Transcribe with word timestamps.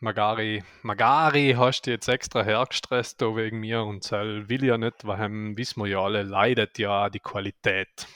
Magari, 0.00 0.62
Magari 0.82 1.54
hast 1.56 1.82
du 1.82 1.90
jetzt 1.90 2.08
extra 2.08 2.42
hergestresst 2.44 3.22
da 3.22 3.36
wegen 3.36 3.60
mir 3.60 3.82
und 3.82 4.04
das 4.04 4.48
will 4.48 4.64
ja 4.64 4.78
nicht, 4.78 5.06
weil 5.06 5.24
ähm, 5.24 5.56
wissen 5.56 5.82
wir 5.82 5.88
ja 5.88 6.00
alle, 6.00 6.22
leidet 6.22 6.78
ja 6.78 7.10
die 7.10 7.20
Qualität. 7.20 8.06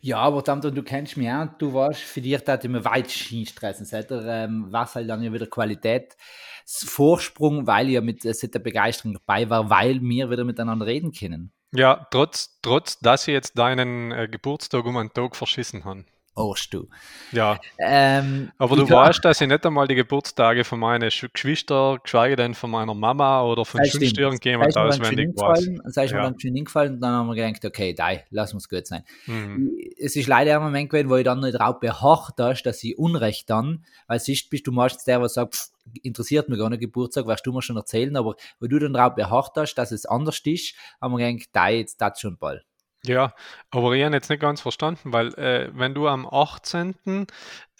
Ja, 0.00 0.18
aber 0.18 0.42
dann, 0.42 0.60
du 0.60 0.82
kennst 0.82 1.16
mich 1.16 1.30
auch, 1.30 1.46
du 1.58 1.72
weißt, 1.72 2.00
für 2.00 2.20
dich 2.20 2.46
hat 2.46 2.64
immer 2.64 2.84
weit 2.84 3.10
hinstressen. 3.10 3.86
Seitdem 3.86 4.22
ähm, 4.26 4.66
was 4.70 4.94
halt 4.94 5.08
dann 5.08 5.22
ja 5.22 5.32
wieder 5.32 5.46
Qualitätsvorsprung, 5.46 7.66
weil 7.66 7.88
ich 7.88 7.94
ja 7.94 8.00
mit 8.00 8.24
äh, 8.24 8.48
der 8.48 8.58
Begeisterung 8.58 9.14
dabei 9.14 9.48
war, 9.48 9.70
weil 9.70 10.00
wir 10.02 10.30
wieder 10.30 10.44
miteinander 10.44 10.86
reden 10.86 11.12
können. 11.12 11.52
Ja, 11.74 12.06
trotz, 12.10 12.58
trotz 12.60 12.98
dass 12.98 13.26
ich 13.28 13.32
jetzt 13.32 13.56
deinen 13.56 14.12
äh, 14.12 14.28
Geburtstag 14.30 14.84
um 14.84 14.98
einen 14.98 15.14
Tag 15.14 15.36
verschissen 15.36 15.86
habe. 15.86 16.04
Arsch, 16.34 16.70
du. 16.70 16.88
Ja. 17.30 17.60
Ähm, 17.78 18.50
Aber 18.56 18.76
du 18.76 18.88
weißt, 18.88 19.22
dass 19.24 19.40
ich 19.40 19.48
nicht 19.48 19.66
einmal 19.66 19.86
die 19.86 19.94
Geburtstage 19.94 20.64
von 20.64 20.78
meinen 20.78 21.10
Geschwistern, 21.10 21.98
geschweige 22.02 22.36
denn 22.36 22.54
von 22.54 22.70
meiner 22.70 22.94
Mama 22.94 23.42
oder 23.42 23.66
von 23.66 23.84
sonst 23.84 24.16
irgendjemand 24.16 24.74
auswendig 24.76 25.36
weiß. 25.36 25.68
Das 25.84 25.96
ist 25.96 26.12
mir 26.12 26.22
dann 26.22 26.40
schön 26.40 26.54
hingefallen 26.54 26.94
und 26.94 27.00
dann 27.00 27.12
haben 27.12 27.26
wir 27.28 27.34
gedacht, 27.34 27.64
okay, 27.64 27.92
da, 27.92 28.12
lass 28.30 28.54
uns 28.54 28.68
gut 28.68 28.86
sein. 28.86 29.04
Mhm. 29.26 29.72
Es 29.98 30.16
ist 30.16 30.26
leider 30.26 30.56
ein 30.56 30.62
Moment 30.62 30.88
gewesen, 30.88 31.10
wo 31.10 31.16
ich 31.16 31.24
dann 31.24 31.40
nicht 31.40 31.58
drauf 31.58 31.80
beharrt 31.80 32.34
hast, 32.38 32.62
dass 32.62 32.82
ich 32.82 32.96
Unrecht 32.96 33.50
dann, 33.50 33.84
weil 34.06 34.18
siehst 34.18 34.48
bist 34.48 34.66
du 34.66 34.72
meistens 34.72 35.04
der, 35.04 35.18
der 35.18 35.28
sagt, 35.28 35.54
pff, 35.54 35.68
interessiert 36.02 36.48
mir 36.48 36.56
gar 36.56 36.70
nicht 36.70 36.80
Geburtstag, 36.80 37.26
wirst 37.26 37.44
du 37.44 37.52
mir 37.52 37.60
schon 37.60 37.76
erzählen, 37.76 38.16
aber 38.16 38.36
wo 38.58 38.66
du 38.66 38.78
dann 38.78 38.94
drauf 38.94 39.14
beharrt 39.14 39.52
hast, 39.56 39.74
dass 39.74 39.92
es 39.92 40.06
anders 40.06 40.40
ist, 40.44 40.74
haben 41.00 41.12
wir 41.12 41.26
gedacht, 41.26 41.50
da, 41.52 41.68
jetzt 41.68 42.00
das 42.00 42.20
schon 42.20 42.38
bald. 42.38 42.64
Ja, 43.04 43.34
aber 43.70 43.94
ich 43.94 44.04
habe 44.04 44.14
jetzt 44.14 44.30
nicht 44.30 44.40
ganz 44.40 44.60
verstanden, 44.60 45.12
weil 45.12 45.34
äh, 45.34 45.70
wenn 45.72 45.94
du 45.94 46.06
am 46.06 46.26
18., 46.26 47.26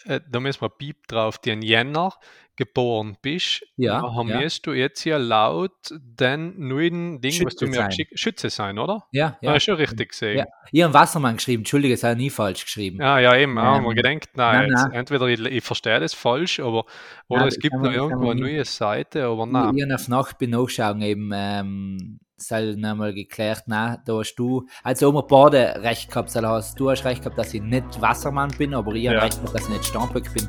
äh, 0.05 0.19
da 0.29 0.39
müssen 0.39 0.61
wir 0.61 0.69
Piep 0.69 1.07
drauf, 1.07 1.37
den 1.37 1.61
Jänner 1.61 2.13
geboren 2.55 3.17
bist, 3.21 3.63
ja, 3.77 4.01
dann 4.01 4.27
ja. 4.27 4.47
du 4.63 4.73
jetzt 4.73 5.01
hier 5.01 5.17
laut 5.17 5.71
den 5.91 6.67
neuen 6.67 7.19
Ding, 7.19 7.31
Schütze 7.31 7.45
was 7.45 7.55
du 7.55 7.67
mir 7.67 7.75
sein. 7.75 7.89
geschickt 7.89 8.19
Schütze 8.19 8.49
sein, 8.49 8.77
oder? 8.77 9.07
Ja, 9.11 9.37
Ja, 9.41 9.55
ist 9.55 9.63
schon 9.63 9.75
richtig 9.75 10.09
gesehen. 10.09 10.37
ja. 10.37 10.45
Ich 10.71 10.83
habe 10.83 10.93
Wassermann 10.93 11.37
geschrieben, 11.37 11.61
Entschuldige, 11.61 11.95
es 11.95 12.03
habe 12.03 12.15
nie 12.15 12.29
falsch 12.29 12.65
geschrieben. 12.65 12.99
Ja, 13.01 13.17
ja, 13.17 13.35
eben. 13.35 13.53
Ähm, 13.53 13.63
haben 13.63 13.85
wir 13.85 13.95
gedacht, 13.95 14.29
nein, 14.35 14.59
nein, 14.59 14.69
jetzt, 14.69 14.83
nein. 14.83 14.91
entweder 14.91 15.25
ich, 15.27 15.39
ich 15.39 15.63
verstehe 15.63 15.99
das 15.99 16.13
falsch, 16.13 16.59
aber 16.59 16.85
oder 17.27 17.41
Nein, 17.41 17.47
es 17.47 17.59
gibt 17.59 17.75
noch 17.75 17.91
irgendwo 17.91 18.29
eine 18.29 18.41
neue 18.41 18.65
Seite, 18.65 19.25
aber 19.25 19.45
nein. 19.47 19.75
ich 19.75 19.83
habe 19.83 19.95
auf 19.95 20.07
Nacht 20.07 20.37
bin 20.37 20.51
nachschauen 20.51 21.01
eben, 21.01 21.31
ähm, 21.33 22.19
soll 22.37 22.75
nochmal 22.75 23.13
geklärt, 23.13 23.63
nein, 23.67 23.97
da 24.05 24.17
hast 24.19 24.35
du, 24.35 24.65
also 24.83 25.11
wir 25.13 25.23
beide 25.23 25.81
recht 25.83 26.09
gehabt, 26.09 26.29
Sal, 26.29 26.45
hast, 26.47 26.79
du 26.79 26.89
hast 26.89 27.05
recht 27.05 27.21
gehabt, 27.21 27.37
dass 27.37 27.53
ich 27.53 27.61
nicht 27.61 28.01
Wassermann 28.01 28.51
bin, 28.57 28.73
aber 28.73 28.93
ich 28.93 29.07
habe 29.07 29.17
Ja. 29.17 29.23
recht 29.23 29.37
gehabt, 29.37 29.55
dass 29.55 29.63
ich 29.63 29.69
nicht 29.69 29.85
Stampöck 29.85 30.33
bin. 30.33 30.47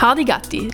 Hardy 0.00 0.24
Gatti. 0.24 0.68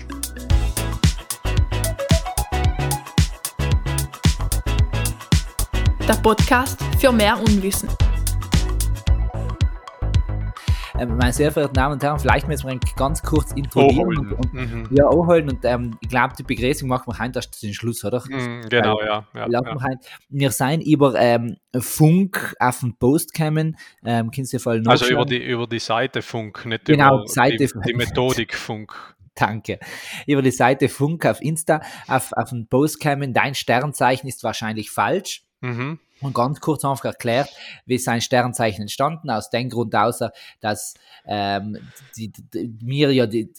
Der 6.08 6.14
Podcast 6.14 6.78
für 6.98 7.12
mehr 7.12 7.38
Unwissen. 7.38 7.88
Ähm, 11.00 11.16
meine 11.16 11.32
sehr 11.32 11.50
verehrten 11.50 11.74
Damen 11.74 11.94
und 11.94 12.02
Herren, 12.02 12.18
vielleicht 12.18 12.46
müssen 12.46 12.68
wir 12.68 12.78
ganz 12.94 13.22
kurz 13.22 13.52
introduzieren 13.52 14.18
und, 14.18 14.32
und 14.32 14.52
Mhm. 14.52 14.88
ja, 14.90 15.06
anholen 15.06 15.48
und 15.48 15.64
ähm, 15.64 15.96
ich 16.00 16.08
glaube, 16.10 16.34
die 16.38 16.42
Begrüßung 16.42 16.88
machen 16.88 17.04
wir 17.06 17.18
heute 17.18 17.38
erst 17.38 17.62
den 17.62 17.72
Schluss, 17.72 18.04
oder? 18.04 18.22
Mhm, 18.28 18.68
Genau, 18.68 19.00
ja. 19.00 19.26
ja, 19.34 19.46
Lassen 19.46 19.66
ja. 19.66 19.74
wir, 19.74 19.98
wir 20.28 20.50
sind 20.50 20.82
über 20.82 21.14
ähm, 21.16 21.56
Funk 21.78 22.54
auf 22.60 22.80
den 22.80 22.96
Post 22.96 23.32
gekommen, 23.32 23.78
ähm, 24.04 24.30
kannst 24.30 24.52
du 24.52 24.58
dir 24.58 24.62
voll 24.62 24.82
Also 24.86 25.06
über 25.06 25.24
die, 25.24 25.42
über 25.42 25.66
die 25.66 25.78
Seite 25.78 26.20
Funk, 26.20 26.66
nicht 26.66 26.84
Genau, 26.84 27.14
über 27.14 27.24
die 27.24 27.32
Seite 27.32 27.56
die, 27.56 27.80
die 27.86 27.94
Methodik 27.94 28.54
Funk. 28.54 28.92
Danke. 29.34 29.78
Über 30.26 30.42
die 30.42 30.50
Seite 30.50 30.90
Funk 30.90 31.24
auf 31.24 31.40
Insta 31.40 31.80
auf, 32.08 32.32
auf 32.34 32.50
den 32.50 32.66
Post 32.68 33.00
gekommen, 33.00 33.32
dein 33.32 33.54
Sternzeichen 33.54 34.28
ist 34.28 34.44
wahrscheinlich 34.44 34.90
falsch. 34.90 35.44
Mhm. 35.60 35.98
Und 36.22 36.34
ganz 36.34 36.60
kurz 36.60 36.84
einfach 36.84 37.06
erklärt, 37.06 37.48
wie 37.86 37.96
sein 37.96 38.20
Sternzeichen 38.20 38.82
entstanden, 38.82 39.30
aus 39.30 39.48
dem 39.48 39.70
Grund 39.70 39.94
außer, 39.94 40.32
dass 40.60 40.94
ähm, 41.24 41.78
die, 42.16 42.30
die, 42.30 42.76
mir 42.82 43.10
ja 43.12 43.26
die, 43.26 43.50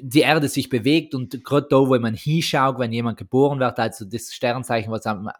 die 0.00 0.20
Erde 0.20 0.48
sich 0.48 0.68
bewegt 0.68 1.14
und 1.14 1.44
gerade 1.44 1.68
da, 1.70 1.76
wo 1.76 1.96
man 1.98 2.14
hinschaut, 2.14 2.78
wenn 2.78 2.92
jemand 2.92 3.16
geboren 3.16 3.60
wird, 3.60 3.78
also 3.78 4.04
das 4.04 4.32
Sternzeichen, 4.32 4.90
was 4.90 5.06
am 5.06 5.30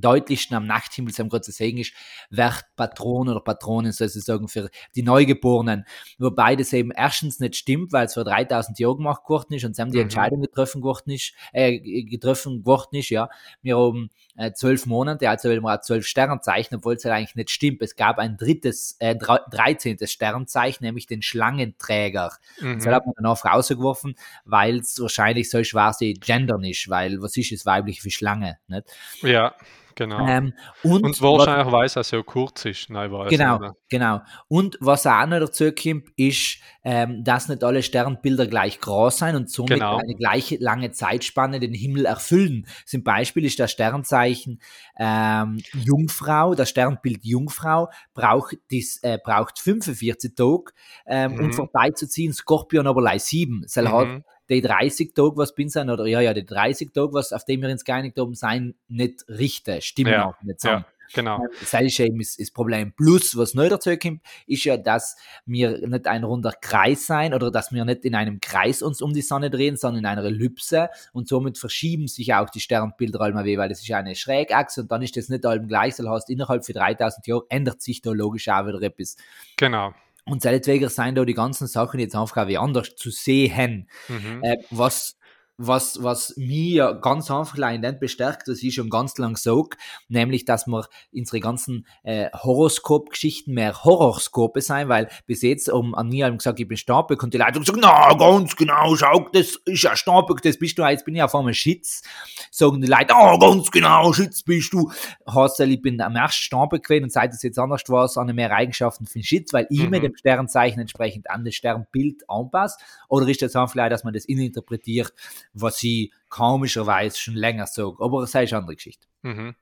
deutlichsten 0.00 0.56
am 0.56 0.66
Nachthimmel 0.66 1.12
am 1.18 1.28
Gott 1.28 1.44
zu 1.44 1.52
sehen 1.52 1.78
ist, 1.78 1.92
wird 2.30 2.64
Patron 2.76 3.28
oder 3.28 3.40
Patronin 3.40 3.92
sozusagen 3.92 4.48
für 4.48 4.68
die 4.94 5.02
Neugeborenen. 5.02 5.84
Wobei 6.18 6.56
das 6.56 6.72
eben 6.72 6.90
erstens 6.90 7.40
nicht 7.40 7.56
stimmt, 7.56 7.92
weil 7.92 8.06
es 8.06 8.14
vor 8.14 8.24
3000 8.24 8.78
Jahren 8.78 8.98
gemacht 8.98 9.22
worden 9.28 9.54
ist 9.54 9.64
und 9.64 9.74
sie 9.76 9.82
haben 9.82 9.90
die 9.90 9.98
Mhm. 9.98 10.02
Entscheidung 10.04 10.40
getroffen 10.42 10.82
worden 10.82 11.10
ist, 11.12 11.32
äh, 11.52 11.78
getroffen 12.04 12.64
worden 12.66 12.96
ist, 12.98 13.10
ja. 13.10 13.28
Wir 13.62 13.78
haben 13.78 14.10
äh, 14.38 14.52
zwölf 14.52 14.84
Monate, 14.84 15.30
also 15.30 15.48
wenn 15.48 15.64
auch 15.64 15.80
zwölf 15.80 16.06
Sternzeichen, 16.06 16.76
obwohl 16.76 16.94
es 16.94 17.04
halt 17.04 17.14
eigentlich 17.14 17.36
nicht 17.36 17.50
stimmt. 17.50 17.80
Es 17.80 17.96
gab 17.96 18.18
ein 18.18 18.36
drittes, 18.36 18.96
äh, 18.98 19.16
drei- 19.16 19.40
dreizehntes 19.50 20.12
Sternzeichen, 20.12 20.84
nämlich 20.84 21.06
den 21.06 21.22
Schlangenträger. 21.22 22.32
Mhm. 22.60 22.74
Das 22.78 22.86
hat 22.86 23.06
man 23.06 23.14
dann 23.16 23.26
auch 23.26 23.42
rausgeworfen, 23.44 24.14
weil 24.44 24.80
es 24.80 25.00
wahrscheinlich 25.00 25.48
so 25.48 25.64
schwer 25.64 25.92
sie 25.94 26.14
gendern 26.14 26.64
ist, 26.64 26.88
weil 26.90 27.22
was 27.22 27.36
ist 27.36 27.52
es 27.52 27.64
weiblich 27.64 28.04
wie 28.04 28.10
Schlange, 28.10 28.58
nicht? 28.68 28.84
Ja, 29.22 29.54
genau. 29.96 30.24
Ähm, 30.28 30.52
und, 30.84 31.02
Und 31.04 31.20
wahrscheinlich 31.20 31.72
weiß, 31.72 31.94
dass 31.94 32.12
er 32.12 32.18
so 32.20 32.22
kurz 32.22 32.64
ist. 32.66 32.88
Nein, 32.90 33.10
weiß 33.10 33.30
Genau, 33.30 33.58
nicht. 33.58 33.72
genau. 33.88 34.20
Und 34.46 34.78
was 34.80 35.04
auch 35.06 35.26
noch 35.26 35.40
dazu 35.40 35.72
kommt, 35.72 36.10
ist, 36.16 36.58
ähm, 36.84 37.24
dass 37.24 37.48
nicht 37.48 37.64
alle 37.64 37.82
Sternbilder 37.82 38.46
gleich 38.46 38.80
groß 38.80 39.18
sein 39.18 39.34
und 39.34 39.50
somit 39.50 39.70
Genau. 39.72 39.96
eine 39.98 40.14
gleiche 40.14 40.56
lange 40.60 40.92
Zeitspanne 40.92 41.58
den 41.58 41.74
Himmel 41.74 42.04
erfüllen. 42.06 42.66
Zum 42.84 43.02
Beispiel 43.02 43.44
ist 43.44 43.58
das 43.58 43.72
Sternzeichen 43.72 44.60
ähm, 44.98 45.58
Jungfrau, 45.74 46.54
das 46.54 46.70
Sternbild 46.70 47.24
Jungfrau 47.24 47.90
braucht, 48.14 48.56
dies, 48.70 49.02
äh, 49.02 49.18
braucht 49.22 49.58
45 49.58 50.34
Tage, 50.36 50.64
ähm, 51.06 51.32
Mhm. 51.32 51.40
um 51.46 51.52
vorbeizuziehen, 51.52 52.32
Skorpion 52.32 52.86
aber 52.86 53.00
gleich 53.02 53.24
7. 53.24 53.64
Soll 53.66 53.88
hat 53.90 54.06
Mhm. 54.06 54.24
Die 54.48 54.60
30 54.60 55.14
Tage, 55.14 55.36
was 55.36 55.54
bin 55.54 55.68
sein, 55.68 55.90
oder 55.90 56.06
ja, 56.06 56.20
ja, 56.20 56.34
die 56.34 56.44
30 56.44 56.92
Tage, 56.92 57.12
was, 57.12 57.32
auf 57.32 57.44
dem 57.44 57.62
wir 57.62 57.68
uns 57.68 57.84
geeinigt 57.84 58.18
haben, 58.18 58.34
sein 58.34 58.74
nicht 58.88 59.24
richtig, 59.28 59.84
stimmen 59.84 60.12
Ja, 60.12 60.26
auch 60.26 60.42
nicht 60.42 60.60
zusammen. 60.60 60.84
Ja, 60.86 61.06
genau. 61.14 61.38
Das 61.60 61.80
ist 61.80 62.00
eben 62.00 62.18
das, 62.18 62.36
das 62.36 62.50
Problem. 62.50 62.92
Plus, 62.92 63.36
was 63.36 63.54
neu 63.54 63.68
dazu 63.68 63.96
kommt, 63.96 64.22
ist 64.46 64.64
ja, 64.64 64.76
dass 64.76 65.16
wir 65.44 65.86
nicht 65.86 66.06
ein 66.06 66.24
runder 66.24 66.52
Kreis 66.60 67.06
sein 67.06 67.34
oder 67.34 67.50
dass 67.50 67.72
wir 67.72 67.84
nicht 67.84 68.04
in 68.04 68.14
einem 68.14 68.40
Kreis 68.40 68.82
uns 68.82 69.02
um 69.02 69.12
die 69.12 69.22
Sonne 69.22 69.50
drehen, 69.50 69.76
sondern 69.76 70.04
in 70.04 70.06
einer 70.06 70.24
Ellipse 70.24 70.90
und 71.12 71.28
somit 71.28 71.58
verschieben 71.58 72.06
sich 72.06 72.34
auch 72.34 72.48
die 72.48 72.60
Sternbilder 72.60 73.20
weh, 73.44 73.58
weil 73.58 73.68
das 73.68 73.82
ist 73.82 73.90
eine 73.90 74.14
Schrägachse 74.14 74.82
und 74.82 74.92
dann 74.92 75.02
ist 75.02 75.16
das 75.16 75.28
nicht 75.28 75.44
allem 75.44 75.68
gleich, 75.68 75.98
heißt, 75.98 76.30
innerhalb 76.30 76.64
von 76.64 76.74
3000 76.74 77.26
Jahren 77.26 77.44
ändert 77.48 77.82
sich 77.82 78.02
da 78.02 78.12
logisch 78.12 78.48
auch 78.48 78.66
wieder 78.66 78.80
etwas. 78.82 79.16
Genau. 79.56 79.92
Und 80.26 80.44
deswegen 80.44 80.88
sind 80.88 81.14
da 81.16 81.24
die 81.24 81.34
ganzen 81.34 81.66
Sachen 81.68 82.00
jetzt 82.00 82.16
einfach 82.16 82.48
wie 82.48 82.58
anders 82.58 82.96
zu 82.96 83.10
sehen. 83.10 83.88
Mhm. 84.08 84.42
Äh, 84.42 84.56
was, 84.70 85.16
was, 85.58 86.02
was 86.02 86.34
mir 86.36 86.98
ganz 87.00 87.30
einfach 87.30 87.56
in 87.72 87.82
dem 87.82 87.98
bestärkt, 87.98 88.48
das 88.48 88.62
ich 88.62 88.74
schon 88.74 88.90
ganz 88.90 89.16
lang 89.16 89.36
sage, 89.36 89.70
nämlich, 90.08 90.44
dass 90.44 90.66
wir 90.66 90.86
unsere 91.14 91.40
ganzen 91.40 91.86
äh, 92.02 92.28
Horoskop-Geschichten 92.32 93.54
mehr 93.54 93.84
Horoskope 93.84 94.60
sein, 94.60 94.88
weil 94.88 95.08
bis 95.26 95.42
jetzt 95.42 95.68
um, 95.70 95.94
an 95.94 96.08
mir 96.08 96.26
haben 96.26 96.38
gesagt, 96.38 96.60
ich 96.60 96.68
bin 96.68 96.76
Stapel 96.76 97.16
und 97.16 97.32
die 97.32 97.38
Leute 97.38 97.54
haben 97.54 97.60
gesagt, 97.60 97.78
na, 97.80 98.12
ganz 98.14 98.54
genau, 98.56 98.94
schau, 98.96 99.28
das 99.32 99.56
ist 99.64 99.82
ja 99.82 99.96
Stapel, 99.96 100.36
das 100.42 100.58
bist 100.58 100.78
du, 100.78 100.84
jetzt 100.84 101.04
bin 101.04 101.14
ich 101.14 101.22
auf 101.22 101.34
einmal 101.34 101.54
Schitz. 101.54 102.02
Sagen 102.50 102.80
die 102.80 102.86
Leute, 102.86 103.14
ah, 103.14 103.36
ganz 103.38 103.70
genau, 103.70 104.12
Schitz 104.12 104.42
bist 104.42 104.72
du. 104.72 104.90
Heißt, 105.28 105.60
ich 105.60 105.82
bin 105.82 106.00
am 106.00 106.16
ersten 106.16 106.42
Stapel 106.42 106.80
gewesen 106.80 107.04
und 107.04 107.12
seit 107.12 107.32
es 107.32 107.42
jetzt 107.42 107.58
anders 107.58 107.82
war, 107.88 108.10
eine 108.16 108.34
mehr 108.34 108.50
Eigenschaften 108.50 109.06
für 109.06 109.22
Schitz, 109.22 109.52
weil 109.52 109.66
ich 109.70 109.82
Mhm. 109.82 109.90
mir 109.90 110.00
dem 110.00 110.16
Sternzeichen 110.16 110.80
entsprechend 110.80 111.30
an 111.30 111.44
das 111.44 111.54
Sternbild 111.54 112.28
anpasse. 112.28 112.78
Oder 113.08 113.26
ist 113.28 113.42
das 113.42 113.52
vielleicht, 113.70 113.92
dass 113.92 114.04
man 114.04 114.14
das 114.14 114.24
interpretiert, 114.24 115.12
was 115.60 115.82
ich 115.82 116.12
komischerweise 116.28 117.18
schon 117.18 117.34
länger 117.34 117.66
sage. 117.66 117.96
Aber 117.98 118.20
das 118.20 118.30
ist 118.30 118.36
eine 118.36 118.56
andere 118.56 118.76
Geschichte. 118.76 119.06
Mhm. 119.22 119.54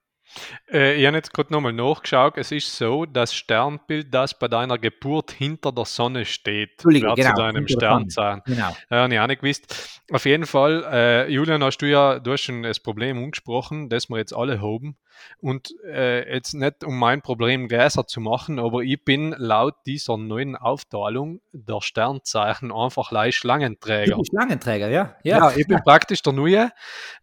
Äh, 0.70 0.94
ich 0.94 1.06
habe 1.06 1.16
jetzt 1.16 1.32
gerade 1.32 1.52
nochmal 1.52 1.72
nachgeschaut. 1.72 2.38
Es 2.38 2.50
ist 2.50 2.76
so, 2.76 3.04
das 3.04 3.34
Sternbild, 3.34 4.12
das 4.12 4.38
bei 4.38 4.48
deiner 4.48 4.78
Geburt 4.78 5.30
hinter 5.32 5.72
der 5.72 5.84
Sonne 5.84 6.24
steht, 6.24 6.72
Entschuldige, 6.72 7.06
wird 7.06 7.16
genau, 7.16 7.30
zu 7.30 7.42
deinem. 7.42 7.68
Sternzeichen. 7.68 8.42
Genau. 8.46 8.76
Ja, 8.90 9.06
ich 9.06 9.20
auch 9.20 9.26
nicht 9.26 9.40
gewusst. 9.40 10.02
Auf 10.10 10.24
jeden 10.24 10.46
Fall, 10.46 10.84
äh, 10.90 11.30
Julian, 11.30 11.62
hast 11.62 11.78
du 11.78 11.86
ja, 11.88 12.18
du 12.18 12.32
hast 12.32 12.42
schon 12.42 12.62
das 12.62 12.80
Problem 12.80 13.18
angesprochen, 13.18 13.88
das 13.88 14.08
wir 14.08 14.18
jetzt 14.18 14.34
alle 14.34 14.60
haben. 14.60 14.96
Und 15.38 15.74
äh, 15.84 16.32
jetzt 16.34 16.54
nicht, 16.54 16.84
um 16.84 16.98
mein 16.98 17.22
Problem 17.22 17.68
größer 17.68 18.06
zu 18.06 18.20
machen, 18.20 18.58
aber 18.58 18.82
ich 18.82 19.04
bin 19.04 19.34
laut 19.36 19.74
dieser 19.86 20.16
neuen 20.16 20.56
Aufteilung 20.56 21.40
der 21.52 21.80
Sternzeichen 21.80 22.72
einfach 22.72 23.10
leicht 23.10 23.38
Schlangenträger. 23.38 24.18
Schlangenträger, 24.28 24.88
ja? 24.88 25.16
Ja, 25.22 25.52
ich 25.54 25.66
bin 25.66 25.80
praktisch 25.84 26.22
der 26.22 26.32
Neue. 26.32 26.70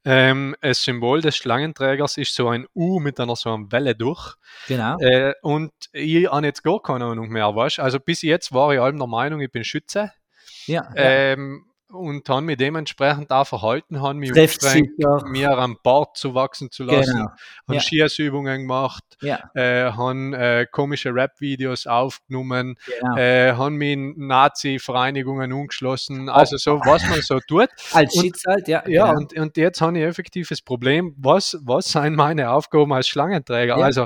Ähm, 0.05 0.55
das 0.61 0.83
Symbol 0.83 1.21
des 1.21 1.35
Schlangenträgers 1.35 2.17
ist 2.17 2.35
so 2.35 2.49
ein 2.49 2.65
U 2.75 2.99
mit 2.99 3.19
einer 3.19 3.35
so 3.35 3.53
einer 3.53 3.71
Welle 3.71 3.95
durch. 3.95 4.35
Genau. 4.67 4.97
Äh, 4.99 5.33
und 5.41 5.71
ich 5.91 6.27
habe 6.27 6.45
jetzt 6.45 6.63
gar 6.63 6.81
keine 6.81 7.05
Ahnung 7.05 7.29
mehr, 7.29 7.55
weißt 7.55 7.79
Also 7.79 7.99
bis 7.99 8.21
jetzt 8.21 8.53
war 8.53 8.73
ich 8.73 8.79
allem 8.79 8.97
der 8.97 9.07
Meinung, 9.07 9.41
ich 9.41 9.51
bin 9.51 9.63
Schütze. 9.63 10.11
Ja, 10.67 10.83
ja. 10.95 11.01
Ähm, 11.03 11.70
und 11.91 12.27
haben 12.29 12.45
mich 12.45 12.57
dementsprechend 12.57 13.31
auch 13.31 13.45
verhalten, 13.45 14.01
haben 14.01 14.19
mich 14.19 14.31
angestrengt, 14.31 14.91
mir 15.25 15.51
am 15.57 15.77
Bart 15.83 16.17
zu 16.17 16.33
wachsen 16.35 16.71
zu 16.71 16.83
lassen, 16.83 17.13
Genau. 17.13 17.29
haben 17.67 17.73
Ja. 17.75 17.79
Schießübungen 17.79 18.61
gemacht, 18.61 19.03
Ja, 19.21 19.39
äh, 19.53 19.91
haben 19.91 20.33
äh, 20.33 20.65
komische 20.71 21.13
Rap-Videos 21.13 21.87
aufgenommen, 21.87 22.75
genau. 22.99 23.17
äh, 23.17 23.51
haben 23.53 23.75
mich 23.75 23.93
in 23.93 24.27
Nazi-Vereinigungen 24.27 25.51
angeschlossen, 25.53 26.29
also 26.29 26.57
so, 26.57 26.79
was 26.85 27.07
man 27.09 27.21
so 27.21 27.39
tut. 27.39 27.69
Als 27.93 28.15
und- 28.15 28.35
halt, 28.47 28.67
ja. 28.67 28.83
Ja, 28.87 29.07
genau. 29.07 29.17
und, 29.19 29.33
und 29.37 29.57
jetzt 29.57 29.81
habe 29.81 29.97
ich 29.99 30.03
effektives 30.05 30.61
Problem. 30.61 31.13
Was, 31.17 31.57
was 31.63 31.91
sind 31.91 32.15
meine 32.15 32.49
Aufgaben 32.51 32.93
als 32.93 33.07
Schlangenträger? 33.07 33.77
Ja. 33.77 33.85
Also, 33.85 34.05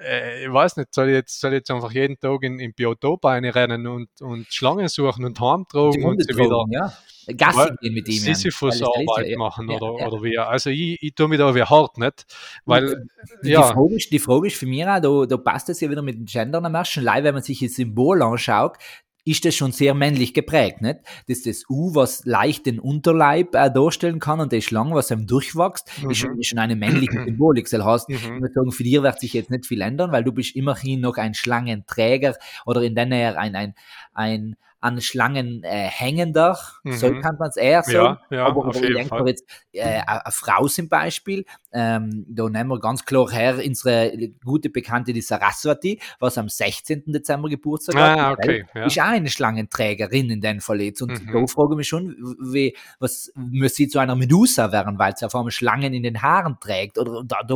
äh, 0.00 0.44
ich 0.44 0.52
weiß 0.52 0.76
nicht, 0.76 0.94
soll 0.94 1.08
ich 1.08 1.14
jetzt, 1.14 1.40
soll 1.40 1.52
ich 1.52 1.58
jetzt 1.58 1.70
einfach 1.70 1.92
jeden 1.92 2.18
Tag 2.18 2.42
in, 2.42 2.58
in 2.58 2.72
Biotop 2.72 3.24
rennen 3.24 3.86
und, 3.86 4.08
und 4.20 4.46
Schlangen 4.52 4.88
suchen 4.88 5.24
und 5.24 5.40
heimtragen 5.40 6.04
und 6.04 6.22
sie 6.22 6.36
wieder 6.36 6.64
ja. 6.70 6.92
Gassi 7.36 7.70
gehen 7.80 7.94
mit 7.94 8.08
ihm. 8.08 8.18
Sisyphus-Arbeit 8.18 9.28
ja. 9.28 9.38
machen 9.38 9.68
Ja, 9.68 9.76
oder, 9.76 10.00
ja. 10.00 10.08
oder 10.08 10.22
wie. 10.22 10.38
Also, 10.38 10.70
ich, 10.70 11.02
ich 11.02 11.14
tue 11.14 11.28
mich 11.28 11.38
da 11.38 11.54
wie 11.54 11.62
hart, 11.62 11.98
nicht? 11.98 12.26
Weil, 12.64 13.06
Die, 13.42 13.50
ja, 13.50 13.68
die, 13.68 13.74
Frage 13.74 13.96
ist, 13.96 14.12
die 14.12 14.18
Frage 14.18 14.46
ist 14.46 14.56
für 14.56 14.66
mich 14.66 14.86
auch, 14.86 15.00
da, 15.00 15.26
da 15.26 15.36
passt 15.36 15.68
es 15.68 15.80
ja 15.80 15.90
wieder 15.90 16.02
mit 16.02 16.16
dem 16.16 16.24
Gendern 16.24 16.64
am 16.64 16.74
ersten 16.74 17.02
Leib, 17.02 17.24
wenn 17.24 17.34
man 17.34 17.42
sich 17.42 17.60
das 17.60 17.74
Symbol 17.74 18.22
anschaut, 18.22 18.78
ist 19.24 19.44
das 19.44 19.54
schon 19.54 19.72
sehr 19.72 19.94
männlich 19.94 20.34
geprägt, 20.34 20.80
nicht? 20.80 21.00
Das 21.28 21.38
ist 21.38 21.46
das 21.46 21.62
U, 21.68 21.94
was 21.94 22.24
leicht 22.24 22.66
den 22.66 22.78
Unterleib 22.80 23.54
äh, 23.54 23.70
darstellen 23.70 24.18
kann 24.18 24.40
und 24.40 24.52
die 24.52 24.62
Schlange, 24.62 24.94
was 24.94 25.10
einem 25.12 25.26
durchwächst, 25.26 25.88
ist, 26.08 26.18
schon, 26.18 26.30
Mhm. 26.30 26.38
ist 26.38 26.48
schon 26.48 26.58
eine 26.58 26.76
männliche 26.76 27.20
Symbolik. 27.24 27.68
Das 27.70 27.84
heißt, 27.84 28.08
ich 28.08 28.16
mhm, 28.22 28.40
würde 28.40 28.54
sagen, 28.54 28.72
für 28.72 28.82
dich 28.84 29.00
wird 29.02 29.20
sich 29.20 29.32
jetzt 29.32 29.50
nicht 29.50 29.66
viel 29.66 29.80
ändern, 29.80 30.12
weil 30.12 30.24
du 30.24 30.32
bist 30.32 30.56
immerhin 30.56 31.00
noch 31.00 31.16
ein 31.16 31.34
Schlangenträger 31.34 32.36
oder 32.66 32.82
in 32.82 32.94
deiner 32.94 33.16
Nähe 33.16 33.38
ein, 33.38 33.54
ein, 33.54 33.74
ein 34.14 34.56
an 34.80 35.00
Schlangen 35.02 35.62
äh, 35.62 35.88
hängender, 35.88 36.58
so 36.88 37.14
Mhm. 37.14 37.20
kann 37.20 37.36
man 37.38 37.50
es 37.50 37.56
eher 37.56 37.82
sagen. 37.82 38.16
ja, 38.30 38.36
ja, 38.36 38.46
aber, 38.46 38.66
auf 38.66 38.76
ich 38.76 38.82
jeden 38.82 38.94
denke 38.94 39.08
Fall. 39.08 39.26
jetzt, 39.26 39.44
äh, 39.72 40.00
eine 40.06 40.22
Frau 40.30 40.66
zum 40.68 40.88
Beispiel, 40.88 41.44
ähm, 41.72 42.24
da 42.28 42.48
nehmen 42.48 42.70
wir 42.70 42.80
ganz 42.80 43.04
klar 43.04 43.30
her 43.30 43.58
unsere 43.64 44.12
gute 44.44 44.70
Bekannte, 44.70 45.12
die 45.12 45.20
Saraswati, 45.20 46.00
was 46.18 46.36
am 46.38 46.48
16. 46.48 47.04
Dezember 47.06 47.48
Geburtstag 47.48 47.94
Ah, 47.96 48.30
hat. 48.30 48.38
okay, 48.38 48.64
ja. 48.74 48.86
Ist 48.86 48.98
auch 49.00 49.04
eine 49.04 49.28
Schlangenträgerin 49.28 50.30
in 50.30 50.40
dem 50.40 50.60
Fall 50.60 50.80
jetzt. 50.80 51.02
Und 51.02 51.10
Mhm. 51.26 51.32
da 51.32 51.46
frage 51.46 51.74
ich 51.74 51.76
mich 51.76 51.88
schon, 51.88 52.16
wie, 52.40 52.76
was 52.98 53.32
muss 53.34 53.74
sie 53.74 53.88
zu 53.88 53.98
einer 53.98 54.16
Medusa 54.16 54.72
werden, 54.72 54.98
weil 54.98 55.16
sie 55.16 55.26
auf 55.26 55.34
einmal 55.34 55.50
Schlangen 55.50 55.94
in 55.94 56.02
den 56.02 56.22
Haaren 56.22 56.58
trägt? 56.60 56.98
Oder, 56.98 57.22
da, 57.24 57.42
da, 57.46 57.54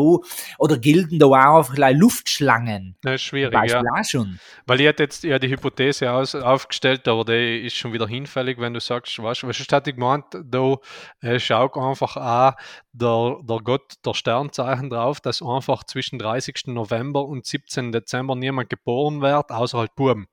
oder 0.58 0.78
gilden 0.78 1.19
da 1.19 1.26
auch 1.26 1.58
einfach 1.58 1.75
gleich 1.75 1.96
Luftschlangen? 1.96 2.96
Das 3.02 3.14
ist 3.17 3.22
schwierig, 3.22 3.55
ja. 3.70 3.82
schon. 4.05 4.38
Weil 4.67 4.81
ich 4.81 4.87
hätte 4.87 5.02
jetzt 5.05 5.25
ja 5.25 5.38
die 5.38 5.49
Hypothese 5.49 6.10
aus, 6.12 6.34
aufgestellt, 6.34 7.06
aber 7.08 7.25
die 7.25 7.67
ist 7.67 7.75
schon 7.76 7.93
wieder 7.93 8.06
hinfällig, 8.06 8.58
wenn 8.58 8.75
du 8.75 8.81
sagst, 8.81 9.20
weißt 9.22 9.43
du, 9.43 9.49
was 9.49 9.58
hätte 9.58 9.90
ich 9.90 9.96
gemeint, 9.96 10.25
da 10.44 10.76
äh, 11.20 11.38
schau 11.38 11.64
einfach 11.72 12.17
auch 12.17 12.52
der, 12.93 13.37
der 13.43 13.58
Gott 13.64 13.94
der 14.06 14.14
Sternzeichen 14.14 14.90
drauf, 14.90 15.20
dass 15.20 15.42
einfach 15.42 15.84
zwischen 15.84 16.18
30. 16.18 16.66
November 16.66 17.24
und 17.24 17.46
17. 17.46 17.92
Dezember 17.92 18.34
niemand 18.34 18.70
geboren 18.70 19.20
wird, 19.20 19.50
außer 19.50 19.78
halt 19.78 19.94
Buben. 19.94 20.28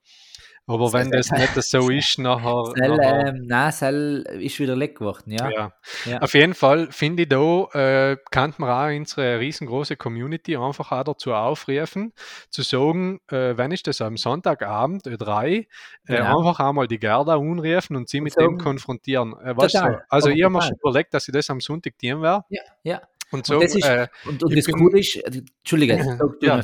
Aber 0.68 0.94
wenn 0.94 1.10
das 1.12 1.32
nicht 1.32 1.54
so 1.64 1.90
ist, 1.90 2.20
nachher. 2.20 2.72
Sel, 2.76 2.96
nachher 2.96 3.28
ähm, 3.28 3.42
nein, 3.48 3.72
Sel 3.72 4.24
ist 4.40 4.60
wieder 4.60 4.76
leck 4.76 5.00
geworden, 5.00 5.32
ja. 5.32 5.50
ja. 5.50 5.74
Ja. 6.06 6.20
Auf 6.20 6.34
jeden 6.34 6.54
Fall 6.54 6.92
finde 6.92 7.24
ich 7.24 7.30
da, 7.30 7.66
äh, 7.74 8.18
kann 8.30 8.54
man 8.58 8.70
auch 8.70 8.96
unsere 8.96 9.40
riesengroße 9.40 9.98
Community 9.98 10.56
einfach 10.56 10.92
auch 10.92 11.04
dazu 11.04 11.34
aufrufen, 11.34 12.14
zu 12.50 12.62
sagen, 12.62 13.20
äh, 13.30 13.58
wenn 13.58 13.72
ich 13.72 13.84
das 13.84 14.02
am 14.02 14.18
Sonntagabend, 14.18 15.08
Ö3, 15.08 15.48
äh, 15.48 15.66
Genau. 16.06 16.40
einfach 16.40 16.66
einmal 16.66 16.88
die 16.88 17.00
Gerda 17.00 17.36
anrufen 17.36 17.96
und 17.96 18.08
sie 18.08 18.22
mit 18.22 18.34
sagen, 18.34 18.58
dem 18.58 18.64
konfrontieren. 18.64 19.34
Äh, 19.44 19.58
weißt 19.58 19.76
du, 19.76 20.04
also 20.10 20.30
ich 20.30 20.44
habe 20.44 20.54
mir 20.54 20.62
schon 20.62 20.78
überlegt, 20.78 21.14
dass 21.14 21.28
ich 21.28 21.34
das 21.34 21.50
am 21.50 21.60
Sonntag 21.60 21.98
tun 21.98 22.22
werde. 22.22 22.46
Ja, 22.50 22.62
ja. 22.84 23.02
Und 23.32 23.46
so, 23.46 23.56
Und 23.56 23.64
das 23.64 23.76
ist- 23.76 23.86
äh, 23.86 24.08
Und, 24.26 24.44
und 24.44 24.56
das 24.56 24.66
bin- 24.66 24.76
Coole 24.76 25.00
ist, 25.00 25.16
äh, 25.16 25.42
Entschuldige, 25.60 25.94
Ja. 26.42 26.64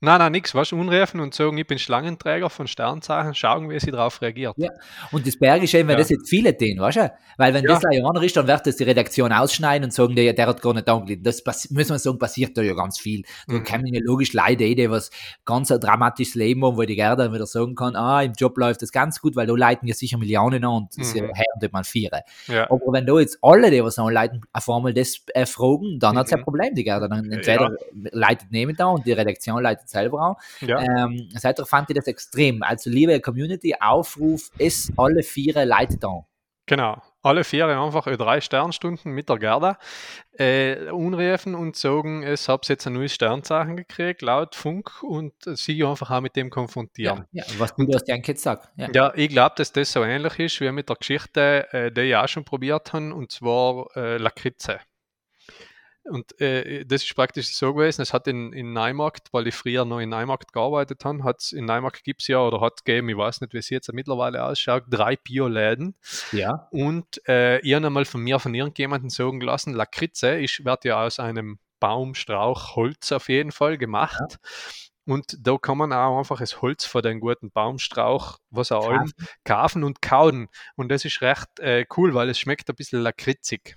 Nein, 0.00 0.18
nein, 0.18 0.42
weißt 0.52 0.72
du, 0.72 0.80
anrufen 0.80 1.20
und 1.20 1.34
sagen, 1.34 1.56
ich 1.58 1.66
bin 1.66 1.78
Schlangenträger 1.78 2.50
von 2.50 2.66
Sternzeichen, 2.66 3.34
schauen, 3.34 3.70
wie 3.70 3.80
sie 3.80 3.90
darauf 3.90 4.20
reagiert. 4.20 4.54
Ja. 4.58 4.70
Und 5.12 5.26
das 5.26 5.38
Berg 5.38 5.62
ist 5.62 5.72
eben, 5.74 5.88
wenn 5.88 5.94
Ja. 5.94 6.00
das 6.00 6.10
jetzt 6.10 6.28
viele 6.28 6.56
tun, 6.56 6.76
weißt 6.78 6.96
du? 6.98 7.12
Weil 7.38 7.54
wenn 7.54 7.64
Ja. 7.64 7.70
das 7.74 7.84
ein 7.84 8.04
einer 8.04 8.22
ist, 8.22 8.36
dann 8.36 8.46
wird 8.46 8.66
das 8.66 8.76
die 8.76 8.84
Redaktion 8.84 9.32
ausschneiden 9.32 9.84
und 9.84 9.92
sagen, 9.92 10.14
der, 10.14 10.32
der 10.34 10.46
hat 10.46 10.60
gar 10.60 10.74
nicht 10.74 10.88
angelegt. 10.88 11.26
Das 11.26 11.42
muss 11.70 11.88
man 11.88 11.98
sagen, 11.98 12.18
passiert 12.18 12.56
da 12.56 12.62
ja 12.62 12.74
ganz 12.74 12.98
viel. 12.98 13.22
Da 13.48 13.54
Mhm. 13.54 13.64
kommen 13.64 13.86
ja 13.94 14.00
logisch 14.04 14.32
Leute, 14.34 14.56
die 14.74 14.90
was 14.90 15.10
ganz 15.44 15.70
ein 15.72 15.80
dramatisches 15.80 16.34
Leben 16.34 16.64
haben, 16.64 16.76
wo 16.76 16.82
die 16.82 16.96
Gerda 16.96 17.32
wieder 17.32 17.46
sagen 17.46 17.74
kann, 17.74 17.96
ah, 17.96 18.22
im 18.22 18.32
Job 18.36 18.56
läuft 18.58 18.82
das 18.82 18.92
ganz 18.92 19.20
gut, 19.20 19.36
weil 19.36 19.46
da 19.46 19.54
leiten 19.54 19.88
ja 19.88 19.94
sicher 19.94 20.18
Millionen 20.18 20.64
an 20.64 20.70
und 20.82 20.92
sie 20.92 21.20
Mhm. 21.22 21.26
hören 21.28 21.58
dort 21.60 21.72
mal 21.72 21.84
vier. 21.84 22.10
Ja. 22.46 22.64
Aber 22.70 22.80
wenn 22.92 23.06
da 23.06 23.18
jetzt 23.18 23.38
alle, 23.42 23.70
die 23.70 23.82
was 23.82 23.98
anleiten, 23.98 24.42
auf 24.52 24.68
einmal 24.68 24.92
das 24.92 25.22
äh, 25.34 25.46
fragen, 25.46 25.98
dann 25.98 26.10
hat 26.16 26.24
hat's 26.24 26.32
ein 26.32 26.40
Mhm. 26.40 26.44
Problem, 26.44 26.74
die 26.74 26.84
Gerda. 26.84 27.08
Dann 27.08 27.30
entweder 27.32 27.70
leitet 28.12 28.48
neben 28.50 28.76
da 28.76 28.86
und 28.86 29.06
die 29.06 29.12
Redaktion 29.12 29.62
leitet 29.62 29.83
selber 29.88 30.20
an 30.20 30.34
Ja. 30.66 30.80
ähm, 30.80 31.28
seitdem 31.34 31.66
fand 31.66 31.90
ich 31.90 31.96
das 31.96 32.06
extrem. 32.06 32.62
Also, 32.62 32.90
liebe 32.90 33.20
Community, 33.20 33.74
Aufruf, 33.78 34.50
es 34.58 34.92
alle 34.96 35.22
vier 35.22 35.64
Leute 35.64 35.98
da. 35.98 36.24
Genau. 36.66 37.02
Alle 37.22 37.44
vier 37.44 37.66
einfach 37.68 38.04
drei 38.16 38.40
Sternstunden 38.40 39.12
mit 39.12 39.28
der 39.28 39.38
Gerda 39.38 39.78
äh, 40.38 40.88
anrufen 40.88 41.54
und 41.54 41.76
sagen, 41.76 42.22
es 42.22 42.48
habe 42.48 42.62
jetzt 42.66 42.86
ein 42.86 42.94
neues 42.94 43.14
Sternzeichen 43.14 43.76
gekriegt, 43.76 44.22
laut 44.22 44.54
Funk, 44.54 45.02
und 45.02 45.34
sie 45.44 45.84
einfach 45.84 46.10
auch 46.10 46.20
mit 46.20 46.36
dem 46.36 46.50
konfrontieren. 46.50 47.24
Ja, 47.32 47.44
was 47.58 47.74
du 47.74 47.86
das 47.86 48.02
Janke 48.06 48.32
jetzt 48.32 48.42
sagst. 48.42 48.70
Ja. 48.76 48.88
Ja, 48.94 49.12
ich 49.14 49.28
glaube, 49.28 49.54
dass 49.56 49.72
das 49.72 49.92
so 49.92 50.04
ähnlich 50.04 50.38
ist 50.38 50.60
wie 50.60 50.70
mit 50.70 50.88
der 50.88 50.96
Geschichte, 50.96 51.66
äh, 51.72 51.92
die 51.92 52.02
ich 52.02 52.16
auch 52.16 52.28
schon 52.28 52.44
probiert 52.44 52.92
habe, 52.92 53.14
und 53.14 53.30
zwar 53.32 53.86
äh, 53.96 54.16
Lakritze. 54.18 54.80
Und 56.04 56.38
äh, 56.40 56.84
das 56.84 57.02
ist 57.02 57.14
praktisch 57.14 57.54
so 57.54 57.72
gewesen, 57.72 58.02
es 58.02 58.12
hat 58.12 58.26
in, 58.26 58.52
in 58.52 58.72
Neumarkt, 58.72 59.32
weil 59.32 59.46
ich 59.46 59.54
früher 59.54 59.84
noch 59.84 60.00
in 60.00 60.10
Neumarkt 60.10 60.52
gearbeitet 60.52 61.04
habe, 61.04 61.24
hat 61.24 61.50
in 61.52 61.64
Neumarkt 61.64 62.04
gibt 62.04 62.20
es 62.20 62.28
ja, 62.28 62.40
oder 62.40 62.60
hat 62.60 62.74
es 62.76 62.84
gegeben, 62.84 63.08
ich 63.08 63.16
weiß 63.16 63.40
nicht, 63.40 63.54
wie 63.54 63.58
es 63.58 63.70
jetzt 63.70 63.90
mittlerweile 63.92 64.44
ausschaut, 64.44 64.84
drei 64.88 65.16
Bioläden. 65.16 65.94
ja. 66.32 66.68
Und 66.70 67.26
äh, 67.26 67.58
ich 67.60 67.74
habe 67.74 67.86
einmal 67.86 68.04
von 68.04 68.20
mir, 68.20 68.38
von 68.38 68.54
irgendjemandem 68.54 69.08
sagen 69.08 69.40
lassen, 69.40 69.72
Lakritze 69.72 70.40
ist, 70.40 70.64
wird 70.64 70.84
ja 70.84 71.02
aus 71.02 71.18
einem 71.18 71.58
Baumstrauch 71.80 72.76
Holz 72.76 73.12
auf 73.12 73.28
jeden 73.28 73.52
Fall 73.52 73.78
gemacht. 73.78 74.38
Und 75.06 75.36
da 75.46 75.58
kann 75.58 75.76
man 75.76 75.92
auch 75.92 76.18
einfach 76.18 76.38
das 76.38 76.62
Holz 76.62 76.84
von 76.84 77.02
den 77.02 77.20
guten 77.20 77.50
Baumstrauch, 77.50 78.38
was 78.50 78.72
auch 78.72 78.88
allem, 78.88 79.12
kaufen 79.44 79.84
und 79.84 80.00
kauen. 80.00 80.48
Und 80.76 80.88
das 80.88 81.04
ist 81.04 81.20
recht 81.20 81.60
äh, 81.60 81.84
cool, 81.96 82.14
weil 82.14 82.30
es 82.30 82.38
schmeckt 82.38 82.70
ein 82.70 82.76
bisschen 82.76 83.00
lakritzig. 83.00 83.76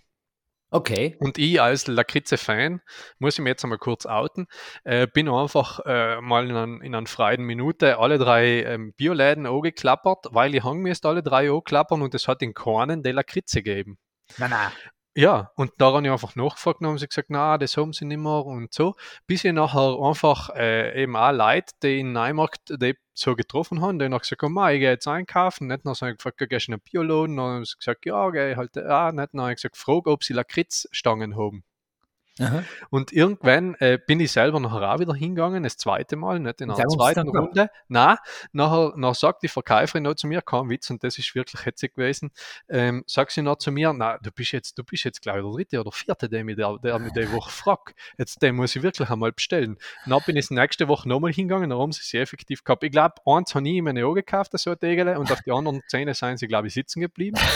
Okay. 0.70 1.16
Und 1.20 1.38
ich 1.38 1.62
als 1.62 1.88
Lakritze-Fan, 1.88 2.82
muss 3.20 3.36
ich 3.36 3.44
mir 3.44 3.50
jetzt 3.50 3.64
einmal 3.64 3.78
kurz 3.78 4.06
outen, 4.06 4.48
äh, 4.84 5.08
bin 5.08 5.30
einfach 5.30 5.80
äh, 5.86 6.20
mal 6.20 6.50
in, 6.50 6.56
ein, 6.56 6.82
in 6.82 6.94
einer 6.94 7.08
freien 7.08 7.44
Minute 7.44 8.00
alle 8.00 8.18
drei 8.18 8.64
ähm, 8.64 8.94
Bioläden 8.94 9.46
angeklappert, 9.46 10.28
weil 10.32 10.54
ich 10.56 10.64
hang 10.64 10.80
mir 10.80 10.90
jetzt 10.90 11.06
alle 11.06 11.24
drei 11.24 11.50
anklappern 11.50 12.02
und 12.02 12.14
es 12.14 12.28
hat 12.28 12.42
in 12.42 12.54
keinen 12.54 13.02
die 13.02 13.12
Lakritze 13.12 13.64
gegeben. 13.64 13.98
Nein, 14.38 14.50
nein. 14.50 14.72
Ja, 15.20 15.52
und 15.56 15.72
da 15.80 15.94
habe 15.94 16.06
ich 16.06 16.12
einfach 16.12 16.36
nachgefragt 16.36 16.82
und 16.82 16.86
haben 16.86 16.98
sie 17.00 17.08
gesagt, 17.08 17.32
na, 17.32 17.58
das 17.58 17.76
haben 17.76 17.92
sie 17.92 18.06
nicht 18.06 18.20
mehr 18.20 18.46
und 18.46 18.72
so. 18.72 18.96
Bis 19.26 19.44
ich 19.46 19.52
nachher 19.52 19.98
einfach 20.00 20.52
äh, 20.56 21.02
eben 21.02 21.16
auch 21.16 21.32
Leute, 21.32 21.74
die 21.82 22.02
in 22.02 22.12
Neumarkt 22.12 22.70
die 22.70 22.94
so 23.16 23.36
getroffen 23.36 23.82
haben, 23.82 23.98
die 23.98 24.10
noch 24.10 24.22
gesagt 24.22 24.44
haben, 24.44 24.54
"Ma, 24.54 24.70
ich 24.72 24.80
gehe 24.80 24.92
jetzt 24.92 25.08
einkaufen. 25.08 25.66
Nicht 25.66 25.84
ich 25.84 26.00
gefragt, 26.18 26.38
gehst 26.38 26.68
du 26.68 26.72
in 26.72 26.74
einen 26.76 26.82
Bioladen? 26.84 27.36
Dann 27.36 27.46
haben 27.48 27.66
sie 27.66 27.78
gesagt, 27.78 28.06
ja, 28.06 28.30
gehe 28.30 28.56
halt, 28.56 28.78
ah, 28.78 29.12
nicht. 29.12 29.30
Dann 29.34 29.42
habe 29.42 29.52
ich 29.54 29.56
gesagt, 29.56 29.76
frage, 29.78 30.12
ob 30.12 30.24
sie 30.24 30.34
Lakritzstangen 30.34 31.36
haben. 31.36 31.64
Aha. 32.40 32.64
Und 32.90 33.12
irgendwann 33.12 33.76
äh, 33.76 33.98
bin 34.06 34.20
ich 34.20 34.32
selber 34.32 34.60
nachher 34.60 34.94
auch 34.94 35.00
wieder 35.00 35.14
hingegangen, 35.14 35.64
das 35.64 35.78
zweite 35.78 36.16
Mal, 36.16 36.40
nicht 36.40 36.62
in 36.62 36.72
einer 36.72 36.88
zweiten? 36.88 37.28
Runde. 37.30 37.70
Nein, 37.88 38.18
nachher, 38.52 38.94
nachher 38.96 39.14
sagt 39.16 39.44
die 39.44 39.48
Verkäuferin 39.48 40.04
noch 40.04 40.16
zu 40.16 40.28
mir, 40.28 40.42
kein 40.42 40.70
Witz, 40.70 40.90
und 40.90 41.04
das 41.04 41.18
ist 41.18 41.34
wirklich 41.36 41.66
hetzig 41.66 41.96
gewesen, 41.96 42.32
ähm, 42.70 43.04
sagt 43.08 43.32
sie 43.32 43.42
noch 43.42 43.58
zu 43.58 43.72
mir, 43.72 43.94
na, 43.94 44.18
du 44.18 44.32
bist 44.32 44.52
jetzt, 44.52 44.78
du 44.78 44.84
bist 44.84 45.04
jetzt, 45.04 45.22
glaube 45.22 45.40
ich, 45.40 45.46
der 45.46 45.52
dritte 45.52 45.82
oder 45.82 45.92
vierte, 45.92 46.30
der 46.30 46.44
mich 46.44 46.56
der, 46.56 46.78
der, 46.78 47.00
mich 47.00 47.14
die 47.14 47.32
Woche 47.32 47.52
fragt. 47.52 47.96
Jetzt, 48.18 48.42
den 48.42 48.56
muss 48.56 48.76
ich 48.76 48.84
wirklich 48.84 49.10
einmal 49.10 49.32
bestellen. 49.32 49.78
Dann 50.06 50.22
bin 50.26 50.36
ich 50.36 50.50
nächste 50.50 50.88
Woche 50.88 51.08
nochmal 51.10 51.32
hingegangen, 51.32 51.74
haben 51.74 51.92
sie 51.92 52.02
sie 52.04 52.18
effektiv 52.18 52.64
gehabt. 52.64 52.84
Ich 52.84 52.92
glaube, 52.92 53.16
eins 53.26 53.54
habe 53.56 53.68
ich 53.68 53.76
in 53.76 53.84
meine 53.84 54.06
Augen 54.06 54.16
gekauft, 54.16 54.52
so 54.58 54.72
ein 54.72 54.80
Tegele, 54.80 55.20
und 55.20 55.32
auf 55.32 55.42
die 55.42 55.52
anderen 55.52 55.82
Zähne 55.88 56.14
sind 56.14 56.38
sie, 56.38 56.48
glaube 56.48 56.68
ich, 56.68 56.74
sitzen 56.74 57.02
geblieben. 57.02 57.38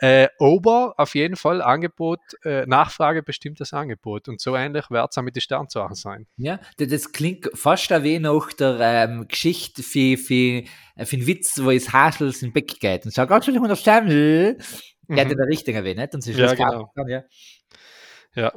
Äh, 0.00 0.28
aber 0.38 0.94
auf 0.96 1.14
jeden 1.14 1.36
Fall 1.36 1.62
Angebot, 1.62 2.20
äh, 2.42 2.64
Nachfrage 2.66 3.22
bestimmt 3.22 3.60
das 3.60 3.72
Angebot. 3.72 4.13
Und 4.28 4.40
so 4.40 4.56
ähnlich 4.56 4.90
wird 4.90 5.10
es 5.10 5.18
auch 5.18 5.22
mit 5.22 5.36
den 5.36 5.40
Sternzeichen 5.40 5.94
sein. 5.94 6.26
Ja, 6.36 6.60
das, 6.78 6.88
das 6.88 7.12
klingt 7.12 7.50
fast 7.54 7.90
ein 7.92 8.02
wenig 8.02 8.22
nach 8.22 8.52
der 8.52 8.78
ähm, 8.80 9.28
Geschichte 9.28 9.82
für, 9.82 10.16
für, 10.16 10.62
für 11.04 11.16
einen 11.16 11.26
Witz, 11.26 11.60
wo 11.62 11.70
es 11.70 11.92
Haschel 11.92 12.32
in 12.40 12.52
Beck 12.52 12.78
geht 12.80 13.04
und 13.04 13.12
sagt, 13.12 13.30
oh, 13.30 13.34
Entschuldigung, 13.34 13.68
der 13.68 13.76
Stern, 13.76 14.06
Mhm. 15.06 15.16
der 15.16 15.24
hat 15.26 15.32
der 15.38 15.46
richtige 15.46 15.84
Weg, 15.84 15.98
nicht? 15.98 16.14
Und 16.14 16.22
sie 16.22 16.32
Ja, 16.32 16.54
genau. 16.54 16.90
kann, 16.94 17.08
ja. 17.08 17.22
Ja, 18.34 18.52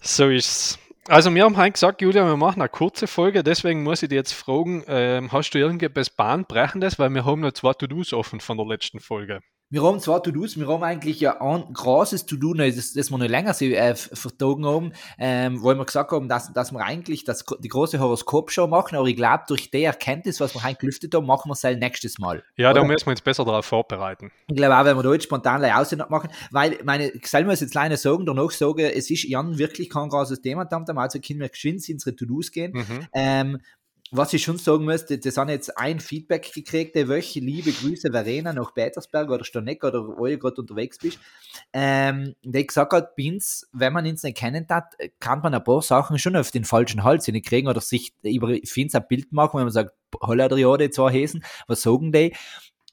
so 0.00 0.28
ist's. 0.28 0.78
Also 1.08 1.34
wir 1.34 1.44
haben 1.44 1.56
heute 1.56 1.72
gesagt, 1.72 2.02
Julia, 2.02 2.24
wir 2.24 2.36
machen 2.36 2.60
eine 2.60 2.68
kurze 2.68 3.06
Folge, 3.06 3.42
deswegen 3.42 3.82
muss 3.82 4.02
ich 4.02 4.08
dir 4.08 4.16
jetzt 4.16 4.32
fragen, 4.32 4.84
ähm, 4.86 5.32
hast 5.32 5.50
du 5.50 5.58
irgendetwas 5.58 6.10
Bahnbrechendes, 6.10 6.98
weil 6.98 7.10
wir 7.10 7.24
haben 7.24 7.40
noch 7.40 7.52
zwei 7.52 7.72
To-Dos 7.72 8.12
offen 8.12 8.40
von 8.40 8.56
der 8.56 8.66
letzten 8.66 9.00
Folge. 9.00 9.40
Wir 9.72 9.84
haben 9.84 10.00
zwei 10.00 10.18
To-Dos, 10.18 10.58
wir 10.58 10.66
haben 10.66 10.82
eigentlich 10.82 11.20
ja 11.20 11.40
ein 11.40 11.72
großes 11.72 12.26
To-Do, 12.26 12.54
das, 12.54 12.92
das 12.92 13.08
wir 13.08 13.18
noch 13.18 13.28
länger 13.28 13.54
äh, 13.62 13.94
vertogen 13.94 14.66
haben, 14.66 14.92
ähm, 15.16 15.62
wo 15.62 15.72
wir 15.72 15.84
gesagt 15.84 16.10
haben, 16.10 16.28
dass, 16.28 16.52
dass 16.52 16.72
wir 16.72 16.84
eigentlich 16.84 17.22
das, 17.22 17.44
die 17.60 17.68
große 17.68 18.00
Horoskop-Show 18.00 18.66
machen, 18.66 18.96
aber 18.96 19.06
ich 19.06 19.14
glaube, 19.14 19.44
durch 19.46 19.70
die 19.70 19.84
Erkenntnis, 19.84 20.40
was 20.40 20.56
wir 20.56 20.64
heute 20.64 20.78
gelüftet 20.78 21.14
haben, 21.14 21.24
machen 21.24 21.50
wir 21.50 21.52
es 21.52 21.62
halt 21.62 21.78
nächstes 21.78 22.18
Mal. 22.18 22.42
Ja, 22.56 22.72
da 22.72 22.82
müssen 22.82 23.06
wir 23.06 23.12
uns 23.12 23.20
besser 23.20 23.44
darauf 23.44 23.64
vorbereiten. 23.64 24.32
Ich 24.48 24.56
glaube 24.56 24.76
auch, 24.76 24.84
wenn 24.84 24.96
wir 24.96 25.04
da 25.04 25.12
jetzt 25.12 25.22
spontan 25.22 25.64
aus 25.64 25.96
machen, 26.08 26.30
weil, 26.50 26.76
meine, 26.82 27.08
ich 27.10 27.28
soll 27.28 27.44
mir 27.44 27.52
jetzt 27.52 27.70
kleine 27.70 27.96
sagen, 27.96 28.26
danach 28.26 28.50
sagen, 28.50 28.80
es 28.80 29.08
ist 29.08 29.22
Jan 29.22 29.56
wirklich 29.56 29.88
kein 29.88 30.08
großes 30.08 30.42
Thema, 30.42 30.66
also 30.68 31.20
können 31.20 31.38
wir 31.38 31.48
geschwind 31.48 31.88
in 31.88 31.94
unsere 31.94 32.16
To-Dos 32.16 32.50
gehen. 32.50 32.72
Mhm. 32.72 33.06
Ähm, 33.12 33.58
was 34.12 34.32
ich 34.32 34.42
schon 34.42 34.58
sagen 34.58 34.84
müsste, 34.84 35.18
das 35.18 35.36
haben 35.36 35.48
jetzt 35.48 35.76
ein 35.78 36.00
Feedback 36.00 36.52
gekriegt, 36.52 36.96
der 36.96 37.08
Woche, 37.08 37.40
liebe 37.40 37.70
Grüße 37.70 38.10
Verena 38.10 38.52
nach 38.52 38.74
Petersberg 38.74 39.30
oder 39.30 39.44
Stoneck 39.44 39.84
oder 39.84 40.04
wo 40.04 40.26
ihr 40.26 40.38
gerade 40.38 40.60
unterwegs 40.60 40.98
bist, 40.98 41.18
ähm, 41.72 42.34
der 42.42 42.64
gesagt 42.64 42.92
hat, 42.92 43.14
Bins, 43.14 43.68
wenn 43.72 43.92
man 43.92 44.06
ihn 44.06 44.18
nicht 44.20 44.36
kennen 44.36 44.66
hat, 44.68 44.94
kann 45.20 45.40
man 45.40 45.54
ein 45.54 45.64
paar 45.64 45.82
Sachen 45.82 46.18
schon 46.18 46.36
auf 46.36 46.50
den 46.50 46.64
falschen 46.64 47.04
Hals 47.04 47.26
hinkriegen 47.26 47.68
oder 47.68 47.80
sich 47.80 48.12
über 48.22 48.56
Fins 48.64 48.94
ein 48.94 49.06
Bild 49.08 49.32
machen, 49.32 49.58
wenn 49.58 49.64
man 49.64 49.72
sagt, 49.72 49.92
holla 50.20 50.48
die 50.48 50.90
zwei 50.90 51.12
Häsen, 51.12 51.44
was 51.66 51.82
sagen 51.82 52.12
die? 52.12 52.34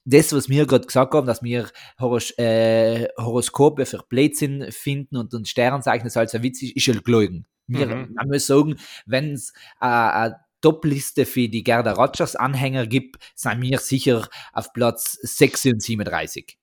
das, 0.10 0.32
was 0.32 0.48
wir 0.48 0.66
gerade 0.66 0.86
gesagt 0.86 1.14
haben, 1.14 1.28
dass 1.28 1.44
wir 1.44 1.68
Horos 2.00 2.32
äh, 2.38 3.10
Horoskope 3.18 3.86
für 3.86 4.00
Blödsinn 4.08 4.72
finden 4.72 5.18
und, 5.18 5.34
und 5.34 5.50
Sternzeichen 5.50 6.10
als 6.16 6.34
ein 6.34 6.44
Witz 6.44 6.62
ist, 6.62 6.78
ist 6.78 6.86
ja 6.86 6.94
gelogen. 6.94 7.46
Wir, 7.68 7.88
mhm. 7.88 8.14
man 8.14 8.30
muss 8.30 8.48
sagen, 8.48 8.78
wenn 9.06 9.34
es 9.34 9.52
äh, 9.82 10.30
Top-Liste 10.68 11.26
für 11.26 11.48
die 11.48 11.64
Gerda 11.64 11.94
Rogers-Anhänger 11.94 12.88
gibt, 12.88 13.16
sind 13.36 13.62
wir 13.62 13.80
sicher 13.80 14.28
auf 14.52 14.74
Platz 14.74 15.18
36. 15.22 16.58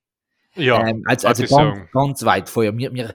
Ja, 0.56 0.86
ähm, 0.86 1.02
also, 1.06 1.26
also 1.26 1.46
ganz, 1.46 1.90
ganz, 1.90 2.22
weit 2.24 2.50
vorher. 2.50 2.76
Wir, 2.76 2.92
wir 2.92 3.14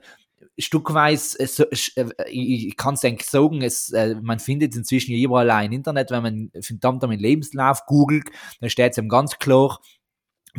stückweise, 0.58 1.38
äh, 1.38 2.28
ich 2.28 2.76
kann 2.76 2.94
es 2.94 3.04
eigentlich 3.04 3.30
sagen, 3.30 3.62
es, 3.62 3.92
äh, 3.92 4.16
man 4.20 4.40
findet 4.40 4.74
inzwischen 4.74 5.14
überall 5.14 5.64
im 5.64 5.70
Internet, 5.70 6.10
wenn 6.10 6.22
man 6.24 6.50
verdammt 6.60 7.02
meinen 7.02 7.20
Lebenslauf 7.20 7.86
googelt, 7.86 8.24
dann 8.60 8.68
steht 8.68 8.90
es 8.90 8.98
ihm 8.98 9.08
ganz 9.08 9.38
klar, 9.38 9.78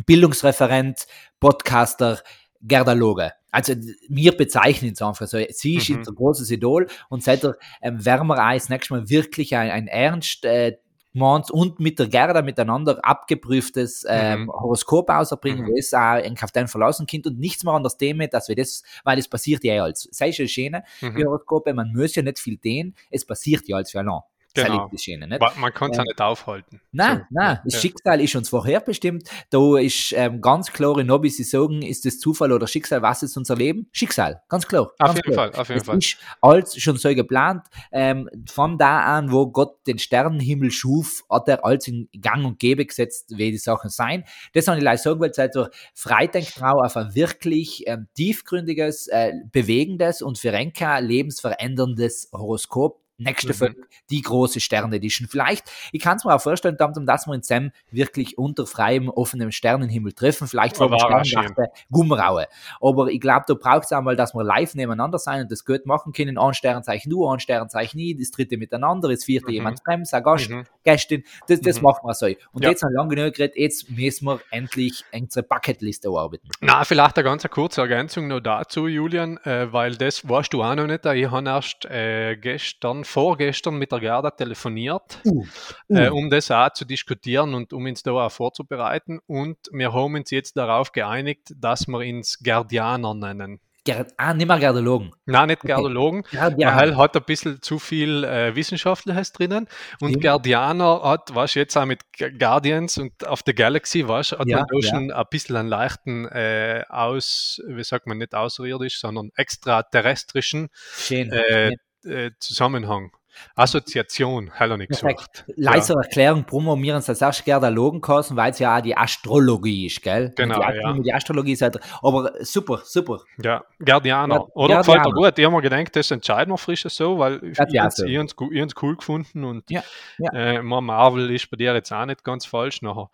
Bildungsreferent, 0.06 1.06
Podcaster, 1.40 2.22
Gerda 2.62 2.92
Loge. 2.92 3.32
Also 3.50 3.74
wir 4.08 4.36
bezeichnen 4.36 4.92
es 4.92 5.02
einfach 5.02 5.26
so. 5.26 5.38
Sie 5.50 5.76
ist 5.76 5.90
mhm. 5.90 5.98
unser 5.98 6.12
großes 6.12 6.50
Idol 6.50 6.86
und 7.10 7.22
seit 7.22 7.42
der 7.42 7.56
ähm, 7.82 8.04
Wärmereis 8.04 8.68
nächstes 8.68 8.90
Mal 8.90 9.10
wirklich 9.10 9.54
ein, 9.56 9.70
ein 9.70 9.86
ernst 9.88 10.44
äh, 10.44 10.78
und 11.14 11.78
mit 11.78 11.98
der 11.98 12.08
Gerda 12.08 12.40
miteinander 12.40 12.98
abgeprüftes 13.04 14.06
ähm, 14.08 14.44
mhm. 14.44 14.52
Horoskop 14.52 15.10
auserbringen, 15.10 15.66
mhm. 15.66 15.68
wo 15.68 15.76
es 15.76 15.92
auch 15.92 15.98
ein 15.98 16.34
Kapitän 16.34 16.68
verlassen 16.68 17.06
Kind 17.06 17.26
und 17.26 17.38
nichts 17.38 17.64
mehr 17.64 17.74
an 17.74 17.82
das 17.82 17.98
Thema, 17.98 18.26
dass 18.28 18.48
wir 18.48 18.56
das, 18.56 18.82
weil 19.04 19.18
es 19.18 19.28
passiert 19.28 19.62
ja 19.64 19.84
als, 19.84 20.08
sei 20.10 20.32
schon 20.32 20.48
schöne 20.48 20.84
mhm. 21.02 21.16
Horoskope, 21.16 21.74
man 21.74 21.92
muss 21.92 22.14
ja 22.14 22.22
nicht 22.22 22.38
viel 22.38 22.56
den, 22.56 22.94
es 23.10 23.26
passiert 23.26 23.68
ja 23.68 23.76
als 23.76 23.90
für 23.90 24.02
lang. 24.02 24.22
Genau. 24.54 24.90
Szene, 24.96 25.26
nicht? 25.26 25.40
Man 25.56 25.72
kann 25.72 25.90
es 25.90 25.96
ja. 25.96 26.02
nicht 26.02 26.20
aufhalten. 26.20 26.80
Nein, 26.92 27.18
so. 27.18 27.24
nein, 27.30 27.58
das 27.64 27.74
ja. 27.74 27.80
Schicksal 27.80 28.20
ist 28.20 28.36
uns 28.36 28.48
vorherbestimmt. 28.48 29.28
Da 29.50 29.78
ist 29.78 30.12
ähm, 30.12 30.40
ganz 30.40 30.72
klar, 30.72 30.98
in 30.98 31.06
Nobby, 31.06 31.30
Sie 31.30 31.44
sagen, 31.44 31.82
ist 31.82 32.04
das 32.04 32.18
Zufall 32.18 32.52
oder 32.52 32.66
Schicksal, 32.66 33.02
was 33.02 33.22
ist 33.22 33.36
unser 33.36 33.56
Leben? 33.56 33.88
Schicksal, 33.92 34.42
ganz 34.48 34.66
klar. 34.66 34.82
Auf 34.82 34.98
ganz 34.98 35.16
jeden 35.16 35.32
klar. 35.32 35.52
Fall, 35.52 35.60
auf 35.60 35.68
jeden 35.68 35.78
das 35.78 35.86
Fall. 35.86 35.98
ist 35.98 36.16
alles 36.40 36.82
schon 36.82 36.96
so 36.96 37.14
geplant. 37.14 37.66
Ähm, 37.92 38.28
von 38.50 38.78
da 38.78 39.00
an, 39.16 39.32
wo 39.32 39.46
Gott 39.46 39.86
den 39.86 39.98
Sternenhimmel 39.98 40.70
schuf, 40.70 41.24
hat 41.30 41.48
er 41.48 41.64
alles 41.64 41.88
in 41.88 42.08
Gang 42.20 42.44
und 42.44 42.58
Gebe 42.58 42.84
gesetzt, 42.84 43.32
wie 43.36 43.50
die 43.50 43.58
Sachen 43.58 43.90
sein. 43.90 44.24
Das 44.54 44.68
habe 44.68 44.78
ich 44.78 44.84
leider 44.84 44.98
sagen, 44.98 45.20
weil 45.20 45.32
seit 45.32 45.54
der 45.54 45.70
Freidenktrau 45.94 46.82
auf 46.82 46.96
ein 46.96 47.14
wirklich 47.14 47.84
ähm, 47.86 48.08
tiefgründiges, 48.14 49.08
äh, 49.08 49.32
bewegendes 49.50 50.22
und 50.22 50.38
für 50.38 50.52
Renka 50.52 50.98
lebensveränderndes 50.98 52.30
Horoskop 52.32 53.01
nächste 53.22 53.48
mhm. 53.48 53.54
Folge, 53.54 53.76
die 54.10 54.22
große 54.22 54.60
Sterne-Edition. 54.60 55.28
Vielleicht, 55.28 55.70
ich 55.92 56.02
kann 56.02 56.16
es 56.16 56.24
mir 56.24 56.34
auch 56.34 56.42
vorstellen, 56.42 56.76
dass 56.76 57.26
wir 57.26 57.34
in 57.34 57.42
Sam 57.42 57.70
wirklich 57.90 58.38
unter 58.38 58.66
freiem, 58.66 59.08
offenem 59.08 59.52
Sternenhimmel 59.52 60.12
treffen. 60.12 60.48
Vielleicht 60.48 60.76
vor 60.76 60.88
dem 60.88 60.98
Sternenwachte 60.98 61.70
Gummeraue. 61.90 62.46
Aber 62.80 63.08
ich 63.08 63.20
glaube, 63.20 63.44
da 63.46 63.54
braucht 63.54 63.84
es 63.84 63.92
einmal, 63.92 64.16
dass 64.16 64.34
wir 64.34 64.44
live 64.44 64.74
nebeneinander 64.74 65.18
sein 65.18 65.42
und 65.42 65.52
das 65.52 65.64
gut 65.64 65.86
machen 65.86 66.12
können. 66.12 66.38
Ein 66.38 66.54
Sternzeichen 66.54 67.10
du, 67.10 67.26
ein 67.28 67.40
Sternzeichen 67.40 67.98
nie, 67.98 68.16
das 68.16 68.30
dritte 68.30 68.56
miteinander, 68.56 69.08
das 69.08 69.24
vierte 69.24 69.48
mhm. 69.48 69.54
jemand 69.54 69.80
fremd, 69.84 70.12
ein 70.12 70.22
Gast, 70.22 70.50
mhm. 70.50 70.64
Gästin. 70.84 71.24
Das, 71.46 71.60
das 71.60 71.76
mhm. 71.78 71.84
machen 71.84 72.06
wir 72.06 72.14
so. 72.14 72.26
Und 72.52 72.64
ja. 72.64 72.70
jetzt 72.70 72.82
haben 72.82 72.90
wir 72.90 72.96
lange 72.96 73.14
genug 73.14 73.34
geredet, 73.34 73.56
jetzt 73.56 73.90
müssen 73.90 74.26
wir 74.26 74.40
endlich 74.50 75.04
unsere 75.12 75.44
Bucketliste 75.44 76.08
arbeiten. 76.08 76.48
Na, 76.60 76.84
vielleicht 76.84 77.16
eine 77.16 77.24
ganz 77.24 77.48
kurze 77.48 77.82
Ergänzung 77.82 78.28
noch 78.28 78.40
dazu, 78.40 78.86
Julian, 78.86 79.38
äh, 79.38 79.72
weil 79.72 79.96
das 79.96 80.28
weißt 80.28 80.52
du 80.52 80.62
auch 80.62 80.74
noch 80.74 80.86
nicht. 80.86 81.04
Ich 81.04 81.30
habe 81.30 81.48
erst 81.48 81.84
äh, 81.86 82.36
gestern 82.36 83.04
vorgestern 83.12 83.76
mit 83.76 83.92
der 83.92 84.00
Gerda 84.00 84.30
telefoniert, 84.30 85.20
uh, 85.24 85.44
uh. 85.88 85.96
Äh, 85.96 86.08
um 86.08 86.30
das 86.30 86.50
auch 86.50 86.72
zu 86.72 86.84
diskutieren 86.84 87.54
und 87.54 87.72
um 87.72 87.84
uns 87.84 88.02
da 88.02 88.12
auch 88.12 88.32
vorzubereiten. 88.32 89.20
Und 89.26 89.58
wir 89.72 89.92
haben 89.92 90.14
uns 90.14 90.30
jetzt 90.30 90.56
darauf 90.56 90.92
geeinigt, 90.92 91.52
dass 91.56 91.86
wir 91.86 91.98
uns 91.98 92.38
Gerdianer 92.40 93.14
nennen. 93.14 93.60
Ger 93.84 94.06
ah, 94.16 94.32
nicht 94.32 94.46
mehr 94.46 94.60
Gerdologen. 94.60 95.12
Nein, 95.26 95.48
nicht 95.48 95.62
Gerdologen. 95.62 96.20
Okay. 96.20 96.54
Weil 96.56 96.96
hat 96.96 97.16
ein 97.16 97.24
bisschen 97.24 97.60
zu 97.62 97.80
viel 97.80 98.22
äh, 98.22 98.54
Wissenschaftliches 98.54 99.32
drinnen. 99.32 99.66
Und 100.00 100.12
ja. 100.12 100.20
Guardianer 100.20 101.02
hat, 101.02 101.34
was 101.34 101.54
jetzt 101.54 101.76
auch 101.76 101.84
mit 101.84 102.00
Guardians 102.38 102.98
und 102.98 103.26
auf 103.26 103.42
der 103.42 103.54
Galaxy, 103.54 104.06
was 104.06 104.32
hat 104.32 104.46
ja, 104.46 104.58
man 104.58 104.66
ja. 104.72 104.88
schon 104.88 105.10
ein 105.10 105.24
bisschen 105.30 105.56
einen 105.56 105.68
leichten 105.68 106.26
äh, 106.26 106.84
aus, 106.88 107.60
wie 107.66 107.82
sagt 107.82 108.06
man, 108.06 108.18
nicht 108.18 108.36
außerirdisch, 108.36 109.00
sondern 109.00 109.30
extraterrestrischen 109.34 110.68
Schön. 110.96 111.32
Äh, 111.32 111.72
äh, 112.04 112.30
Zusammenhang. 112.38 113.12
Assoziation, 113.54 114.50
hallo 114.58 114.76
nichts 114.76 115.00
gemacht. 115.00 115.44
Leise 115.56 115.94
ja. 115.94 116.00
Erklärung, 116.00 116.44
promovieren 116.44 117.00
Sie 117.00 117.08
das 117.08 117.22
erst 117.22 117.44
gerne 117.44 117.70
Logen 117.70 118.00
kosten, 118.00 118.36
weil 118.36 118.50
es 118.50 118.58
ja 118.58 118.76
auch 118.76 118.82
die 118.82 118.96
Astrologie 118.96 119.86
ist, 119.86 120.02
gell? 120.02 120.32
Genau, 120.36 120.56
die, 120.56 120.76
ja. 120.76 120.92
Die 120.92 121.12
Astrologie 121.12 121.52
ist 121.52 121.62
halt, 121.62 121.78
aber 122.02 122.32
super, 122.40 122.80
super. 122.84 123.20
Ja, 123.42 123.64
Guardianer. 123.84 124.54
Oder 124.56 124.78
gefällt 124.78 125.04
mir 125.04 125.12
gut. 125.12 125.38
Ich 125.38 125.44
habe 125.44 125.54
mir 125.54 125.62
gedacht, 125.62 125.94
das 125.96 126.10
entscheiden 126.10 126.52
wir 126.52 126.58
frisch 126.58 126.82
so, 126.88 127.18
weil 127.18 127.42
ich 127.44 127.58
habe 127.58 127.70
es 127.76 128.74
cool 128.82 128.96
gefunden 128.96 129.44
und 129.44 129.70
ja, 129.70 129.82
ja. 130.18 130.32
Äh, 130.32 130.62
Marvel 130.62 131.30
ist 131.30 131.50
bei 131.50 131.56
dir 131.56 131.74
jetzt 131.74 131.92
auch 131.92 132.06
nicht 132.06 132.24
ganz 132.24 132.46
falsch 132.46 132.82
nachher. 132.82 133.10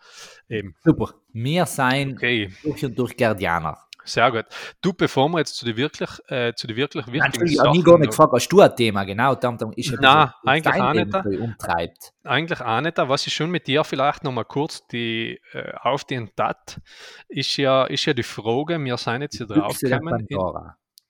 Eben. 0.49 0.75
Super. 0.85 1.15
Wir 1.33 1.67
sein 1.67 2.15
okay. 2.15 2.53
durch 2.63 2.85
und 2.85 2.99
durch 2.99 3.17
Guardianer. 3.17 3.88
Sehr 4.09 4.31
gut. 4.33 4.47
Du, 4.81 4.93
bevor 4.93 5.29
wir 5.29 5.39
jetzt 5.39 5.57
zu 5.57 5.65
den 5.65 5.77
wirklich, 5.77 6.09
äh, 6.29 6.55
zu 6.55 6.67
den 6.67 6.77
wirklich 6.77 7.07
wichtigen 7.07 7.45
Nein, 7.45 7.55
Sachen... 7.55 7.73
Ich 7.75 7.81
habe 7.81 7.83
gar 7.83 7.99
nicht 7.99 8.11
gefragt, 8.11 8.33
hast 8.33 8.49
du 8.49 8.61
ein 8.61 8.75
Thema, 8.75 9.05
genau, 9.05 9.35
dann, 9.35 9.59
dann 9.59 9.73
ist 9.75 9.93
Nein, 10.01 10.31
eigentlich 10.45 10.83
auch 10.83 10.93
nicht. 10.95 11.41
Umtreibt. 11.41 12.13
Eigentlich 12.25 12.61
auch 12.61 12.81
nicht. 12.81 12.97
Was 12.97 13.27
ich 13.27 13.35
schon 13.35 13.51
mit 13.51 13.67
dir 13.67 13.85
vielleicht 13.85 14.25
noch 14.25 14.33
mal 14.33 14.45
kurz 14.45 14.87
die, 14.89 15.41
äh, 15.53 15.73
auf 15.83 16.05
den 16.05 16.35
Tat, 16.35 16.81
ist 17.29 17.57
ja, 17.59 17.85
ist 17.85 18.07
ja 18.07 18.15
die 18.15 18.23
Frage, 18.23 18.83
wir 18.83 18.97
sind 18.97 19.23
jetzt 19.23 19.37
hier 19.37 19.47
draufgekommen... 19.47 20.27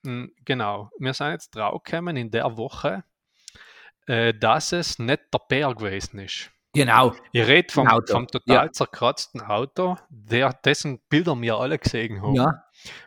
In, 0.04 0.32
genau, 0.44 0.90
wir 0.98 1.14
sind 1.14 1.30
jetzt 1.30 1.54
draufgekommen 1.54 2.16
in 2.16 2.30
der 2.30 2.56
Woche, 2.56 3.04
äh, 4.06 4.34
dass 4.34 4.72
es 4.72 4.98
nicht 4.98 5.22
der 5.32 5.40
Bär 5.48 5.74
gewesen 5.74 6.18
ist. 6.18 6.50
Genau. 6.74 7.14
Ich 7.32 7.46
rede 7.46 7.72
vom, 7.72 7.88
vom 8.06 8.26
total 8.28 8.66
ja. 8.66 8.72
zerkratzten 8.72 9.40
Auto, 9.40 9.96
der, 10.10 10.52
dessen 10.52 11.00
Bilder 11.08 11.40
wir 11.40 11.56
alle 11.56 11.78
gesehen 11.78 12.22
haben. 12.22 12.34
Ja. 12.34 12.62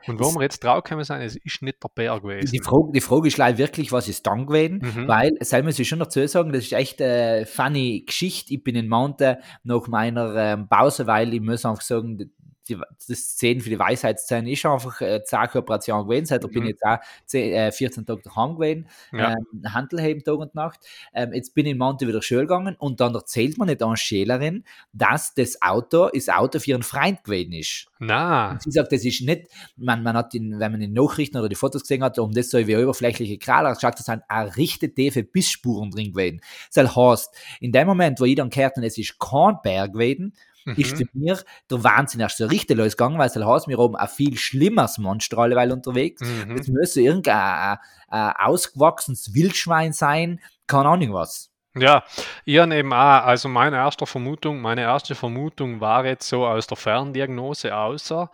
Und 0.07 0.19
wo 0.19 0.33
wir 0.35 0.41
jetzt 0.41 0.63
draufgekommen 0.63 1.03
sind, 1.03 1.21
es 1.21 1.35
ist 1.35 1.61
nicht 1.61 1.83
der 1.83 1.89
Bär 1.89 2.19
gewesen. 2.19 2.51
Die 2.51 2.59
Frage, 2.59 2.91
die 2.93 3.01
Frage 3.01 3.27
ist 3.27 3.37
leider 3.37 3.57
wirklich, 3.57 3.91
was 3.91 4.07
ist 4.07 4.25
dann 4.27 4.45
gewesen? 4.45 4.79
Mhm. 4.81 5.07
Weil, 5.07 5.37
soll 5.41 5.63
man 5.63 5.71
sich 5.71 5.87
schon 5.87 5.99
dazu 5.99 6.25
sagen, 6.27 6.51
das 6.51 6.63
ist 6.63 6.73
echt 6.73 7.01
eine 7.01 7.45
funny 7.45 8.03
Geschichte. 8.05 8.53
Ich 8.53 8.63
bin 8.63 8.75
in 8.75 8.87
Mountain 8.87 9.37
nach 9.63 9.87
meiner 9.87 10.35
ähm, 10.35 10.67
Pause, 10.67 11.07
weil 11.07 11.33
ich 11.33 11.41
muss 11.41 11.65
einfach 11.65 11.81
sagen, 11.81 12.31
die, 12.67 12.77
das 13.07 13.19
Szenen 13.19 13.61
für 13.61 13.69
die 13.69 13.79
Weisheitszähne 13.79 14.51
ist 14.51 14.65
einfach 14.65 15.01
äh, 15.01 15.21
Operation 15.55 16.07
gewesen. 16.07 16.25
Seit 16.25 16.43
mhm. 16.43 16.51
bin 16.51 16.63
ich 16.63 16.69
jetzt 16.69 16.83
auch 16.83 16.99
10, 17.25 17.53
äh, 17.53 17.71
14 17.71 18.05
Tage 18.05 18.21
daheim 18.23 18.55
gewesen, 18.55 18.87
ja. 19.11 19.33
ähm, 19.33 19.73
Handelheben 19.73 20.23
Tag 20.23 20.35
und 20.35 20.55
Nacht. 20.55 20.79
Ähm, 21.13 21.33
jetzt 21.33 21.53
bin 21.53 21.65
ich 21.65 21.73
in 21.73 21.77
Monte 21.77 22.07
wieder 22.07 22.21
schön 22.21 22.41
gegangen 22.41 22.75
und 22.77 22.99
dann 22.99 23.15
erzählt 23.15 23.57
man 23.57 23.67
nicht 23.67 23.81
an 23.81 23.97
Schälerin, 23.97 24.63
dass 24.93 25.33
das 25.33 25.61
Auto 25.61 26.09
das 26.13 26.29
Auto 26.29 26.59
für 26.59 26.71
ihren 26.71 26.83
Freund 26.83 27.23
gewesen 27.23 27.53
ist. 27.53 27.87
Na. 27.99 28.57
sie 28.59 28.71
sagt, 28.71 28.91
das 28.91 29.05
ist 29.05 29.21
nicht, 29.21 29.47
man, 29.77 30.01
man 30.01 30.17
hat, 30.17 30.33
in, 30.33 30.59
wenn 30.59 30.71
man 30.71 30.81
in 30.81 30.93
Nachrichten 30.93 31.37
oder 31.37 31.49
die 31.49 31.55
Fotos 31.55 31.83
gesehen 31.83 32.03
hat, 32.03 32.17
um 32.17 32.33
das 32.33 32.49
so 32.49 32.65
wie 32.65 32.75
oberflächliche 32.75 33.37
Kraler 33.37 33.73
geschaut, 33.75 33.99
da 33.99 34.03
sind 34.03 34.23
auch 34.27 34.57
richtig 34.57 34.95
tiefe 34.95 35.23
Bissspuren 35.23 35.91
drin 35.91 36.11
gewesen. 36.11 36.41
Das 36.73 36.95
heißt, 36.95 37.35
in 37.59 37.71
dem 37.71 37.87
Moment, 37.87 38.19
wo 38.19 38.25
ich 38.25 38.35
dann 38.35 38.49
gehört 38.49 38.77
habe, 38.77 38.85
es 38.85 38.97
ist 38.97 39.19
kein 39.19 39.57
Bär 39.63 39.87
gewesen, 39.87 40.33
mhm. 40.65 40.75
ist 40.75 40.97
für 40.97 41.05
mich 41.13 41.39
der 41.69 41.83
Wahnsinn 41.83 42.21
erst 42.21 42.37
so 42.37 42.45
richtig 42.45 42.77
losgegangen, 42.77 43.17
weil 43.17 43.27
es 43.27 43.35
heißt, 43.35 43.67
wir 43.67 43.77
haben 43.77 43.95
ein 43.95 44.07
viel 44.07 44.37
schlimmeres 44.37 44.97
Monster 44.97 45.37
alleweil 45.39 45.71
unterwegs. 45.71 46.21
Mhm. 46.21 46.57
Es 46.57 46.67
müsste 46.67 47.01
irgendein 47.01 47.77
ein, 48.09 48.31
ausgewachsenes 48.37 49.33
Wildschwein 49.33 49.93
sein, 49.93 50.39
keine 50.67 50.89
Ahnung 50.89 51.13
was. 51.13 51.51
Ja, 51.75 52.03
ich 52.43 52.57
eben 52.57 52.91
auch, 52.91 53.23
also 53.23 53.47
meine 53.47 53.77
erste 53.77 54.05
Vermutung, 54.05 54.59
meine 54.59 54.81
erste 54.81 55.15
Vermutung 55.15 55.79
war 55.79 56.05
jetzt 56.05 56.27
so 56.27 56.45
aus 56.45 56.67
der 56.67 56.75
Ferndiagnose 56.75 57.75
außer, 57.75 58.29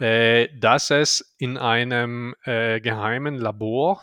äh, 0.00 0.48
dass 0.58 0.90
es 0.90 1.34
in 1.38 1.56
einem 1.56 2.34
äh, 2.44 2.80
geheimen 2.80 3.36
Labor 3.36 4.02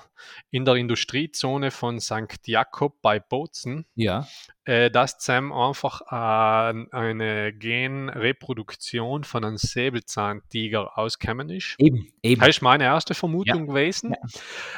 in 0.51 0.65
der 0.65 0.75
Industriezone 0.75 1.72
von 1.72 2.00
St. 2.00 2.48
Jakob 2.48 3.01
bei 3.01 3.20
Bozen, 3.20 3.86
Ja. 3.96 4.27
äh, 4.65 4.89
dass 4.92 5.15
Sam 5.20 5.51
einfach 5.51 6.01
äh, 6.10 6.96
eine 6.96 7.53
Genreproduktion 7.53 9.24
von 9.24 9.44
einem 9.44 9.58
Säbelzahntiger 9.58 10.98
ausgekommen 10.98 11.50
ist. 11.50 11.75
Eben, 11.80 12.08
eben. 12.22 12.39
Das 12.39 12.50
ist 12.50 12.62
meine 12.62 12.86
erste 12.86 13.13
Vermutung 13.13 13.68
gewesen. 13.68 14.15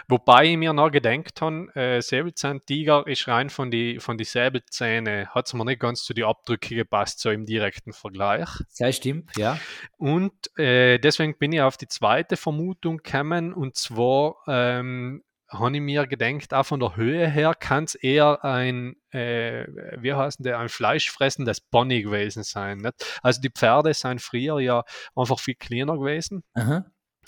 Wobei 0.08 0.46
ich 0.46 0.58
mir 0.58 0.74
noch 0.74 0.92
gedacht 0.92 1.42
habe, 1.42 1.68
äh, 1.76 2.02
Säbelzahntiger 2.02 3.06
ist 3.08 3.28
rein 3.28 3.50
von 3.50 3.72
die, 3.72 4.00
von 4.00 4.18
die 4.18 4.24
Säbelzähne, 4.24 5.28
hat 5.30 5.48
es 5.48 5.54
mir 5.54 5.66
nicht 5.66 5.80
ganz 5.80 6.04
zu 6.04 6.14
die 6.14 6.24
Abdrücke 6.24 6.76
gepasst, 6.76 7.20
so 7.20 7.30
im 7.30 7.46
direkten 7.46 7.94
Vergleich. 7.94 8.50
Sehr 8.70 8.92
stimmt, 8.92 9.32
ja. 9.38 9.60
Und 9.98 10.34
äh, 10.58 10.98
deswegen 11.00 11.38
bin 11.38 11.52
ich 11.52 11.62
auf 11.62 11.78
die 11.78 11.88
zweite 11.88 12.38
Vermutung 12.38 12.98
gekommen 12.98 13.54
und 13.54 13.76
zwar 13.76 14.36
ähm, 14.48 15.24
habe 15.50 15.76
ich 15.76 15.82
mir 15.82 16.08
gedacht, 16.08 16.54
auch 16.54 16.66
von 16.66 16.80
der 16.80 16.96
Höhe 16.96 17.28
her 17.28 17.54
kann 17.54 17.84
es 17.84 17.96
eher 17.96 18.44
ein, 18.44 18.96
äh, 19.12 19.68
wie 20.00 20.14
heißt 20.14 20.44
der, 20.44 20.60
ein 20.60 20.70
fleischfressendes 20.70 21.62
Pony 21.62 22.02
gewesen 22.02 22.44
sein. 22.44 22.80
Nicht? 22.80 23.20
Also 23.22 23.42
die 23.42 23.52
Pferde 23.52 23.94
sind 23.94 24.22
früher 24.22 24.60
ja 24.60 24.84
einfach 25.16 25.40
viel 25.40 25.56
kleiner 25.56 25.98
gewesen 25.98 26.44
Aha. 26.54 26.86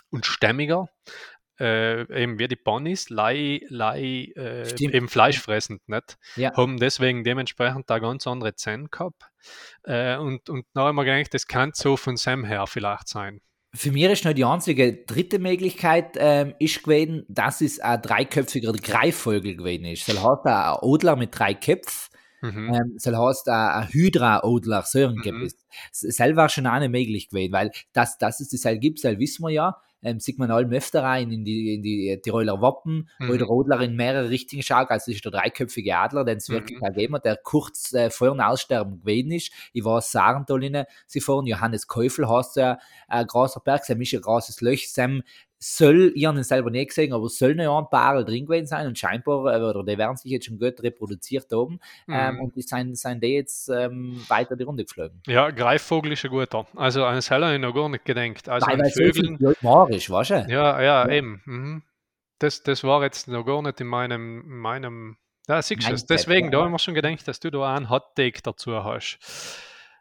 und 0.09 0.25
stämmiger. 0.25 0.89
Äh, 1.59 2.01
eben 2.24 2.38
wie 2.38 2.47
die 2.47 2.55
Ponys, 2.55 3.09
lei, 3.09 3.62
lei, 3.69 4.31
äh, 4.36 4.75
eben 4.79 5.07
fleischfressend, 5.07 5.88
nicht? 5.89 6.17
Ja. 6.36 6.55
Haben 6.55 6.77
deswegen 6.77 7.24
dementsprechend 7.24 7.89
da 7.89 7.97
ganz 7.97 8.27
andere 8.27 8.53
Zähne 8.53 8.89
gehabt. 8.89 9.24
Äh, 9.83 10.17
und, 10.17 10.50
und 10.51 10.67
da 10.74 10.81
haben 10.81 10.95
wir 10.95 11.05
gedacht, 11.05 11.33
das 11.33 11.47
kann 11.47 11.71
so 11.74 11.97
von 11.97 12.15
Sam 12.15 12.43
her 12.45 12.67
vielleicht 12.67 13.07
sein. 13.07 13.41
Für 13.74 13.91
mich 13.91 14.03
ist 14.03 14.25
noch 14.25 14.33
die 14.33 14.45
einzige 14.45 14.93
dritte 15.05 15.39
Möglichkeit 15.39 16.15
ähm, 16.17 16.55
ist 16.57 16.83
gewesen, 16.83 17.25
dass 17.27 17.62
es 17.62 17.79
ein 17.79 18.01
dreiköpfiger 18.01 18.71
Greifvogel 18.74 19.55
gewesen 19.55 19.86
ist. 19.86 20.07
Das 20.07 20.24
heißt, 20.24 20.45
ein 20.45 20.75
Odler 20.81 21.15
mit 21.15 21.38
drei 21.38 21.53
Köpfen, 21.53 22.16
Mhm. 22.41 22.74
ähm, 22.74 22.98
das 23.03 23.13
heißt, 23.15 23.50
ein 23.50 23.70
ein 23.84 23.88
Hydra-Odler, 23.89 24.86
ein 24.94 25.15
Mhm. 25.15 25.22
mhm. 25.41 25.50
Selber 25.91 26.44
war 26.44 26.50
schon 26.50 26.67
auch 26.67 26.79
nicht 26.79 26.91
möglich 26.91 27.29
gewesen, 27.29 27.51
weil 27.53 27.72
das, 27.94 28.17
dass 28.17 28.39
es 28.39 28.50
das 28.50 28.65
halt 28.65 28.82
gibt, 28.82 29.03
das 29.03 29.17
wissen 29.20 29.44
wir 29.44 29.50
ja. 29.51 29.77
Ähm, 30.03 30.20
sieht 30.20 30.38
man 30.38 30.51
allem 30.51 30.72
öfter 30.72 31.01
rein 31.01 31.32
in 31.32 31.44
die, 31.44 31.74
in 31.74 31.82
die 31.82 32.20
Tiroler 32.24 32.62
Wappen, 32.62 33.10
wo 33.20 33.34
Mhm. 33.34 33.38
der 33.39 33.48
Rodler 33.48 33.82
in 33.82 33.96
mehrere 33.96 34.29
Richtungen 34.29 34.62
schaut. 34.62 34.91
Also 34.91 35.12
ist 35.12 35.25
der 35.25 35.32
dreiköpfige 35.32 35.98
Adler, 35.98 36.24
den 36.24 36.38
es 36.38 36.48
Mhm. 36.50 36.53
wirklich 36.53 36.79
gegeben 36.79 37.15
hat, 37.15 37.25
der 37.25 37.36
kurz 37.36 37.91
äh, 37.94 38.12
vor 38.12 38.29
dem 38.29 38.39
Aussterben 38.39 39.00
gewesen 39.00 39.32
ist. 39.32 39.51
Ich 39.74 39.84
war 39.84 40.00
Sarentolinnen, 40.01 40.86
sie 41.08 41.20
fahren, 41.20 41.48
Johannes 41.48 41.88
Käufel 41.88 42.29
heißt 42.29 42.58
er, 42.58 42.77
ein 43.08 43.25
großer 43.25 43.60
Berg, 43.60 43.86
Sam 43.86 44.00
ist 44.00 44.13
ein 44.13 44.22
großes 44.22 44.62
Loch, 44.62 44.77
Sam 44.86 45.24
soll, 45.59 46.11
ich 46.15 46.25
habe 46.25 46.37
ihn 46.37 46.43
selber 46.43 46.69
nicht 46.69 46.89
gesehen, 46.89 47.13
aber 47.13 47.27
soll 47.29 47.55
noch 47.55 47.79
ein 47.79 47.89
paar 47.89 48.23
drin 48.23 48.45
gewesen 48.45 48.67
sein 48.67 48.85
und 48.87 48.97
scheinbar, 48.97 49.55
äh, 49.55 49.61
oder 49.61 49.83
die 49.83 49.97
werden 49.97 50.15
sich 50.15 50.31
jetzt 50.31 50.45
schon 50.45 50.59
gut 50.59 50.81
reproduziert 50.83 51.47
haben 51.51 51.79
ähm, 52.07 52.35
Mhm. 52.35 52.41
und 52.41 52.55
die 52.55 52.61
sind, 52.61 52.95
sind 52.97 53.23
die 53.23 53.33
jetzt 53.35 53.69
ähm, 53.69 54.21
weiter 54.27 54.55
die 54.55 54.63
Runde 54.63 54.83
geflogen. 54.85 55.21
Ja, 55.25 55.49
Greifvogel 55.49 56.11
ist 56.11 56.23
ein 56.25 56.31
guter. 56.31 56.67
Also 56.75 57.03
an 57.05 57.15
das 57.15 57.31
habe 57.31 57.53
ich 57.53 57.59
noch 57.59 57.73
gar 57.73 57.89
nicht 57.89 58.05
gedacht. 58.05 58.47
Also 58.49 58.67
weil, 58.67 58.79
weil 58.79 58.89
so 58.91 59.01
Vögeln. 59.03 59.37
Jahr 59.61 59.89
ist, 59.89 60.09
weißt 60.09 60.29
du? 60.29 60.35
Ja, 60.49 60.81
ja, 60.81 60.81
Ja. 60.81 61.09
eben. 61.09 61.41
Mhm. 61.45 61.83
Das, 62.39 62.61
das 62.61 62.83
war 62.83 63.01
jetzt 63.03 63.27
noch 63.27 63.43
gar 63.43 63.63
nicht 63.63 63.81
in 63.81 63.87
meinem, 63.87 64.41
in 64.41 64.57
meinem 64.59 65.17
ja, 65.47 65.61
siehst 65.61 65.87
du 65.89 65.93
es. 65.93 66.05
Deswegen, 66.05 66.47
ja. 66.47 66.51
da 66.59 66.65
haben 66.65 66.71
wir 66.73 66.77
schon 66.79 66.93
gedacht, 66.93 67.27
dass 67.27 67.39
du 67.39 67.49
da 67.49 67.73
einen 67.75 67.89
Hot 67.89 68.15
Take 68.15 68.41
dazu 68.43 68.83
hast. 68.83 69.17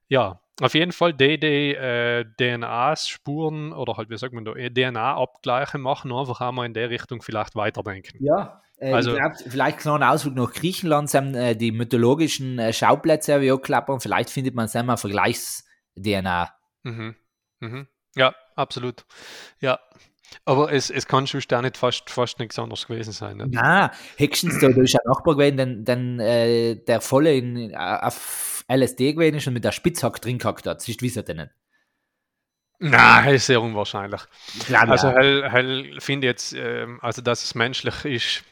Ja, 0.08 0.40
auf 0.60 0.74
jeden 0.74 0.92
Fall 0.92 1.12
die, 1.12 1.38
die 1.38 1.74
äh, 1.74 2.24
DNA-Spuren 2.38 3.72
oder 3.72 3.96
halt, 3.96 4.10
wie 4.10 4.16
sagt 4.16 4.32
man 4.32 4.44
da, 4.44 4.54
eh, 4.54 4.70
DNA-Abgleiche 4.70 5.78
machen, 5.78 6.12
einfach 6.12 6.40
einmal 6.40 6.66
in 6.66 6.74
der 6.74 6.90
Richtung 6.90 7.22
vielleicht 7.22 7.54
weiterdenken. 7.56 8.16
Ja, 8.24 8.62
äh, 8.78 8.92
Also- 8.92 9.10
ich 9.12 9.16
glaube, 9.18 9.34
vielleicht 9.48 9.84
noch 9.84 9.96
ein 9.96 10.02
Ausflug 10.02 10.34
nach 10.34 10.52
Griechenland, 10.52 11.10
sind, 11.10 11.34
äh, 11.34 11.56
die 11.56 11.72
mythologischen 11.72 12.58
äh, 12.58 12.72
Schauplätze 12.72 13.38
ich 13.42 13.52
auch 13.52 13.58
klappern. 13.60 14.00
Vielleicht 14.00 14.30
findet 14.30 14.54
man 14.54 14.68
selber 14.68 14.96
Vergleichs-DNA. 14.96 16.50
Mhm. 16.84 17.16
Mhm. 17.60 17.86
Ja, 18.16 18.34
absolut. 18.54 19.04
Ja. 19.60 19.78
Aber 20.44 20.72
es, 20.72 20.90
es 20.90 21.06
kann 21.06 21.26
schon 21.26 21.40
auch 21.54 21.62
nicht 21.62 21.76
fast, 21.76 22.10
fast 22.10 22.38
nichts 22.40 22.58
anderes 22.58 22.86
gewesen 22.86 23.12
sein. 23.12 23.36
Ne? 23.36 23.46
Na, 23.48 23.92
höchstens, 24.16 24.58
da, 24.60 24.68
da 24.68 24.82
ist 24.82 24.94
ein 24.96 25.00
Nachbar 25.06 25.36
gewesen, 25.36 25.56
denn, 25.56 25.84
denn 25.84 26.20
äh, 26.20 26.74
der 26.84 27.00
volle 27.00 27.32
in, 27.34 27.70
äh, 27.70 27.76
auf 27.76 28.45
LSD 28.68 29.12
gewesen 29.14 29.36
ist 29.36 29.46
und 29.46 29.54
mit 29.54 29.64
der 29.64 29.72
Spitzhack 29.72 30.20
drin 30.20 30.38
gehackt 30.38 30.66
hat. 30.66 30.80
Siehst 30.80 31.00
du, 31.00 31.04
wie 31.04 31.22
denn 31.22 31.36
nicht? 31.36 31.50
Nein, 32.78 33.34
ist 33.34 33.46
sehr 33.46 33.60
unwahrscheinlich. 33.60 34.22
Ich 34.68 34.76
Also 34.76 35.10
hell, 35.10 35.48
hell 35.48 36.00
finde 36.00 36.26
ich 36.26 36.30
jetzt, 36.30 36.52
ähm, 36.52 36.98
also 37.02 37.22
dass 37.22 37.44
es 37.44 37.54
menschlich 37.54 38.04
ist, 38.04 38.44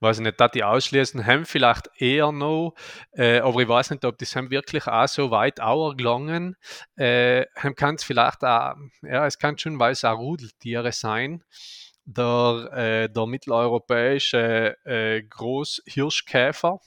weiß 0.00 0.18
ich 0.18 0.24
nicht, 0.24 0.40
dass 0.40 0.50
die 0.50 0.64
ausschließen, 0.64 1.24
haben 1.24 1.44
vielleicht 1.44 1.88
eher 1.96 2.32
noch, 2.32 2.74
äh, 3.12 3.38
aber 3.38 3.60
ich 3.60 3.68
weiß 3.68 3.90
nicht, 3.90 4.04
ob 4.04 4.18
das 4.18 4.34
haben 4.34 4.50
wirklich 4.50 4.86
auch 4.88 5.06
so 5.06 5.30
weit 5.30 5.60
auch 5.60 5.94
gelangen. 5.96 6.56
Äh, 6.96 7.46
haben 7.56 7.76
kann 7.76 7.94
es 7.94 8.04
vielleicht 8.04 8.42
auch, 8.42 8.74
ja, 9.02 9.26
es 9.26 9.38
kann 9.38 9.58
schon, 9.58 9.78
weil 9.78 9.92
es 9.92 10.04
auch 10.04 10.18
Rudeltiere 10.18 10.92
sein. 10.92 11.44
Der, 12.04 12.68
äh, 12.72 13.08
der 13.12 13.26
mitteleuropäische 13.26 14.76
äh, 14.84 15.22
Großhirschkäfer, 15.22 16.80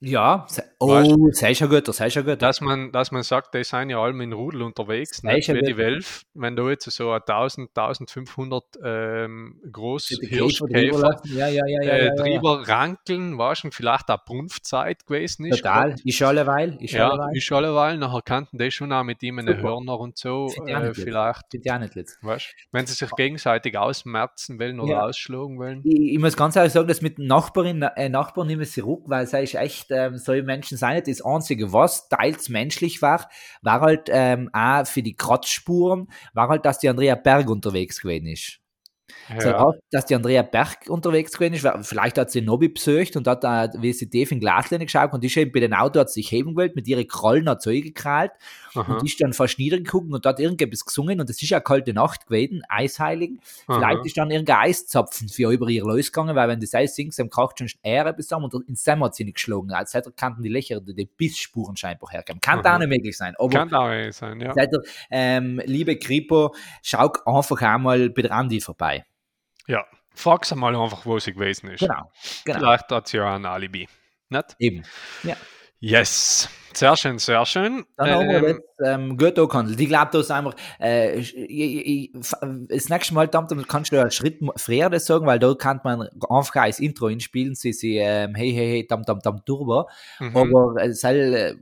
Ja, 0.00 0.44
Weißt 0.48 0.62
oh, 0.78 1.30
sei 1.32 1.54
schon 1.54 1.68
gut, 1.70 1.86
sei 1.92 2.08
schon 2.08 2.24
gut. 2.24 2.40
dass 2.40 2.60
man, 2.60 2.92
dass 2.92 3.10
man 3.10 3.24
sagt, 3.24 3.52
die 3.54 3.64
sind 3.64 3.90
ja 3.90 4.00
alle 4.00 4.22
in 4.22 4.32
Rudel 4.32 4.62
unterwegs, 4.62 5.20
Ja, 5.24 5.32
nicht 5.32 5.48
ja 5.48 5.54
wie 5.54 5.62
die 5.62 5.76
Wölfe. 5.76 6.24
Wenn 6.34 6.54
du 6.54 6.68
jetzt 6.68 6.88
so 6.90 7.10
1000, 7.10 7.70
1500 7.76 8.64
ähm, 8.84 9.54
Die 9.60 9.66
Käfer 9.66 9.72
Großhirschkäfer 9.72 10.66
drüber 10.68 10.98
lassen. 10.98 11.36
Ja, 11.36 11.48
ja, 11.48 11.64
ja, 11.66 11.82
ja. 11.82 11.90
äh, 11.92 12.06
ja, 12.06 12.14
ja. 12.14 12.22
drüber 12.22 12.68
rankeln, 12.68 13.38
war 13.38 13.56
schon 13.56 13.72
vielleicht 13.72 14.08
auch 14.08 14.24
Brunftzeit 14.24 15.04
gewesen 15.04 15.46
ist. 15.46 15.58
Total. 15.62 15.96
Ist 16.04 16.22
alleweil. 16.22 16.76
Ist 16.80 16.92
Ja, 16.92 17.10
alleweil. 17.10 17.36
ist 17.36 17.50
alleweil. 17.52 17.98
Nachher 17.98 18.22
kannten 18.22 18.58
die 18.58 18.70
schon 18.70 18.92
auch 18.92 19.02
mit 19.02 19.20
ihm 19.24 19.40
eine 19.40 19.56
Super. 19.56 19.62
Hörner 19.68 19.98
und 19.98 20.16
so. 20.16 20.46
Äh, 20.66 20.94
vielleicht, 20.94 21.44
auch 21.72 21.78
nicht 21.80 21.96
weißt 22.22 22.54
wenn 22.70 22.86
sie 22.86 22.94
sich 22.94 23.10
gegenseitig 23.16 23.76
ausmerzen 23.76 24.60
wollen 24.60 24.78
oder 24.78 24.92
Ja. 24.92 25.04
ausschlagen 25.06 25.58
wollen. 25.58 25.80
ich, 25.84 26.12
ich 26.14 26.18
muss 26.18 26.36
ganz 26.36 26.54
ehrlich 26.54 26.72
sagen, 26.72 26.86
dass 26.86 27.02
mit 27.02 27.18
Nachbarin, 27.18 27.82
äh, 27.82 28.08
Nachbarn 28.08 28.46
nehme 28.46 28.62
ich 28.62 28.70
sie 28.70 28.80
ruck, 28.80 29.08
weil 29.08 29.26
sie 29.26 29.38
ist 29.42 29.54
echt, 29.54 29.87
ähm, 29.90 30.18
solche 30.18 30.42
Menschen 30.42 30.78
nicht. 30.94 31.08
Das 31.08 31.22
Einzige, 31.22 31.72
was 31.72 32.08
teils 32.08 32.48
menschlich 32.48 33.02
war, 33.02 33.28
war 33.62 33.80
halt 33.80 34.08
ähm, 34.10 34.50
auch 34.52 34.86
für 34.86 35.02
die 35.02 35.16
Kratzspuren, 35.16 36.08
war 36.34 36.48
halt, 36.48 36.64
dass 36.64 36.78
die 36.78 36.88
Andrea 36.88 37.14
Berg 37.14 37.48
unterwegs 37.48 38.00
gewesen 38.00 38.26
ist. 38.26 38.60
So, 39.38 39.48
Ja. 39.48 39.58
auch, 39.60 39.74
dass 39.90 40.06
die 40.06 40.14
Andrea 40.14 40.42
Berg 40.42 40.88
unterwegs 40.88 41.32
gewesen 41.32 41.54
ist, 41.54 41.64
weil 41.64 41.82
vielleicht 41.82 42.18
hat 42.18 42.30
sie 42.30 42.40
Nobby 42.40 42.68
besucht 42.68 43.16
und 43.16 43.26
hat 43.26 43.44
da 43.44 43.70
wie 43.78 43.92
tief 43.92 44.32
in 44.32 44.40
Glasleine 44.40 44.86
geschaut 44.86 45.12
und 45.12 45.24
ist 45.24 45.36
eben 45.36 45.52
bei 45.52 45.60
dem 45.60 45.72
Auto 45.72 46.00
hat 46.00 46.10
sie 46.10 46.22
sich 46.22 46.32
heben 46.32 46.50
gewollt, 46.50 46.76
mit 46.76 46.86
ihren 46.88 47.06
Krallen 47.06 47.48
hat 47.48 47.62
sie 47.62 47.80
gekrallt 47.80 48.32
und 48.74 49.04
ist 49.04 49.20
dann 49.20 49.32
fast 49.32 49.58
niedergeguckt 49.58 50.12
und 50.12 50.24
hat 50.24 50.40
irgendetwas 50.40 50.84
gesungen 50.84 51.20
und 51.20 51.28
es 51.30 51.42
ist 51.42 51.50
ja 51.50 51.60
kalte 51.60 51.92
Nacht 51.92 52.26
gewesen, 52.26 52.62
Eisheiligen. 52.68 53.40
Vielleicht 53.66 53.98
aha. 53.98 54.04
ist 54.04 54.16
dann 54.16 54.30
irgendein 54.30 54.56
Eiszapfen 54.58 55.28
für 55.28 55.50
über 55.50 55.68
ihr 55.68 55.84
losgegangen, 55.84 56.36
weil 56.36 56.48
wenn 56.48 56.60
das 56.60 56.74
Eis 56.74 56.94
singt, 56.94 57.18
dann 57.18 57.30
kracht 57.30 57.58
schon 57.58 57.68
Ehre 57.82 58.16
zusammen 58.16 58.50
und 58.50 58.68
ins 58.68 58.84
Sam 58.84 59.02
hat 59.04 59.14
sie 59.14 59.24
nicht 59.24 59.34
geschlagen. 59.34 59.72
Als 59.72 59.94
hätte 59.94 60.12
kannten 60.12 60.42
die 60.42 60.48
Löcher, 60.48 60.80
die 60.80 61.04
Bissspuren 61.04 61.76
scheinbar 61.76 62.10
herkommen. 62.10 62.40
Kann 62.40 62.62
da 62.62 62.70
Aha. 62.70 62.76
auch 62.76 62.80
nicht 62.80 62.88
möglich 62.88 63.16
sein. 63.16 63.34
Aber 63.38 63.48
Kann 63.48 63.74
auch 63.74 63.90
eh 63.90 64.10
sein, 64.10 64.40
ja. 64.40 64.52
ihr, 64.56 64.68
ähm, 65.10 65.60
liebe 65.64 65.96
Kripo, 65.98 66.54
schau 66.82 67.12
einfach 67.24 67.62
einmal 67.62 68.10
bei 68.10 68.22
der 68.22 68.32
Andi 68.32 68.60
vorbei. 68.60 68.97
Ja. 69.68 69.84
Frag 70.14 70.44
sie 70.44 70.56
mal 70.56 70.74
einfach, 70.74 71.06
wo 71.06 71.18
sie 71.20 71.32
gewesen 71.32 71.70
ist. 71.70 71.80
Genau, 71.80 72.10
genau. 72.44 72.58
Vielleicht 72.58 72.90
hat 72.90 73.06
sie 73.06 73.18
ja 73.18 73.36
ein 73.36 73.46
Alibi. 73.46 73.88
Nicht? 74.30 74.56
Eben. 74.58 74.82
Yes. 75.80 76.48
Sehr 76.74 76.96
schön, 76.96 77.18
sehr 77.18 77.44
schön. 77.46 77.84
Dann 77.96 78.10
haben 78.10 78.28
wir 78.28 78.36
Ähm, 78.38 78.44
jetzt 78.46 78.80
ähm, 78.84 79.16
gut 79.16 79.38
angehandelt. 79.38 79.80
Ich 79.80 79.88
glaube, 79.88 80.10
da 80.12 80.20
ist 80.20 80.30
einfach, 80.30 80.54
äh, 80.80 81.18
ich, 81.18 81.36
ich, 81.36 82.12
das 82.12 82.88
nächste 82.88 83.14
Mal, 83.14 83.28
Tam, 83.28 83.46
kannst 83.66 83.92
du 83.92 84.00
einen 84.00 84.10
Schritt 84.10 84.40
früher 84.56 84.90
das 84.90 85.06
sagen, 85.06 85.26
weil 85.26 85.38
da 85.38 85.54
kann 85.54 85.80
man 85.82 86.08
einfach 86.28 86.56
als 86.56 86.78
Intro 86.80 87.08
inspielen, 87.08 87.54
sie, 87.54 87.72
sie, 87.72 87.96
ähm, 87.96 88.34
hey, 88.34 88.52
hey, 88.52 88.66
hey, 88.70 88.86
Tam, 88.86 89.04
Tam, 89.04 89.20
Tam, 89.20 89.44
Turbo. 89.44 89.88
mhm. 90.20 90.36
Aber 90.36 90.74
es 90.84 91.00
soll, 91.00 91.14
äh, 91.14 91.54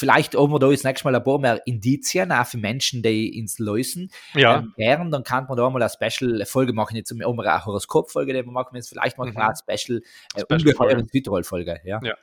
vielleicht 0.00 0.34
haben 0.34 0.50
wir 0.50 0.58
da 0.58 0.70
das 0.70 0.82
nächste 0.82 1.06
Mal 1.06 1.14
ein 1.14 1.22
paar 1.22 1.38
mehr 1.38 1.60
Indizien, 1.66 2.32
auch 2.32 2.46
für 2.46 2.56
Menschen, 2.58 3.02
die 3.02 3.38
ins 3.38 3.58
Lösen 3.58 4.10
ja, 4.34 4.58
ähm, 4.58 4.72
gern, 4.76 5.10
dann 5.10 5.22
kann 5.22 5.46
man 5.46 5.56
da 5.56 5.68
mal 5.68 5.82
eine 5.82 5.90
Special-Folge 5.90 6.72
machen, 6.72 6.96
jetzt 6.96 7.12
um 7.12 7.20
um 7.20 7.38
eine 7.38 7.64
Horoskop-Folge, 7.64 8.32
die 8.32 8.44
wir 8.44 8.50
machen, 8.50 8.74
jetzt 8.76 8.88
vielleicht 8.88 9.18
machen 9.18 9.34
wir 9.34 9.40
Mhm. 9.42 9.48
eine 9.48 9.56
Special, 9.56 10.00
äh, 10.34 10.92
in 10.92 11.08
Südtirol-Folge, 11.08 11.80
ja. 11.84 12.00
Ja. 12.02 12.14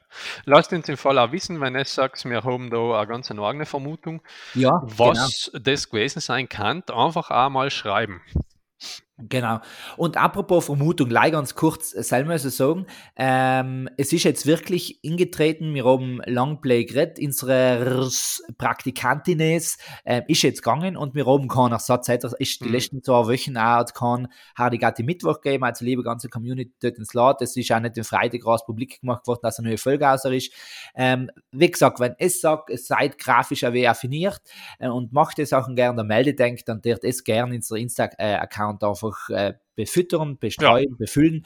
lasst 0.46 0.74
uns 0.74 0.90
im 0.90 0.98
Fall 0.98 1.20
auch 1.20 1.32
wissen, 1.32 1.62
wenn 1.62 1.76
es 1.76 1.94
sagt, 1.94 2.26
wir 2.26 2.44
haben 2.44 2.70
da 2.70 2.98
eine 2.98 3.08
ganz 3.08 3.32
eigene 3.32 3.66
Vermutung, 3.66 4.22
Ja, 4.56 4.82
was 4.84 5.52
das 5.54 5.90
gewesen 5.90 6.20
sein 6.20 6.50
kann, 6.50 6.84
einfach 6.92 7.30
auch 7.30 7.50
mal 7.50 7.70
schreiben. 7.70 8.22
Genau. 9.20 9.62
Und 9.98 10.16
apropos 10.16 10.66
Vermutung, 10.66 11.10
gleich 11.10 11.32
ganz 11.32 11.56
kurz, 11.56 11.92
äh, 11.96 12.04
soll 12.04 12.26
man 12.26 12.38
so 12.38 12.50
sagen, 12.50 12.86
ähm, 13.16 13.90
es 13.98 14.14
ist 14.14 14.24
jetzt 14.26 14.46
wirklich 14.46 15.04
ingetreten, 15.04 15.74
wir 15.74 15.86
haben 15.86 16.22
Langplay 16.28 16.86
geredet, 16.86 17.18
unsere 17.20 18.08
Praktikantines 18.60 19.80
äh, 20.04 20.22
ist 20.28 20.44
jetzt 20.44 20.62
gegangen 20.62 20.96
und 20.96 21.16
wir 21.16 21.26
haben 21.26 21.48
keinen 21.48 21.72
Ersatz. 21.72 22.10
Es 22.10 22.34
ist 22.38 22.62
die 22.62 22.66
Mhm. 22.66 22.72
letzten 22.72 23.04
zwei 23.04 23.26
Wochen 23.26 23.58
auch 23.58 23.86
kein 23.94 24.28
Hardigati 24.56 25.02
Mittwoch 25.02 25.42
gegeben, 25.42 25.64
also 25.64 25.84
liebe 25.84 26.04
ganze 26.04 26.30
Community 26.30 26.74
dort 26.80 27.00
ins 27.00 27.16
Laden. 27.16 27.44
Es 27.44 27.58
ist 27.58 27.72
auch 27.72 27.80
nicht 27.80 27.98
den 27.98 28.04
Freitag 28.04 28.46
raus 28.46 28.66
publik 28.66 29.02
gemacht 29.02 29.26
worden, 29.26 29.40
dass 29.42 29.58
eine 29.58 29.70
neue 29.70 29.78
Folge 29.80 30.08
außer 30.08 30.32
ist. 30.32 30.54
Ähm, 30.96 31.32
wie 31.52 31.72
gesagt, 31.72 32.00
wenn 32.00 32.14
es 32.20 32.40
sagt, 32.40 32.70
es 32.70 32.86
seid 32.86 33.18
grafisch 33.18 33.64
AW 33.64 33.88
affiniert 33.88 34.42
äh, 34.78 34.90
und 34.90 35.12
macht 35.12 35.40
die 35.40 35.46
Sachen 35.46 35.76
gerne, 35.76 35.98
dann 35.98 36.08
meldet 36.08 36.38
denkt, 36.38 36.68
dann 36.70 36.84
wird 36.84 37.04
es 37.04 37.24
gerne 37.24 37.56
in 37.56 37.62
unser 37.62 37.78
Insta-Account 37.78 38.84
einfach 39.08 39.30
äh, 39.30 39.54
befüttern, 39.76 40.38
bestreuen, 40.38 40.98
befüllen. 40.98 41.46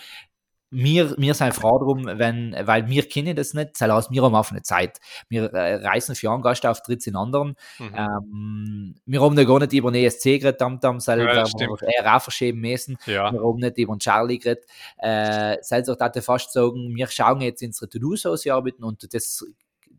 Wir, 0.74 1.18
wir 1.18 1.34
sind 1.34 1.54
froh 1.54 1.80
darum, 1.80 2.06
wenn, 2.06 2.56
weil 2.62 2.88
wir 2.88 3.04
kennen 3.04 3.36
das 3.36 3.54
nicht, 3.54 3.72
das 3.78 3.92
heißt, 3.92 4.10
wir 4.10 4.24
haben 4.24 4.34
einfach 4.34 4.54
eine 4.54 4.62
Zeit. 4.62 5.02
Wir 5.28 5.54
äh, 5.54 5.86
reisen 5.86 6.16
für 6.16 6.32
einen 6.32 6.42
Gastauftritt 6.42 7.06
in 7.08 7.18
anderen. 7.18 7.56
Mhm. 7.78 7.94
Ähm, 7.94 8.96
wir 9.06 9.22
haben 9.22 9.36
da 9.36 9.44
gar 9.44 9.60
nicht 9.60 9.74
über 9.74 9.92
den 9.92 10.06
ESC 10.06 10.24
geredet, 10.40 10.60
tam, 10.60 10.80
tam, 10.80 11.02
selber, 11.02 11.26
Ja, 11.26 11.44
ja, 11.44 11.76
eher 12.00 12.16
auch 12.16 12.22
verschieben 12.22 12.62
müssen. 12.62 12.98
Ja, 13.06 13.34
Wir 13.34 13.42
haben 13.42 13.60
nicht 13.60 13.78
über 13.80 13.94
den 13.94 14.00
Charlie 14.00 14.40
geredet. 14.40 14.66
Äh, 14.98 15.58
selbst 15.60 15.90
auch 15.90 15.98
dachte 15.98 16.22
fast 16.22 16.54
sagen, 16.54 16.96
wir 16.96 17.08
schauen 17.08 17.42
jetzt 17.42 17.62
unsere 17.62 17.90
To-Dos 17.90 18.26
aus, 18.26 18.42
die 18.44 18.52
arbeiten 18.52 18.86
und 18.86 19.14
das 19.14 19.44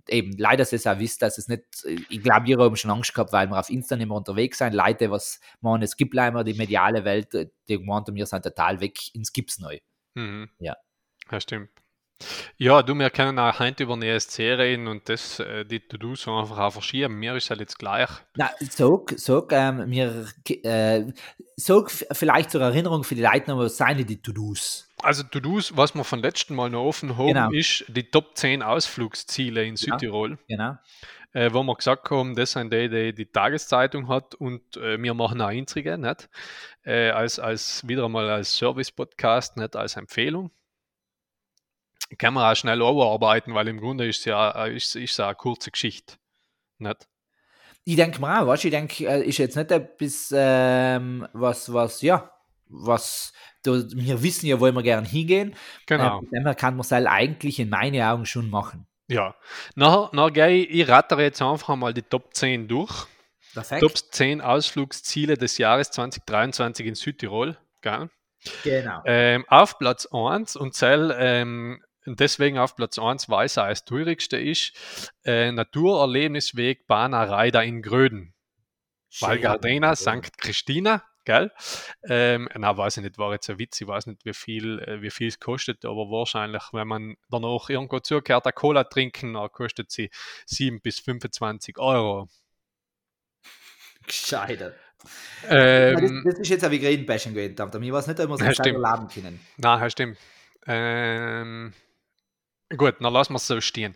eben, 0.08 0.36
leider, 0.36 0.58
dass 0.58 0.72
ihr 0.72 0.76
es 0.76 0.86
auch 0.86 0.98
wisst, 0.98 1.22
dass 1.22 1.38
es 1.38 1.48
nicht, 1.48 1.64
ich 2.08 2.22
glaube, 2.22 2.46
wir 2.46 2.58
haben 2.58 2.76
schon 2.76 2.90
Angst 2.90 3.14
gehabt, 3.14 3.32
weil 3.32 3.48
wir 3.48 3.58
auf 3.58 3.70
Insta 3.70 3.96
nicht 3.96 4.08
mehr 4.08 4.16
unterwegs 4.16 4.58
sind. 4.58 4.74
Leute, 4.74 5.10
was 5.10 5.40
man, 5.60 5.82
es 5.82 5.96
gibt 5.96 6.14
leider 6.14 6.44
die 6.44 6.54
mediale 6.54 7.04
Welt, 7.04 7.32
die 7.32 7.78
gemeint 7.78 8.08
haben, 8.08 8.14
wir 8.14 8.26
sind 8.26 8.42
total 8.42 8.80
weg 8.80 9.14
ins 9.14 9.32
Gips 9.32 9.58
neu. 9.58 9.78
mhm. 10.14 10.50
Ja. 10.58 10.76
ja, 11.30 11.40
stimmt. 11.40 11.70
Ja, 12.56 12.82
du, 12.82 12.94
wir 12.94 13.11
können 13.11 13.38
auch 13.38 13.58
heute 13.58 13.85
über 13.85 13.94
den 13.94 14.02
ESC 14.02 14.38
reden 14.40 14.87
und 14.88 15.08
das, 15.08 15.40
äh, 15.40 15.64
die 15.64 15.80
To-Dos 15.80 16.26
einfach 16.28 16.58
auch 16.58 16.72
verschieben. 16.72 17.18
Mir 17.18 17.35
ist 17.37 17.50
halt 17.50 17.61
jetzt 17.61 17.78
gleich. 17.78 18.08
Na, 18.37 18.50
sag, 18.61 19.14
sag, 19.16 19.52
ähm, 19.52 19.88
mir, 19.88 20.26
äh, 20.62 21.04
sag 21.56 21.90
vielleicht 21.90 22.50
zur 22.50 22.62
Erinnerung 22.62 23.04
für 23.04 23.14
die 23.14 23.22
Leute 23.22 23.50
noch, 23.50 23.58
was 23.58 23.76
seien 23.76 24.06
die 24.06 24.20
To-Dos? 24.22 24.88
Also 25.02 25.22
To-Dos, 25.24 25.76
was 25.76 25.94
wir 25.94 26.04
von 26.04 26.20
letzten 26.20 26.54
Mal 26.54 26.70
noch 26.70 26.85
offen 26.85 27.16
haben, 27.16 27.28
Genau. 27.28 27.50
ist 27.50 27.85
die 27.88 28.04
Top 28.11 28.37
10 28.37 28.62
Ausflugsziele 28.62 29.64
in 29.64 29.76
Südtirol, 29.76 30.38
Genau. 30.48 30.76
äh, 31.32 31.52
wo 31.52 31.62
wir 31.64 31.74
gesagt 31.74 32.08
haben, 32.11 32.37
das 32.37 32.52
sind 32.52 32.72
die, 32.72 32.88
die 32.88 33.12
die 33.12 33.26
Tageszeitung 33.26 34.06
hat 34.08 34.35
und 34.37 34.76
äh, 34.76 35.02
wir 35.02 35.14
machen 35.14 35.40
auch 35.40 35.50
unsere, 35.50 35.98
nicht? 35.98 36.28
Äh, 36.85 37.11
als, 37.11 37.38
als 37.38 37.87
wieder 37.88 38.04
einmal 38.04 38.28
als 38.30 38.56
Service-Podcast, 38.56 39.56
nicht 39.56 39.74
als 39.76 39.96
Empfehlung. 39.96 40.50
Kann 42.18 42.35
man 42.35 42.51
auch 42.51 42.57
schnell 42.57 42.79
überarbeiten, 42.79 43.55
weil 43.55 43.68
im 43.68 43.81
Grunde 43.81 44.07
ist 44.09 44.20
es 44.20 44.25
ja 44.27 44.66
äh, 44.66 44.77
ist, 44.77 44.96
ist 44.96 45.18
eine 45.20 45.35
kurze 45.35 45.70
Geschichte. 45.70 46.16
Nicht? 46.79 47.09
Ich 47.85 47.96
denke 47.96 48.22
weißt, 48.22 48.62
du, 48.62 48.68
ich 48.68 48.72
denke, 48.72 49.07
äh, 49.07 49.25
ist 49.25 49.38
jetzt 49.38 49.57
nicht 49.57 49.70
etwas, 49.70 50.33
ähm, 50.37 51.27
was, 51.33 51.72
was, 51.72 52.01
ja, 52.03 52.31
was, 52.68 53.33
wir 53.64 54.22
wissen 54.22 54.46
ja, 54.46 54.61
wo 54.61 54.70
wir 54.70 54.83
gerne 54.83 55.07
hingehen. 55.07 55.55
Genau. 55.87 56.20
Von 56.20 56.29
dem 56.31 56.57
kann 56.57 56.75
man 56.75 56.83
es 56.83 56.92
halt 56.92 57.07
eigentlich 57.07 57.59
in 57.59 57.70
meinen 57.70 58.01
Augen 58.03 58.27
schon 58.27 58.51
machen. 58.51 58.87
Ja. 59.09 59.35
Nachher 59.75 60.31
gehe 60.31 60.64
ich, 60.64 60.88
rattere 60.88 61.22
jetzt 61.22 61.42
einfach 61.42 61.75
mal 61.75 61.92
die 61.92 62.03
Top 62.03 62.35
10 62.35 62.68
durch. 62.68 63.07
Perfekt. 63.53 63.83
Top 63.83 63.96
10 63.96 64.40
Ausflugsziele 64.40 65.37
des 65.37 65.59
Jahres 65.59 65.90
2023 65.90 66.87
in 66.87 66.94
Südtirol. 66.94 67.59
Gell? 67.83 68.09
Genau. 68.64 69.03
Ähm, 69.05 69.44
auf 69.48 69.79
Platz 69.79 70.07
1 70.11 70.57
und 70.57 70.75
Zell, 70.75 71.14
ähm, 71.18 71.83
und 72.06 72.20
deswegen 72.20 72.58
auf 72.58 72.76
Platz 72.76 72.98
1, 72.98 73.28
weil 73.28 73.46
es 73.46 73.58
auch 73.58 73.68
das 73.68 73.84
teurigste 73.84 74.36
ist, 74.36 74.72
äh, 75.24 75.52
Naturerlebnisweg 75.52 76.86
Bana 76.86 77.24
Reida 77.24 77.62
in 77.62 77.82
Gröden. 77.82 78.34
Val 79.20 79.38
Gardena, 79.38 79.94
St. 79.94 80.38
Christina, 80.38 81.04
gell? 81.24 81.52
Ähm, 82.04 82.48
na, 82.56 82.76
weiß 82.76 82.96
ich 82.96 83.02
nicht, 83.02 83.18
war 83.18 83.32
jetzt 83.32 83.50
ein 83.50 83.58
Witz, 83.58 83.80
ich 83.80 83.86
weiß 83.86 84.06
nicht, 84.06 84.24
wie 84.24 84.32
viel, 84.32 84.78
äh, 84.80 85.02
wie 85.02 85.10
viel 85.10 85.28
es 85.28 85.38
kostet, 85.38 85.84
aber 85.84 86.10
wahrscheinlich, 86.10 86.62
wenn 86.72 86.88
man 86.88 87.16
danach 87.30 87.68
irgendwo 87.68 88.00
zugehört, 88.00 88.46
eine 88.46 88.52
Cola 88.52 88.84
trinken, 88.84 89.34
dann 89.34 89.52
kostet 89.52 89.90
sie 89.90 90.10
7 90.46 90.80
bis 90.80 91.00
25 91.00 91.78
Euro. 91.78 92.28
Gescheiter. 94.06 94.74
Ähm, 95.48 96.24
das, 96.24 96.34
das 96.34 96.40
ist 96.40 96.48
jetzt 96.48 96.64
auch 96.64 96.70
wie 96.70 96.76
ich 96.76 97.08
weiß 97.08 97.26
nicht, 97.26 97.40
ob 97.40 97.72
wir 97.74 97.90
es 97.90 98.08
nicht 98.08 98.16
selber 98.16 98.52
stimmt. 98.52 98.78
laden 98.78 99.08
können. 99.08 99.40
Na, 99.56 99.80
ja, 99.80 99.90
stimmt. 99.90 100.18
Ähm, 100.66 101.72
gut, 102.76 102.96
dann 103.00 103.12
lassen 103.12 103.32
wir 103.32 103.37
es 103.37 103.46
so 103.46 103.61
stehen. 103.61 103.94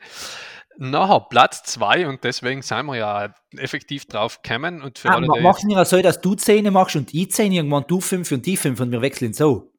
Nachher 0.79 1.21
Platz 1.31 1.63
2 1.63 2.07
und 2.07 2.23
deswegen 2.23 2.61
sind 2.61 2.85
wir 2.87 2.97
ja 2.97 3.35
effektiv 3.57 4.05
drauf 4.07 4.43
gekommen 4.43 4.83
und 4.83 4.99
für 4.99 5.09
Ah, 5.09 5.15
alle, 5.15 5.27
machen 5.41 5.71
wir 5.71 5.85
so, 5.87 6.01
dass 6.03 6.21
du 6.21 6.35
10 6.35 6.71
machst 6.73 6.97
und 6.97 7.15
ich 7.15 7.31
10 7.31 7.51
irgendwann, 7.53 7.85
du 7.89 8.01
5 8.01 8.31
und 8.33 8.45
die 8.45 8.57
5 8.59 8.79
und 8.81 8.93
wir 8.93 9.01
wechseln 9.01 9.33
so. 9.33 9.73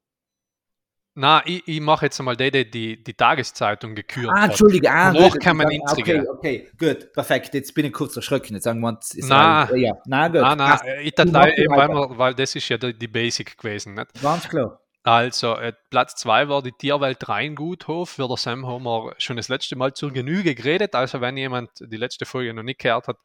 na, 1.13 1.41
ich, 1.45 1.67
ich 1.67 1.81
mache 1.81 2.05
jetzt 2.05 2.19
einmal 2.19 2.36
die, 2.36 2.49
die 2.51 2.69
die, 2.69 3.03
die 3.03 3.13
Tageszeitung 3.13 3.93
gekürt 3.95 4.31
Ah. 4.33 4.45
Entschuldige. 4.45 4.91
Ah, 4.91 5.12
gut, 5.12 5.39
kann 5.39 5.57
man. 5.57 5.67
Okay, 5.91 6.23
okay, 6.27 6.67
gut, 6.79 7.12
perfekt. 7.13 7.53
Jetzt 7.53 7.73
bin 7.75 7.86
ich 7.86 7.93
kurz 7.93 8.15
erschrocken. 8.15 8.53
Jetzt 8.55 8.63
sagen 8.63 8.79
wir 8.81 8.88
uns, 8.89 9.15
Na. 9.27 9.67
ja, 9.75 9.93
na 10.05 10.27
gut. 10.29 10.41
Nein, 10.41 10.57
nein, 10.57 10.69
passt. 10.71 10.83
ich 11.01 11.13
Datei, 11.15 11.65
weil, 11.69 11.89
wir, 11.89 12.17
weil 12.17 12.33
das 12.33 12.55
ist 12.55 12.69
ja 12.69 12.77
die, 12.77 12.93
die 12.97 13.07
Basic 13.07 13.55
gewesen. 13.57 13.93
Nicht? 13.95 14.19
Ganz 14.21 14.47
klar. 14.49 14.79
Also, 15.08 15.56
äh, 15.56 15.72
Platz 15.89 16.15
2 16.15 16.50
war 16.50 16.62
die 16.62 16.74
Tierwelt 16.74 17.30
Rheinguthof. 17.30 18.17
Der 18.17 18.28
Sam 18.36 18.67
haben 18.67 18.84
wir 18.84 19.15
schon 19.20 19.38
das 19.38 19.48
letzte 19.48 19.78
Mal 19.78 19.93
zur 19.93 20.12
Genüge 20.12 20.54
geredet. 20.54 20.96
Also, 20.96 21.22
wenn 21.22 21.38
jemand 21.38 21.70
die 21.80 21.96
letzte 21.96 22.26
Folge 22.26 22.54
noch 22.54 22.63
nicht 22.63 22.82
gehört 22.82 23.08
hat, 23.08 23.17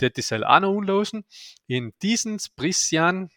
der 0.00 0.10
die 0.10 0.22
soll 0.22 0.42
auch 0.42 0.58
noch 0.58 0.72
unlosen. 0.74 1.24
In 1.68 1.92
diesen 2.02 2.40
Brissian 2.56 3.30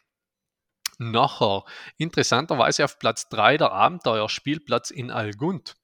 nachher 0.97 1.63
interessanterweise 1.97 2.85
auf 2.85 2.97
Platz 2.97 3.29
3 3.29 3.57
der 3.57 3.71
Abenteuerspielplatz 3.71 4.89
in 4.89 5.11
Algund. 5.11 5.75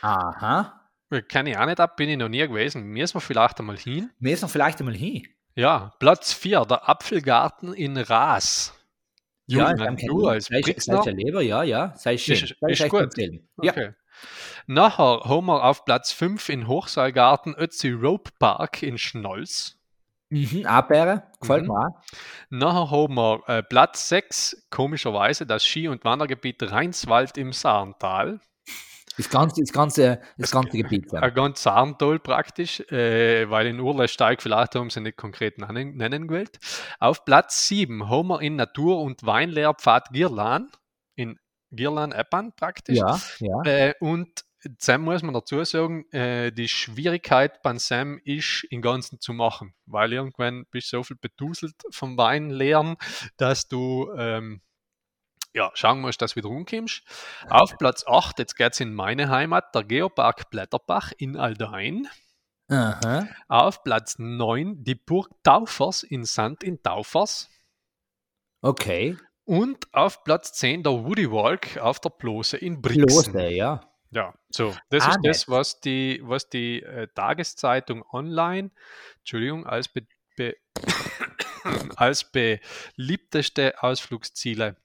Aha. 0.00 0.90
Kenne 1.28 1.50
ich 1.50 1.58
auch 1.58 1.66
nicht 1.66 1.78
ab, 1.78 1.96
bin 1.96 2.08
ich 2.08 2.16
noch 2.16 2.28
nie 2.28 2.44
gewesen. 2.44 2.82
Müssen 2.82 3.14
wir 3.14 3.20
vielleicht 3.20 3.60
einmal 3.60 3.78
hin. 3.78 4.10
Müssen 4.18 4.42
wir 4.42 4.48
vielleicht 4.48 4.80
einmal 4.80 4.96
hin. 4.96 5.28
Ja, 5.54 5.92
Platz 6.00 6.32
4, 6.32 6.64
der 6.64 6.88
Apfelgarten 6.88 7.72
in 7.72 7.96
Raas. 7.96 8.76
Julian, 9.46 9.76
dann 9.76 9.96
du 9.96 10.26
als 10.26 10.48
ja 10.48 10.58
Leber, 11.12 11.40
ja, 11.42 11.62
ja. 11.62 11.94
Sei 11.96 12.18
schön. 12.18 12.34
Ist- 12.34 12.56
Sei 12.60 12.68
ist 12.70 12.88
gut. 12.88 13.16
Ja. 13.62 13.72
Okay. 13.72 13.92
Nachher 14.66 15.20
haben 15.24 15.46
wir 15.46 15.62
auf 15.64 15.84
Platz 15.84 16.10
5 16.12 16.48
in 16.48 16.66
Hochseilgarten 16.66 17.54
Ötzi 17.54 17.90
Rope 17.92 18.30
Park 18.38 18.82
in 18.82 18.98
Schnolz. 18.98 19.74
Mhm, 20.30 20.66
Abbeere, 20.66 21.22
gefällt 21.40 21.62
Mhm. 21.62 21.68
mir 21.68 21.78
auch. 21.86 22.02
Nachher 22.50 22.90
haben 22.90 23.14
wir 23.14 23.42
äh, 23.46 23.62
Platz 23.62 24.08
6, 24.08 24.66
komischerweise, 24.70 25.46
das 25.46 25.64
Ski- 25.64 25.86
und 25.86 26.04
Wandergebiet 26.04 26.60
Rheinswald 26.64 27.38
im 27.38 27.52
Saarntal. 27.52 28.40
Das 29.16 29.30
ganze, 29.30 29.60
das 29.60 29.72
ganze, 29.72 30.20
das 30.36 30.50
ganze 30.50 30.76
Gebiet. 30.76 31.12
Ja. 31.12 31.20
Ein 31.20 31.34
ganz 31.34 31.62
Saarntal 31.62 32.18
praktisch, 32.18 32.80
äh, 32.92 33.48
weil 33.48 33.66
in 33.66 33.80
Urlesteig 33.80 34.42
vielleicht 34.42 34.74
haben 34.74 34.90
sie 34.90 35.00
nicht 35.00 35.16
konkret 35.16 35.58
nennen, 35.58 35.96
nennen 35.96 36.28
gewählt. 36.28 36.58
Auf 36.98 37.24
Platz 37.24 37.66
7 37.68 38.08
haben 38.08 38.28
wir 38.28 38.40
in 38.40 38.56
Natur- 38.56 39.00
und 39.00 39.24
Weinlehrpfad 39.24 40.10
Girlan, 40.12 40.70
in 41.14 41.38
Girlan-Eppan 41.70 42.52
praktisch. 42.56 42.98
Ja, 42.98 43.18
ja. 43.40 43.62
Äh, 43.64 43.94
und 44.00 44.44
Sam 44.78 45.02
muss 45.02 45.22
man 45.22 45.34
dazu 45.34 45.62
sagen, 45.64 46.10
äh, 46.12 46.50
die 46.50 46.68
Schwierigkeit 46.68 47.62
beim 47.62 47.78
Sam 47.78 48.18
ist, 48.24 48.64
im 48.70 48.82
Ganzen 48.82 49.20
zu 49.20 49.32
machen, 49.32 49.74
weil 49.86 50.12
irgendwann 50.12 50.64
bist 50.70 50.92
du 50.92 50.98
so 50.98 51.02
viel 51.04 51.16
beduselt 51.16 51.74
vom 51.90 52.16
Wein 52.16 52.50
leeren, 52.50 52.96
dass 53.36 53.68
du 53.68 54.10
ähm, 54.16 54.60
ja, 55.56 55.70
schauen 55.72 56.02
musst, 56.02 56.20
dass 56.20 56.32
du 56.32 56.36
wieder 56.36 56.48
rumkommst. 56.48 57.02
Auf 57.48 57.78
Platz 57.78 58.04
8, 58.06 58.38
jetzt 58.38 58.56
geht 58.56 58.74
es 58.74 58.80
in 58.80 58.94
meine 58.94 59.30
Heimat, 59.30 59.74
der 59.74 59.84
Geopark 59.84 60.50
Blätterbach 60.50 61.12
in 61.16 61.36
Aldein. 61.36 62.06
Aha. 62.68 63.26
Auf 63.48 63.82
Platz 63.82 64.16
9 64.18 64.84
die 64.84 64.94
Burg 64.94 65.30
Taufers 65.42 66.02
in 66.02 66.24
Sand 66.24 66.62
in 66.62 66.82
Taufers. 66.82 67.48
Okay. 68.60 69.16
Und 69.44 69.86
auf 69.94 70.24
Platz 70.24 70.52
10 70.52 70.82
der 70.82 70.92
Woody 70.92 71.30
Walk 71.30 71.78
auf 71.78 72.00
der 72.00 72.10
Plose 72.10 72.58
in 72.58 72.82
Brixen. 72.82 73.32
Lose, 73.32 73.48
ja. 73.48 73.80
Ja, 74.10 74.34
so, 74.50 74.74
das 74.90 75.04
Ah, 75.04 75.10
ist 75.10 75.18
das, 75.24 75.48
was 75.48 75.80
die, 75.80 76.20
was 76.22 76.48
die 76.48 76.82
äh, 76.82 77.08
Tageszeitung 77.14 78.04
online, 78.12 78.70
Entschuldigung, 79.18 79.66
als, 79.66 79.88
be, 79.88 80.06
be, 80.36 80.56
als 81.96 82.30
beliebteste 82.30 83.82
Ausflugsziele 83.82 84.76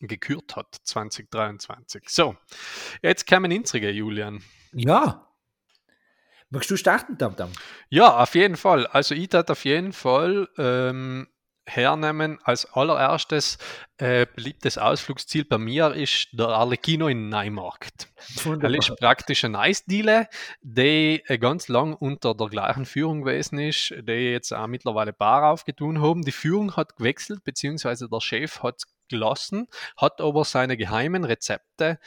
gekürt 0.00 0.56
hat 0.56 0.74
2023. 0.82 2.08
So, 2.08 2.36
jetzt 3.02 3.28
kommen 3.28 3.52
unsere, 3.52 3.90
Julian. 3.90 4.42
Ja. 4.72 5.26
Magst 6.50 6.70
du 6.70 6.76
starten, 6.76 7.16
Tam 7.16 7.36
Tam? 7.36 7.52
Ja, 7.90 8.18
auf 8.18 8.34
jeden 8.34 8.56
Fall. 8.56 8.86
Also 8.86 9.14
ich 9.14 9.28
tat 9.28 9.50
auf 9.50 9.64
jeden 9.64 9.92
Fall 9.92 10.48
ähm, 10.58 11.28
hernehmen. 11.64 12.38
Als 12.42 12.66
allererstes 12.72 13.58
äh, 13.98 14.26
beliebtes 14.34 14.76
Ausflugsziel 14.76 15.44
bei 15.44 15.58
mir 15.58 15.94
ist 15.94 16.28
der 16.32 16.48
Arlecchino 16.48 17.06
in 17.06 17.28
Neumarkt. 17.28 18.08
Er 18.44 18.74
ist 18.74 18.96
praktisch 18.96 19.44
ein 19.44 19.54
Eisdiele, 19.54 20.28
der 20.62 21.30
äh, 21.30 21.38
ganz 21.38 21.68
lang 21.68 21.94
unter 21.94 22.34
der 22.34 22.48
gleichen 22.48 22.84
Führung 22.84 23.22
gewesen 23.22 23.58
ist, 23.58 23.94
die 23.96 24.32
jetzt 24.32 24.52
auch 24.52 24.66
mittlerweile 24.66 25.12
Bar 25.12 25.52
aufgetun 25.52 26.02
haben. 26.02 26.22
Die 26.22 26.32
Führung 26.32 26.76
hat 26.76 26.96
gewechselt, 26.96 27.44
beziehungsweise 27.44 28.08
der 28.08 28.20
Chef 28.20 28.62
hat 28.62 28.82
gelassen, 29.10 29.68
hat 29.96 30.20
aber 30.20 30.44
seine 30.44 30.76
geheimen 30.76 31.24
Rezepte 31.24 31.98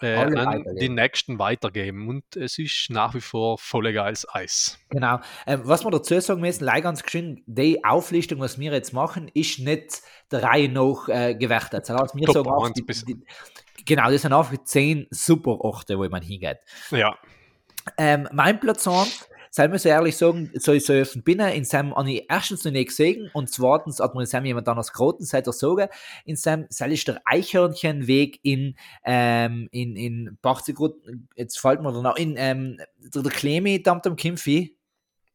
äh, 0.00 0.14
an 0.14 0.64
die 0.80 0.88
nächsten 0.88 1.38
weitergeben. 1.38 2.08
Und 2.08 2.36
es 2.36 2.58
ist 2.58 2.88
nach 2.90 3.14
wie 3.14 3.20
vor 3.20 3.58
voll 3.58 3.92
geiles 3.92 4.26
Eis. 4.32 4.78
Genau. 4.90 5.20
Ähm, 5.46 5.62
was 5.64 5.84
wir 5.84 5.90
dazu 5.90 6.18
sagen 6.20 6.40
müssen, 6.40 6.64
leider 6.64 6.82
ganz 6.82 7.02
schön, 7.08 7.42
die 7.46 7.84
Auflistung, 7.84 8.40
was 8.40 8.58
wir 8.58 8.72
jetzt 8.72 8.92
machen, 8.92 9.28
ist 9.34 9.58
nicht 9.58 10.02
der 10.30 10.42
Reihe 10.42 10.68
nach 10.68 11.08
äh, 11.08 11.34
gewertet. 11.34 11.90
Also 11.90 12.16
wir 12.16 12.32
sagen 12.32 12.48
auch, 12.48 12.70
die, 12.70 12.84
die, 12.84 13.24
genau, 13.84 14.10
das 14.10 14.22
sind 14.22 14.32
einfach 14.32 14.56
zehn 14.64 15.06
super 15.10 15.60
Orte, 15.60 15.98
wo 15.98 16.08
man 16.08 16.22
hingeht. 16.22 16.58
Ja. 16.90 17.16
Ähm, 17.96 18.28
mein 18.32 18.60
Platz 18.60 18.86
1 18.86 19.28
soll 19.50 19.68
man 19.68 19.78
so 19.78 19.88
ehrlich 19.88 20.16
sagen, 20.16 20.50
so 20.54 20.72
ich 20.72 20.84
so 20.84 20.92
öffnen 20.92 21.24
bin, 21.24 21.40
in 21.40 21.64
seinem 21.64 21.94
habe 21.94 22.10
ich 22.10 22.26
erstens 22.28 22.64
noch 22.64 22.72
nicht 22.72 22.88
gesehen 22.88 23.30
und 23.32 23.50
zweitens 23.50 24.00
hat 24.00 24.14
mir 24.14 24.20
in 24.20 24.26
seinem 24.26 24.46
jemand 24.46 24.68
anders 24.68 24.92
geraten, 24.92 25.24
seit 25.24 25.46
er 25.46 25.52
sagen, 25.52 25.88
in 26.24 26.36
seinem 26.36 26.66
soll 26.70 26.92
ist 26.92 27.08
der 27.08 27.20
Eichhörnchenweg 27.24 28.40
in, 28.42 28.76
ähm, 29.04 29.68
in, 29.72 29.96
in 29.96 30.38
Bachzigrut, 30.42 30.96
jetzt 31.36 31.58
fällt 31.58 31.82
mir 31.82 31.92
noch, 31.92 32.16
in, 32.16 32.34
ähm, 32.36 32.78
der, 33.14 33.22
der 33.22 33.32
Clemi, 33.32 33.82
Damtam 33.82 34.16
Kimpfi, 34.16 34.77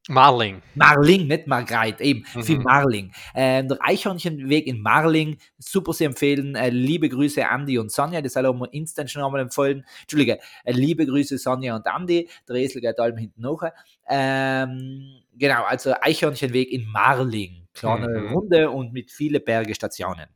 Marling. 0.10 0.62
Marling, 0.76 1.28
nicht 1.28 1.48
Margreit, 1.48 2.02
eben, 2.02 2.26
mhm. 2.36 2.44
für 2.44 2.60
Marling. 2.60 3.14
Äh, 3.34 3.64
der 3.64 3.78
Eichhörnchenweg 3.80 4.68
in 4.68 4.82
Marling, 4.82 5.38
super 5.58 5.94
zu 5.94 6.04
empfehlen. 6.04 6.56
Äh, 6.56 6.70
liebe 6.72 7.08
Grüße 7.08 7.42
Andy 7.42 7.78
und 7.78 7.92
Sonja, 7.92 8.22
das 8.22 8.34
soll 8.34 8.46
auch 8.46 8.54
mal 8.54 8.68
instant 8.74 9.10
schon 9.10 9.24
einmal 9.24 9.42
empfehlen. 9.42 9.86
Entschuldige, 10.02 10.40
äh, 10.66 10.74
liebe 10.74 11.06
Grüße 11.06 11.38
Sonja 11.38 11.76
und 11.76 11.86
Andy, 11.86 12.30
der 12.48 12.56
Esel 12.58 12.82
geht 12.82 13.00
allem 13.00 13.18
hinten 13.18 13.42
nach. 13.42 13.72
Ähm, 14.10 15.22
genau, 15.38 15.64
also 15.64 15.94
Eichhörnchenweg 16.02 16.70
in 16.72 16.86
Marling. 16.86 17.68
Kleine 17.74 18.08
mhm. 18.08 18.34
Runde 18.34 18.70
und 18.70 18.92
mit 18.92 19.10
vielen 19.10 19.44
Bergestationen. 19.44 20.28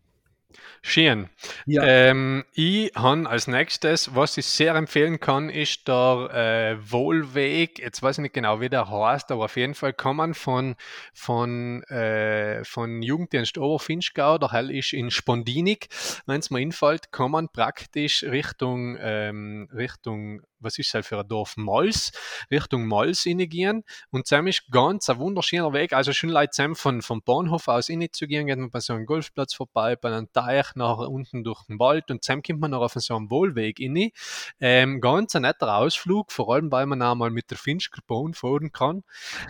Schön. 0.82 1.30
Ja. 1.66 1.84
Ähm, 1.84 2.46
ich 2.54 2.92
habe 2.96 3.30
als 3.30 3.48
nächstes, 3.48 4.16
was 4.16 4.38
ich 4.38 4.46
sehr 4.46 4.76
empfehlen 4.76 5.20
kann, 5.20 5.50
ist 5.50 5.88
der 5.88 6.78
äh, 6.80 6.92
Wohlweg. 6.92 7.80
Jetzt 7.80 8.02
weiß 8.02 8.20
ich 8.20 8.22
nicht 8.22 8.34
genau, 8.34 8.62
wie 8.62 8.70
der 8.70 8.90
heißt, 8.90 9.32
aber 9.32 9.46
auf 9.46 9.58
jeden 9.58 9.76
Fall 9.76 9.94
kann 9.94 10.16
man 10.16 10.34
von, 10.34 10.76
von, 11.14 11.84
äh, 11.84 12.64
von 12.64 13.02
Jugenddienst 13.02 13.58
Oberfinchgau, 13.58 14.38
der 14.38 14.52
Hell 14.52 14.72
ist 14.72 14.94
in 14.94 15.12
Spondinik, 15.12 15.90
wenn 16.26 16.40
es 16.40 16.50
mir 16.52 16.62
infällt, 16.62 17.12
kann 17.12 17.32
man 17.32 17.50
praktisch 17.50 18.24
Richtung, 18.24 18.98
ähm, 19.00 19.70
Richtung 19.74 20.42
was 20.60 20.78
ist 20.80 20.94
das 20.94 21.06
für 21.06 21.20
ein 21.20 21.28
Dorf? 21.28 21.58
Mals, 21.58 22.12
Richtung 22.52 22.86
Mals 22.86 23.24
gehen. 23.26 23.84
Und 24.12 24.28
Sam 24.28 24.48
ist 24.48 24.70
ganz 24.72 25.10
ein 25.10 25.20
wunderschöner 25.20 25.74
Weg. 25.74 25.94
Also 25.94 26.14
schon 26.14 26.30
leid 26.30 26.54
Sam 26.54 26.76
von, 26.76 27.02
vom 27.02 27.22
Bahnhof 27.22 27.68
aus 27.68 27.90
in 27.90 28.08
zu 28.12 28.28
gehen, 28.28 28.48
geht 28.48 28.58
man 28.58 28.72
bei 28.72 28.80
so 28.80 28.94
einem 28.94 29.06
Golfplatz 29.06 29.54
vorbei, 29.54 29.96
bei 29.96 30.10
einem 30.10 30.32
Teich 30.48 30.76
nach 30.76 30.98
unten 30.98 31.44
durch 31.44 31.64
den 31.66 31.80
Wald 31.80 32.10
und 32.10 32.24
Sam 32.24 32.42
kommt 32.42 32.62
man 32.62 32.72
noch 32.72 32.82
auf 32.82 32.94
so 32.94 33.16
einem 33.16 33.30
Wohlweg 33.30 33.80
in. 33.80 34.12
Ähm, 34.60 35.02
ganz 35.02 35.36
ein 35.36 35.42
netter 35.42 35.76
Ausflug, 35.76 36.32
vor 36.32 36.54
allem 36.54 36.72
weil 36.72 36.86
man 36.86 37.02
auch 37.02 37.16
mal 37.16 37.30
mit 37.30 37.52
der 37.52 37.58
Finchgerbahn 37.58 38.34
fahren 38.34 38.72
kann. 38.72 39.04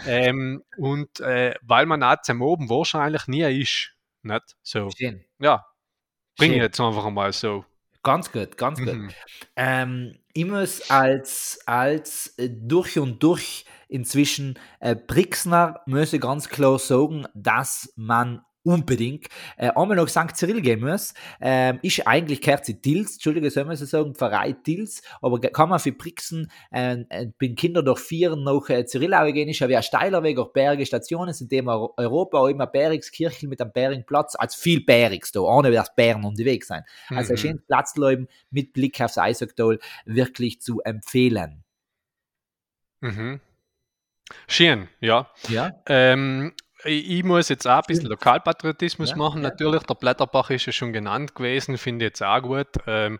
Ähm, 0.05 0.63
und 0.77 1.19
äh, 1.19 1.53
weil 1.62 1.86
man 1.86 2.03
auch 2.03 2.21
zum 2.21 2.41
oben 2.41 2.69
wahrscheinlich 2.69 3.27
nie 3.27 3.62
ist. 3.62 3.91
Nicht? 4.23 4.55
So. 4.63 4.89
Schön. 4.89 5.23
Ja. 5.39 5.65
Bring 6.38 6.51
ich 6.51 6.57
jetzt 6.57 6.79
einfach 6.79 7.10
mal 7.10 7.31
so. 7.33 7.65
Ganz 8.03 8.31
gut, 8.31 8.57
ganz 8.57 8.79
gut. 8.79 8.93
Mhm. 8.93 9.10
Ähm, 9.55 10.19
ich 10.33 10.45
muss 10.45 10.89
als, 10.89 11.60
als 11.65 12.27
äh, 12.38 12.49
durch 12.49 12.97
und 12.97 13.21
durch 13.21 13.65
inzwischen 13.89 14.60
äh, 14.79 14.95
Brixner 14.95 15.81
ich 15.88 16.21
ganz 16.21 16.47
klar 16.49 16.79
sagen, 16.79 17.25
dass 17.33 17.91
man 17.95 18.41
unbedingt 18.67 19.27
äh, 19.58 19.69
einmal 19.69 19.95
noch 19.95 20.10
St. 20.10 20.36
Cyril 20.36 20.62
gehen 20.62 20.82
muss. 20.82 21.13
Ähm, 21.39 21.80
ist 21.82 22.06
eigentlich 22.06 22.41
sie 22.63 22.82
Tils, 22.82 23.13
Entschuldige, 23.13 23.49
soll 23.49 23.65
man 23.65 23.75
so 23.75 23.86
sagen, 23.86 24.13
Pfarrei 24.13 24.53
Tils, 24.53 25.01
aber 25.21 25.39
kann 25.39 25.69
man 25.69 25.80
für 25.80 25.93
Brixen, 25.93 26.51
äh, 26.71 27.03
äh, 27.10 27.27
bin 27.38 27.56
Kinder 27.56 27.82
durch 27.82 27.99
vier 27.99 28.36
nach 28.36 28.69
äh, 28.69 28.86
Cyrillau 28.86 29.32
gehen, 29.32 29.47
ist 29.47 29.60
ja 29.60 29.69
wie 29.69 29.77
ein 29.77 29.84
steiler 29.84 30.21
Weg, 30.23 30.38
auch 30.38 30.51
Berge, 30.51 30.86
Stationen, 30.86 31.34
sind 31.34 31.51
dem 31.51 31.67
Europa 31.67 32.38
auch 32.38 32.47
immer 32.47 32.67
Bärigskirchen 32.67 33.49
mit 33.49 33.62
einem 33.62 33.71
Bäringplatz, 33.71 34.36
als 34.36 34.56
viel 34.56 34.84
Bärigs 34.84 35.32
da, 35.32 35.39
ohne 35.39 35.71
dass 35.71 35.95
Bären 35.95 36.25
unterwegs 36.25 36.67
sein. 36.67 36.84
Also 37.10 37.32
mhm. 37.32 37.36
ein 37.36 37.38
schönes 37.38 37.65
Platzleben 37.67 38.27
mit 38.51 38.73
Blick 38.73 38.99
aufs 39.01 39.17
Eisogtal 39.17 39.80
wirklich 40.06 40.62
zu 40.62 40.82
empfehlen. 40.82 41.63
Mhm. 43.01 43.39
Schön, 44.47 44.89
ja. 44.99 45.30
ja. 45.47 45.71
Ähm, 45.88 46.53
ich 46.84 47.24
muss 47.24 47.50
jetzt 47.50 47.68
auch 47.68 47.78
ein 47.78 47.84
bisschen 47.88 48.08
Lokalpatriotismus 48.08 49.12
ja, 49.12 49.16
machen. 49.16 49.42
Ja. 49.42 49.50
Natürlich, 49.50 49.84
der 49.84 49.96
Blätterbach 49.96 50.50
ist 50.52 50.68
ja 50.68 50.72
schon 50.72 50.94
genannt 50.94 51.34
gewesen, 51.34 51.78
finde 51.78 52.06
ich 52.06 52.10
jetzt 52.10 52.24
auch 52.24 52.42
gut. 52.42 52.68
Ähm, 52.86 53.20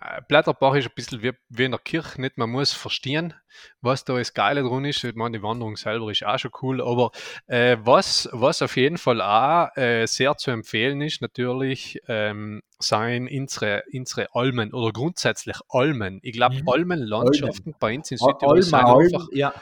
äh, 0.00 0.20
Blätterbach 0.28 0.74
ist 0.74 0.86
ein 0.86 0.92
bisschen 0.94 1.22
wie, 1.22 1.32
wie 1.48 1.64
in 1.64 1.70
der 1.70 1.80
Kirche, 1.80 2.20
nicht? 2.20 2.36
Man 2.36 2.50
muss 2.50 2.72
verstehen, 2.72 3.34
was 3.80 4.04
da 4.04 4.16
das 4.16 4.34
Geile 4.34 4.62
drin 4.62 4.84
ist. 4.84 5.02
Ich 5.04 5.14
meine, 5.14 5.38
die 5.38 5.42
Wanderung 5.42 5.76
selber 5.76 6.10
ist 6.10 6.24
auch 6.24 6.38
schon 6.38 6.50
cool, 6.62 6.82
aber 6.82 7.10
äh, 7.46 7.78
was, 7.80 8.28
was 8.32 8.60
auf 8.60 8.76
jeden 8.76 8.98
Fall 8.98 9.22
auch 9.22 9.74
äh, 9.76 10.06
sehr 10.06 10.36
zu 10.36 10.50
empfehlen 10.50 11.00
ist, 11.00 11.22
natürlich 11.22 12.00
ähm, 12.08 12.62
seien 12.78 13.26
unsere, 13.26 13.84
unsere 13.92 14.28
Almen 14.34 14.74
oder 14.74 14.92
grundsätzlich 14.92 15.56
Almen. 15.70 16.20
Ich 16.22 16.32
glaube, 16.32 16.56
mhm. 16.56 16.68
Almenlandschaften 16.68 17.74
bei 17.80 17.96
uns 17.96 18.10
in 18.10 18.18
Südtirol 18.18 18.62
sind 18.62 18.74
einfach. 18.74 19.26
Ja 19.32 19.54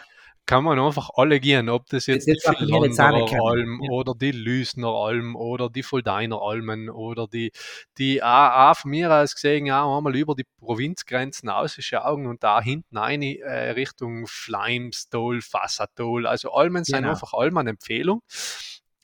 kann 0.47 0.63
man 0.63 0.79
einfach 0.79 1.11
alle 1.15 1.41
gehen, 1.41 1.69
ob 1.69 1.87
das 1.89 2.07
jetzt, 2.07 2.29
das 2.29 2.37
die 2.37 2.65
Philanderer 2.65 3.45
Alm 3.45 3.81
ja. 3.83 3.91
oder 3.91 4.15
die 4.15 4.31
Lüsner 4.31 4.89
Alm 4.89 5.35
oder 5.35 5.69
die 5.69 5.83
Fuldainer 5.83 6.41
Almen 6.41 6.89
oder 6.89 7.27
die, 7.27 7.51
die 7.99 8.23
auch, 8.23 8.71
auch 8.71 8.77
von 8.77 8.93
mir 8.93 9.13
aus 9.13 9.35
gesehen 9.35 9.71
auch 9.71 9.99
einmal 9.99 10.15
über 10.15 10.35
die 10.37 10.45
Provinzgrenzen 10.59 11.49
ausschauen 11.49 12.27
und 12.27 12.45
da 12.45 12.63
hinten 12.63 12.97
eine 12.97 13.39
äh, 13.39 13.71
Richtung 13.73 14.27
Fleimstol, 14.29 15.43
Fassatol, 15.43 16.27
also 16.27 16.53
Almen 16.53 16.85
genau. 16.85 16.97
sind 16.97 17.05
einfach 17.05 17.33
Almen 17.35 17.67
Empfehlung. 17.67 18.23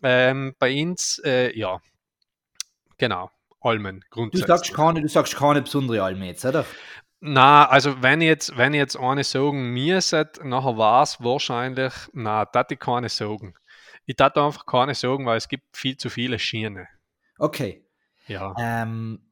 Ähm, 0.04 0.54
bei 0.58 0.80
uns, 0.82 1.20
äh, 1.24 1.56
ja, 1.58 1.80
genau. 2.98 3.30
Almen, 3.60 4.04
grundsätzlich. 4.10 4.46
Du 4.46 4.56
sagst 4.56 4.74
keine, 4.74 5.00
du 5.02 5.08
sagst 5.08 5.36
keine 5.36 5.62
besondere 5.62 6.02
Alme 6.02 6.26
jetzt, 6.26 6.44
oder? 6.44 6.64
Na, 7.24 7.68
also 7.68 8.02
wenn 8.02 8.20
ich 8.20 8.26
jetzt, 8.26 8.56
wenn 8.56 8.74
ich 8.74 8.78
jetzt 8.78 8.96
eine 8.96 9.22
sagen 9.22 9.72
müsste, 9.72 10.28
nachher 10.42 10.76
war 10.76 11.04
es 11.04 11.22
wahrscheinlich, 11.22 11.92
na, 12.12 12.44
das 12.46 12.66
ich 12.70 12.80
keine 12.80 13.08
sagen. 13.08 13.54
Ich 14.06 14.16
dachte 14.16 14.42
einfach 14.42 14.66
keine 14.66 14.96
sagen, 14.96 15.24
weil 15.24 15.36
es 15.36 15.46
gibt 15.46 15.76
viel 15.76 15.96
zu 15.96 16.10
viele 16.10 16.40
Schiene. 16.40 16.88
Okay. 17.38 17.86
Ja. 18.26 18.52
Ähm, 18.58 19.30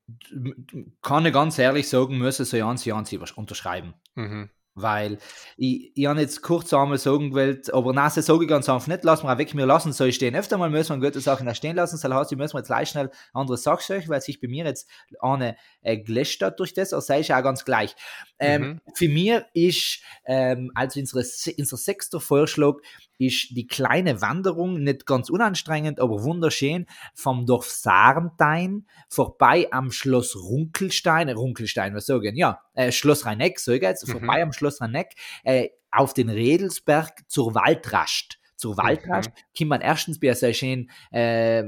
kann 1.03 1.27
ich 1.27 1.33
ganz 1.33 1.59
ehrlich 1.59 1.89
sagen, 1.89 2.17
müssen 2.17 2.45
so 2.45 2.57
Jans 2.57 2.85
Jans 2.85 3.13
unterschreiben. 3.13 3.95
Mhm. 4.15 4.51
Weil 4.75 5.19
ich, 5.57 5.93
ich 5.95 6.07
habe 6.07 6.21
jetzt 6.21 6.43
kurz 6.43 6.73
einmal 6.73 6.99
sagen 6.99 7.31
gewollt, 7.31 7.73
aber 7.75 7.93
nein, 7.93 8.11
das 8.15 8.27
sage 8.27 8.45
ich 8.45 8.49
ganz 8.49 8.69
einfach 8.69 8.87
nicht, 8.87 9.05
lassen 9.05 9.27
wir 9.27 9.33
auch 9.33 9.39
weg, 9.39 9.55
wir 9.55 9.67
lassen 9.67 9.93
so 9.93 10.11
stehen. 10.11 10.37
Öfter 10.37 10.59
mal 10.59 10.71
müssen 10.71 11.01
wir 11.01 11.09
gute 11.09 11.21
Sachen 11.21 11.47
da 11.47 11.55
stehen 11.55 11.77
lassen, 11.77 11.99
das 12.01 12.05
heißt, 12.05 12.33
ich 12.33 12.39
müssen 12.39 12.55
wir 12.55 12.61
jetzt 12.61 12.69
gleich 12.69 12.89
schnell 12.89 13.11
andere 13.33 13.57
Sachen 13.57 13.83
sagen, 13.83 14.09
weil 14.09 14.21
sich 14.21 14.41
bei 14.41 14.49
mir 14.49 14.65
jetzt 14.65 14.89
eine 15.21 15.57
äh, 15.83 15.99
gelöscht 15.99 16.43
hat 16.43 16.61
durch 16.61 16.73
das, 16.73 16.93
aber 16.93 17.03
sei 17.03 17.21
ich 17.21 17.35
auch 17.35 17.43
ganz 17.43 17.65
gleich. 17.65 17.97
Ähm, 18.39 18.63
mhm. 18.63 18.81
Für 18.95 19.09
mich 19.09 19.43
ist, 19.55 20.03
ähm, 20.25 20.71
also 20.75 21.01
unsere, 21.01 21.25
unser 21.59 21.77
sechster 21.77 22.21
Vorschlag, 22.21 22.77
ist 23.21 23.51
die 23.51 23.67
kleine 23.67 24.23
Wanderung 24.23 24.83
nicht 24.83 25.05
ganz 25.05 25.29
unanstrengend, 25.29 26.01
aber 26.01 26.23
wunderschön 26.23 26.87
vom 27.15 27.45
Dorf 27.45 27.69
Sarntein 27.69 28.87
vorbei 29.11 29.69
am 29.71 29.93
Schloss 29.93 30.35
Runkelstein, 30.37 31.29
äh, 31.29 31.33
Runkelstein, 31.33 31.95
was 31.95 32.07
sagen, 32.07 32.35
ja, 32.35 32.63
äh, 32.75 32.91
Schloss 32.91 33.27
Rheineck, 33.27 33.61
so 33.61 33.73
jetzt, 33.73 34.09
mhm. 34.09 34.13
vorbei 34.13 34.43
am 34.43 34.53
Schloss 34.53 34.81
Rheineck, 34.81 35.15
äh, 35.45 35.69
auf 35.91 36.15
den 36.15 36.31
Redelsberg 36.31 37.29
zur 37.29 37.55
Waldrast. 37.55 38.39
Zur 38.57 38.79
Waldrast 38.79 39.31
mhm. 39.31 39.59
kann 39.59 39.69
man 39.69 39.81
erstens 39.83 40.19
bei 40.19 40.33
sehr 40.33 40.55
schön 40.55 40.91
äh, 41.13 41.63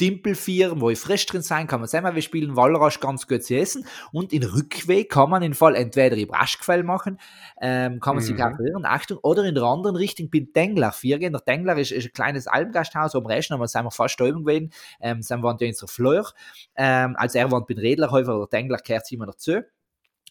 Dimpelfieren, 0.00 0.80
wo 0.80 0.90
ich 0.90 0.98
frisch 0.98 1.24
drin 1.26 1.42
sein 1.42 1.66
kann. 1.66 1.80
Man 1.80 1.88
sehen, 1.88 2.04
wir 2.04 2.22
spielen 2.22 2.56
Walrasch 2.56 3.00
ganz 3.00 3.26
gut 3.26 3.42
zu 3.42 3.56
essen. 3.56 3.86
Und 4.12 4.32
in 4.32 4.42
Rückweg 4.42 5.10
kann 5.10 5.30
man 5.30 5.42
in 5.42 5.54
Fall 5.54 5.74
entweder 5.74 6.16
im 6.16 6.30
Raschgefäll 6.30 6.82
machen, 6.82 7.18
ähm, 7.60 8.00
kann 8.00 8.16
man 8.16 8.24
mhm. 8.24 8.26
sich 8.26 8.36
kalkulieren, 8.36 8.84
Achtung, 8.84 9.18
oder 9.22 9.44
in 9.44 9.54
der 9.54 9.64
anderen 9.64 9.96
Richtung 9.96 10.30
bin 10.30 10.52
Dengler 10.52 10.94
gehen. 11.00 11.32
Der 11.32 11.40
Dengler 11.40 11.76
ist, 11.78 11.92
ist 11.92 12.06
ein 12.06 12.12
kleines 12.12 12.46
Almgasthaus 12.46 13.14
am 13.14 13.26
Rechten, 13.26 13.54
aber 13.54 13.68
sind 13.68 13.84
wir 13.84 13.90
fast 13.90 14.20
oben 14.20 14.44
gewesen. 14.44 14.70
Ähm, 15.00 15.22
sind 15.22 15.42
wir 15.42 15.50
in 15.60 15.68
unserer 15.68 15.88
Fleur. 15.88 16.32
Ähm, 16.76 17.16
also 17.16 17.38
er 17.38 17.50
wohnt 17.50 17.66
bin 17.66 17.78
Redlerhäufer 17.78 18.36
oder 18.36 18.46
Dengler 18.46 18.78
gehört 18.78 19.10
immer 19.12 19.26
dazu. 19.26 19.62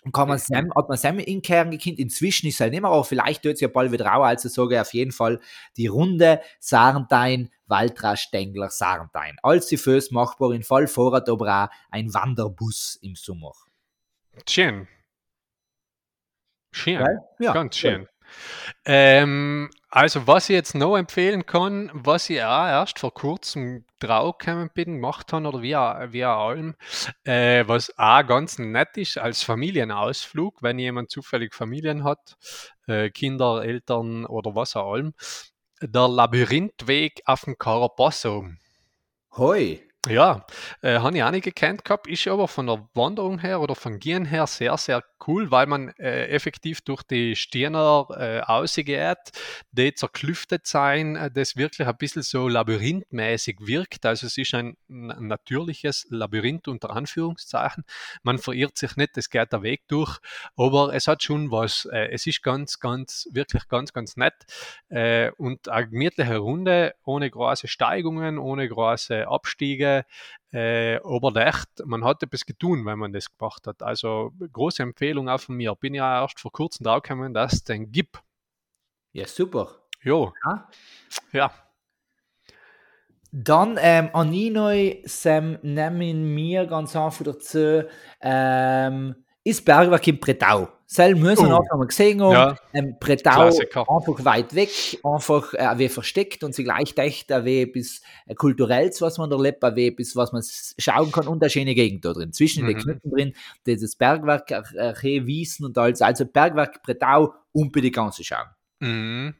Und 0.06 0.12
kann 0.12 0.28
man 0.28 0.38
Sam, 0.38 0.72
hat 0.76 0.88
man 0.88 0.98
Sam 0.98 1.18
in 1.18 1.42
Kern 1.42 1.72
gekriegt. 1.72 2.00
Inzwischen 2.00 2.48
ist 2.48 2.56
es 2.56 2.60
halt 2.62 2.72
nicht 2.72 2.82
mehr, 2.82 2.92
aber 2.92 3.04
vielleicht 3.04 3.42
tut 3.42 3.54
es 3.54 3.60
ja 3.62 3.68
bald 3.68 3.92
wieder 3.92 4.16
auch. 4.16 4.24
Also 4.24 4.50
sage 4.50 4.76
ich 4.76 4.80
auf 4.80 4.94
jeden 4.94 5.12
Fall 5.12 5.40
die 5.78 5.88
Runde 5.88 6.42
Sarntein, 6.60 7.50
Waldrasch, 7.66 8.30
Dengler, 8.30 8.70
Sarntein. 8.70 9.38
Als 9.42 9.66
die 9.66 9.78
Föß 9.78 10.12
machbar 10.12 10.52
in 10.52 10.62
Fall 10.62 10.88
Vorrat 10.88 11.28
auch 11.28 11.70
ein 11.90 12.14
Wanderbus 12.14 13.00
im 13.02 13.16
Sommer. 13.16 13.54
Schön. 14.48 14.88
Schön. 16.72 17.04
Ja, 17.40 17.54
Ganz 17.54 17.76
cool. 17.78 17.80
schön. 17.80 18.08
Ähm, 18.86 19.72
also, 19.96 20.28
was 20.28 20.50
ich 20.50 20.56
jetzt 20.56 20.76
noch 20.76 20.98
empfehlen 20.98 21.46
kann, 21.46 21.90
was 21.94 22.30
ich 22.30 22.42
auch 22.42 22.66
erst 22.68 23.00
vor 23.00 23.14
kurzem 23.14 23.86
draufgekommen 24.00 24.70
bin, 24.74 24.96
gemacht 24.96 25.32
habe 25.32 25.48
oder 25.48 25.62
wie, 25.62 25.76
auch- 25.76 26.12
wie 26.12 26.26
auch 26.26 26.50
allem, 26.50 26.76
äh, 27.24 27.64
was 27.68 27.98
auch 27.98 28.28
ganz 28.28 28.60
nett 28.60 28.98
ist 28.98 29.18
als 29.18 29.44
Familienausflug, 29.44 30.62
wenn 30.62 30.80
jemand 30.80 31.12
zufällig 31.12 31.54
Familien 31.56 32.04
hat, 32.04 32.36
äh, 32.88 33.10
Kinder, 33.10 33.64
Eltern 33.64 34.26
oder 34.26 34.54
was 34.56 34.76
auch 34.76 34.92
allem, 34.94 35.14
der 35.82 36.08
Labyrinthweg 36.10 37.22
auf 37.26 37.46
dem 37.46 37.58
Carapasso. 37.58 38.46
Hoi. 39.38 39.82
Ja, 40.08 40.46
äh, 40.82 41.00
habe 41.00 41.18
ich 41.18 41.24
auch 41.24 41.32
nicht 41.32 41.44
gekannt 41.46 41.84
gehabt, 41.84 42.08
ist 42.08 42.28
aber 42.28 42.48
von 42.48 42.68
der 42.68 42.88
Wanderung 42.94 43.40
her 43.40 43.60
oder 43.62 43.76
von 43.76 44.00
Gehen 44.00 44.26
her 44.26 44.46
sehr, 44.46 44.78
sehr 44.78 45.04
cool, 45.28 45.52
weil 45.52 45.68
man 45.68 45.90
äh, 45.98 46.28
effektiv 46.28 46.82
durch 46.82 47.04
die 47.04 47.36
Stirner 47.36 48.08
äh, 48.12 48.40
ausgeht, 48.42 49.18
die 49.72 49.94
zerklüftet 49.94 50.68
sein, 50.68 51.16
äh, 51.16 51.32
das 51.32 51.56
wirklich 51.56 51.88
ein 51.88 51.98
bisschen 51.98 52.22
so 52.22 52.48
labyrinthmäßig 52.48 53.58
wirkt. 53.62 54.06
Also 54.06 54.28
es 54.28 54.38
ist 54.38 54.54
ein, 54.54 54.78
natürliches 54.88 56.08
Labyrinth 56.10 56.68
unter 56.68 56.92
Anführungszeichen. 56.92 57.84
Man 58.24 58.38
verirrt 58.38 58.78
sich 58.78 58.96
nicht, 58.96 59.18
es 59.18 59.30
geht 59.30 59.52
der 59.52 59.64
Weg 59.64 59.88
durch, 59.88 60.20
aber 60.56 60.94
es 60.94 61.08
hat 61.08 61.24
schon 61.24 61.52
was. 61.52 61.86
Äh, 61.86 62.10
es 62.12 62.28
ist 62.28 62.42
ganz, 62.42 62.80
ganz, 62.80 63.28
wirklich 63.32 63.68
ganz, 63.68 63.94
ganz 63.94 64.18
nett 64.18 64.34
äh, 64.90 65.32
und 65.38 65.70
eine 65.70 65.90
gemütliche 65.90 66.38
Runde 66.38 66.96
ohne 67.04 67.30
große 67.30 67.68
Steigungen, 67.68 68.38
ohne 68.38 68.68
große 68.68 69.28
Abstiege. 69.28 70.06
Äh, 70.56 71.02
aber 71.04 71.36
echt, 71.36 71.68
man 71.86 72.06
hat 72.06 72.24
etwas 72.24 72.46
getan, 72.46 72.86
wenn 72.86 72.98
man 72.98 73.12
das 73.12 73.28
gemacht 73.30 73.68
hat. 73.68 73.84
Also 73.84 74.32
große 74.54 74.84
Empfehlung 74.84 75.28
auch 75.28 75.42
von 75.42 75.58
mir. 75.58 75.76
Bin 75.76 75.94
ja 75.94 76.22
erst 76.22 76.40
vor 76.40 76.54
kurzem 76.54 76.86
draufgekommen, 76.86 77.34
dass 77.34 77.52
es 77.52 77.64
den 77.66 77.92
gibt. 77.92 78.24
Ja, 79.12 79.28
super. 79.28 79.68
Jo, 80.02 80.32
Ja. 80.46 80.70
ja. 81.34 81.52
Dann 83.34 83.78
ähm, 83.82 84.10
an 84.14 84.30
Ninoi 84.30 85.04
Sam 85.04 85.58
nehmen 85.62 86.34
mir 86.34 86.66
ganz 86.68 86.96
einfach 86.96 87.26
dazu 87.26 87.84
ähm, 88.22 89.26
ist 89.44 89.66
Bergwerk 89.66 90.08
in 90.08 90.22
Bretau. 90.22 90.70
Sel 90.88 91.16
müssen 91.16 91.48
wir 91.48 91.56
Oh. 91.56 91.62
einfach 91.62 91.78
mal 91.78 91.88
gesehen 91.88 92.22
haben. 92.22 92.34
Ja. 92.34 92.56
Ähm, 92.74 92.96
Bretau 93.00 93.48
einfach 93.48 94.24
weit 94.26 94.54
weg, 94.54 94.70
einfach 95.04 95.54
äh, 95.56 95.80
wie 95.80 95.90
versteckt 95.90 96.44
und 96.44 96.54
zugleich 96.54 96.94
echt 96.98 97.32
äh, 97.32 97.44
wie 97.44 97.66
bis 97.66 98.02
äh, 98.28 98.36
kulturelles, 98.36 99.02
was 99.02 99.18
man 99.18 99.30
da 99.30 99.36
lebt, 99.36 99.64
äh, 99.64 99.76
wie 99.76 99.90
bis 99.92 100.16
was 100.16 100.32
man 100.32 100.44
schauen 100.78 101.12
kann 101.12 101.28
und 101.28 101.42
eine 101.42 101.50
schöne 101.50 101.74
Gegend 101.74 102.06
da 102.06 102.14
drin. 102.14 102.34
Zwischen 102.34 102.68
den 102.68 102.78
Mhm. 102.78 102.82
Knütten 102.82 103.12
drin, 103.12 103.34
dieses 103.66 103.96
Bergwerk, 103.96 104.52
äh, 104.52 105.26
Wiesen 105.26 105.66
und 105.66 105.78
alles. 105.78 106.02
Also 106.02 106.26
Bergwerk 106.26 106.84
Bretau 106.84 107.34
unbedingt 107.52 107.98
anzuschauen. 107.98 108.48
Mhm. 108.80 109.34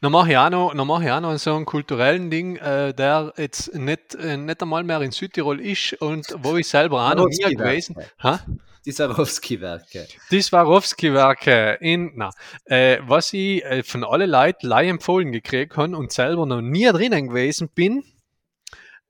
Dann 0.00 0.12
mache 0.12 0.30
ich 0.30 0.36
auch 0.36 0.50
noch, 0.50 0.74
dann 0.74 0.86
mache 0.86 1.04
ich 1.04 1.10
auch 1.10 1.20
noch 1.20 1.36
so 1.38 1.54
einen 1.54 1.64
kulturellen 1.64 2.30
Ding, 2.30 2.56
äh, 2.56 2.94
der 2.94 3.32
jetzt 3.36 3.74
nicht, 3.74 4.14
äh, 4.14 4.36
nicht 4.36 4.62
einmal 4.62 4.84
mehr 4.84 5.00
in 5.02 5.10
Südtirol 5.10 5.60
ist 5.60 5.94
und 6.00 6.26
wo 6.38 6.56
ich 6.56 6.68
selber 6.68 7.08
auch 7.08 7.14
noch 7.14 7.28
nie 7.28 7.54
gewesen 7.54 7.96
ha? 8.22 8.40
Die 8.86 8.92
Swarovski-Werke. 8.92 10.06
Die 10.30 10.40
Swarovski-Werke 10.40 11.78
in, 11.80 12.12
na, 12.14 12.30
äh, 12.64 12.98
was 13.02 13.32
ich 13.32 13.62
äh, 13.64 13.82
von 13.82 14.04
allen 14.04 14.30
Leuten 14.30 14.66
leih 14.66 14.88
empfohlen 14.88 15.32
gekriegt 15.32 15.76
habe 15.76 15.96
und 15.96 16.12
selber 16.12 16.46
noch 16.46 16.62
nie 16.62 16.86
drinnen 16.86 17.28
gewesen 17.28 17.68
bin, 17.74 18.04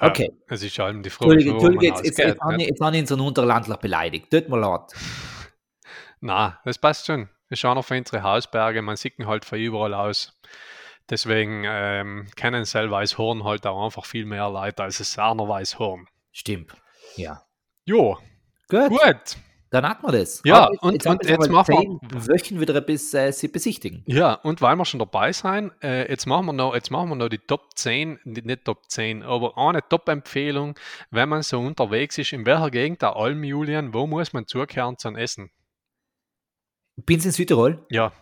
Ja, 0.00 0.08
Okay. 0.08 0.30
Es 0.48 0.62
ist 0.62 0.78
allem 0.78 1.02
die 1.02 1.10
Frage, 1.10 1.34
Entschuldige, 1.34 1.86
jetzt, 1.86 2.04
jetzt, 2.04 2.18
jetzt, 2.18 2.40
habe 2.40 2.52
ich, 2.52 2.58
nicht? 2.58 2.68
jetzt 2.70 2.80
habe 2.80 2.96
ich 2.96 3.02
unseren 3.02 3.20
Unterlandler 3.20 3.76
beleidigt. 3.78 4.30
Tut 4.30 4.48
mir 4.48 4.58
leid. 4.58 4.92
Nein, 6.20 6.54
das 6.64 6.78
passt 6.78 7.06
schon. 7.06 7.28
Ist 7.48 7.64
einer 7.64 7.82
von 7.82 7.98
unseren 7.98 8.22
Hausberge. 8.22 8.82
Man 8.82 8.96
sieht 8.96 9.18
ihn 9.18 9.26
halt 9.26 9.44
von 9.44 9.58
überall 9.58 9.94
aus. 9.94 10.38
Deswegen 11.08 11.62
ähm, 11.64 12.26
kennen 12.34 12.64
selber 12.64 12.96
Weißhorn 12.96 13.44
halt 13.44 13.66
auch 13.66 13.84
einfach 13.84 14.04
viel 14.04 14.24
mehr 14.26 14.48
Leute 14.50 14.82
als 14.82 14.98
es 14.98 15.12
Sarner 15.12 15.48
Weißhorn. 15.48 16.06
Stimmt. 16.32 16.72
Ja. 17.16 17.42
Jo, 17.84 18.18
Gut, 18.68 18.88
gut. 18.88 19.36
dann 19.70 19.88
hat 19.88 20.02
man 20.02 20.10
das. 20.10 20.42
Ja, 20.44 20.64
Aber 20.64 20.70
und- 20.82 21.06
haben 21.06 21.12
und 21.18 21.24
wir 21.24 21.30
jetzt 21.30 21.48
machen 21.50 21.76
zehn 21.76 22.00
Wöchen 22.26 22.60
wieder 22.60 22.80
bis 22.80 23.14
äh, 23.14 23.30
sie 23.30 23.46
besichtigen. 23.46 24.02
Ja, 24.06 24.34
und 24.34 24.60
weil 24.60 24.74
wir 24.74 24.84
schon 24.84 24.98
dabei 24.98 25.32
sein, 25.32 25.70
äh, 25.80 26.10
jetzt, 26.10 26.26
machen 26.26 26.46
wir 26.46 26.52
noch, 26.52 26.74
jetzt 26.74 26.90
machen 26.90 27.08
wir 27.10 27.14
noch 27.14 27.28
die 27.28 27.38
Top 27.38 27.76
10, 27.76 28.18
die- 28.24 28.42
nicht 28.42 28.64
Top 28.64 28.90
10, 28.90 29.22
aber 29.22 29.56
eine 29.56 29.88
Top-Empfehlung, 29.88 30.74
wenn 31.12 31.28
man 31.28 31.42
so 31.42 31.60
unterwegs 31.60 32.18
ist, 32.18 32.32
in 32.32 32.44
welcher 32.44 32.72
Gegend 32.72 33.02
der 33.02 33.14
Alm, 33.14 33.44
Julian, 33.44 33.94
wo 33.94 34.08
muss 34.08 34.32
man 34.32 34.48
zukehren 34.48 34.98
zum 34.98 35.14
Essen? 35.14 35.52
Bin 36.96 37.20
in 37.20 37.30
Südtirol. 37.30 37.84
Ja, 37.90 38.12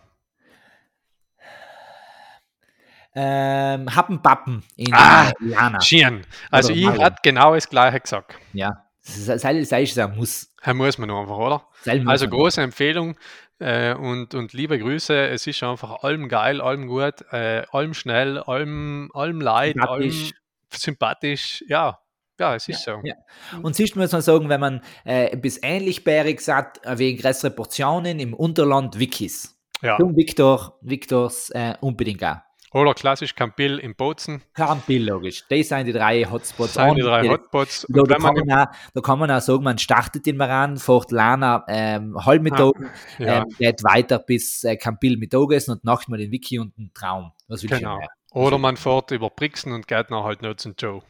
Ähm, 3.17 3.95
Happenpappen 3.95 4.61
in 4.75 4.93
Ah, 4.93 5.31
Jana. 5.39 5.79
Schien. 5.79 6.25
Also 6.51 6.73
Oder 6.73 6.79
ich 6.95 7.01
hätte 7.01 7.17
genau 7.23 7.53
das 7.55 7.69
gleiche 7.69 8.01
gesagt. 8.01 8.35
Ja. 8.51 8.85
Sei, 8.99 9.63
sei 9.63 9.83
ist 9.83 9.97
ein 9.97 10.17
Muss. 10.17 10.53
Hier 10.61 10.73
muss 10.73 10.97
man 10.97 11.09
einfach, 11.09 11.37
oder? 11.37 11.65
Also 12.07 12.27
große 12.27 12.61
Empfehlung 12.61 13.15
äh, 13.59 13.93
und, 13.93 14.33
und 14.35 14.51
liebe 14.51 14.77
Grüße. 14.77 15.27
Es 15.29 15.47
ist 15.47 15.63
einfach 15.63 16.03
allem 16.03 16.27
geil, 16.27 16.59
allem 16.59 16.87
gut, 16.87 17.21
äh, 17.31 17.63
allem 17.71 17.93
schnell, 17.93 18.37
allem, 18.39 19.09
allem 19.13 19.39
leid, 19.39 19.77
allem 19.79 20.11
Sympathisch. 20.11 20.33
sympathisch. 20.73 21.63
Ja, 21.69 21.99
Ja, 22.39 22.55
es 22.55 22.67
ist 22.67 22.83
so. 22.83 22.99
Ja. 23.03 23.15
Und 23.61 23.75
sonst 23.75 23.95
muss 23.95 24.11
man 24.11 24.21
sagen, 24.21 24.49
wenn 24.49 24.59
man 24.59 24.81
äh, 25.05 25.31
etwas 25.31 25.59
ähnlich 25.63 26.03
bärig 26.03 26.41
sagt, 26.41 26.85
äh, 26.85 26.97
wegen 26.97 27.21
größere 27.21 27.51
Portionen 27.51 28.19
im 28.19 28.33
Unterland 28.33 28.99
Wikis. 28.99 29.57
Ja. 29.81 29.97
Zum 29.97 30.15
Victor, 30.15 30.77
Victors 30.81 31.49
äh, 31.51 31.75
unbedingt 31.81 32.23
auch. 32.23 32.37
Oder 32.75 32.93
klassisch 32.93 33.35
Campbell 33.35 33.79
in 33.79 33.95
Bozen. 33.95 34.41
Campbell, 34.53 35.05
logisch. 35.05 35.45
Das 35.49 35.69
sind 35.69 35.85
die 35.85 35.93
drei 35.93 36.25
Hotspots. 36.25 36.73
Das 36.73 36.85
sind 36.87 36.97
die 36.97 37.03
drei 37.03 37.21
Und, 37.21 37.29
Hotspots. 37.29 37.85
Da, 37.87 38.01
Und 38.01 38.11
da, 38.11 38.17
kann 38.17 38.33
man, 38.35 38.51
auch, 38.51 38.65
da 38.93 39.01
kann 39.01 39.19
man 39.19 39.31
auch 39.31 39.39
sagen, 39.39 39.63
man 39.63 39.77
startet 39.77 40.25
den 40.25 40.35
Maran, 40.35 40.75
fährt 40.75 41.11
Lana 41.11 41.63
ähm, 41.69 42.17
Halbmittagen, 42.25 42.89
ja, 43.17 43.43
ähm, 43.43 43.45
geht 43.57 43.81
weiter 43.85 44.19
bis 44.19 44.65
äh, 44.65 44.75
Campbell 44.75 45.15
Mittagessen 45.15 45.71
und 45.71 45.85
nacht 45.85 46.09
mal 46.09 46.17
den 46.17 46.31
Wiki 46.31 46.59
und 46.59 46.77
einen 46.77 46.91
Traum. 46.93 47.31
Was 47.47 47.61
Genau. 47.61 47.97
mehr? 47.97 48.09
oder 48.33 48.57
man 48.57 48.75
fährt 48.75 49.11
über 49.11 49.29
Brixen 49.29 49.71
und 49.71 49.87
geht 49.87 50.11
dann 50.11 50.23
halt 50.23 50.41
noch 50.41 50.55
zum 50.55 50.75
Joe. 50.77 51.01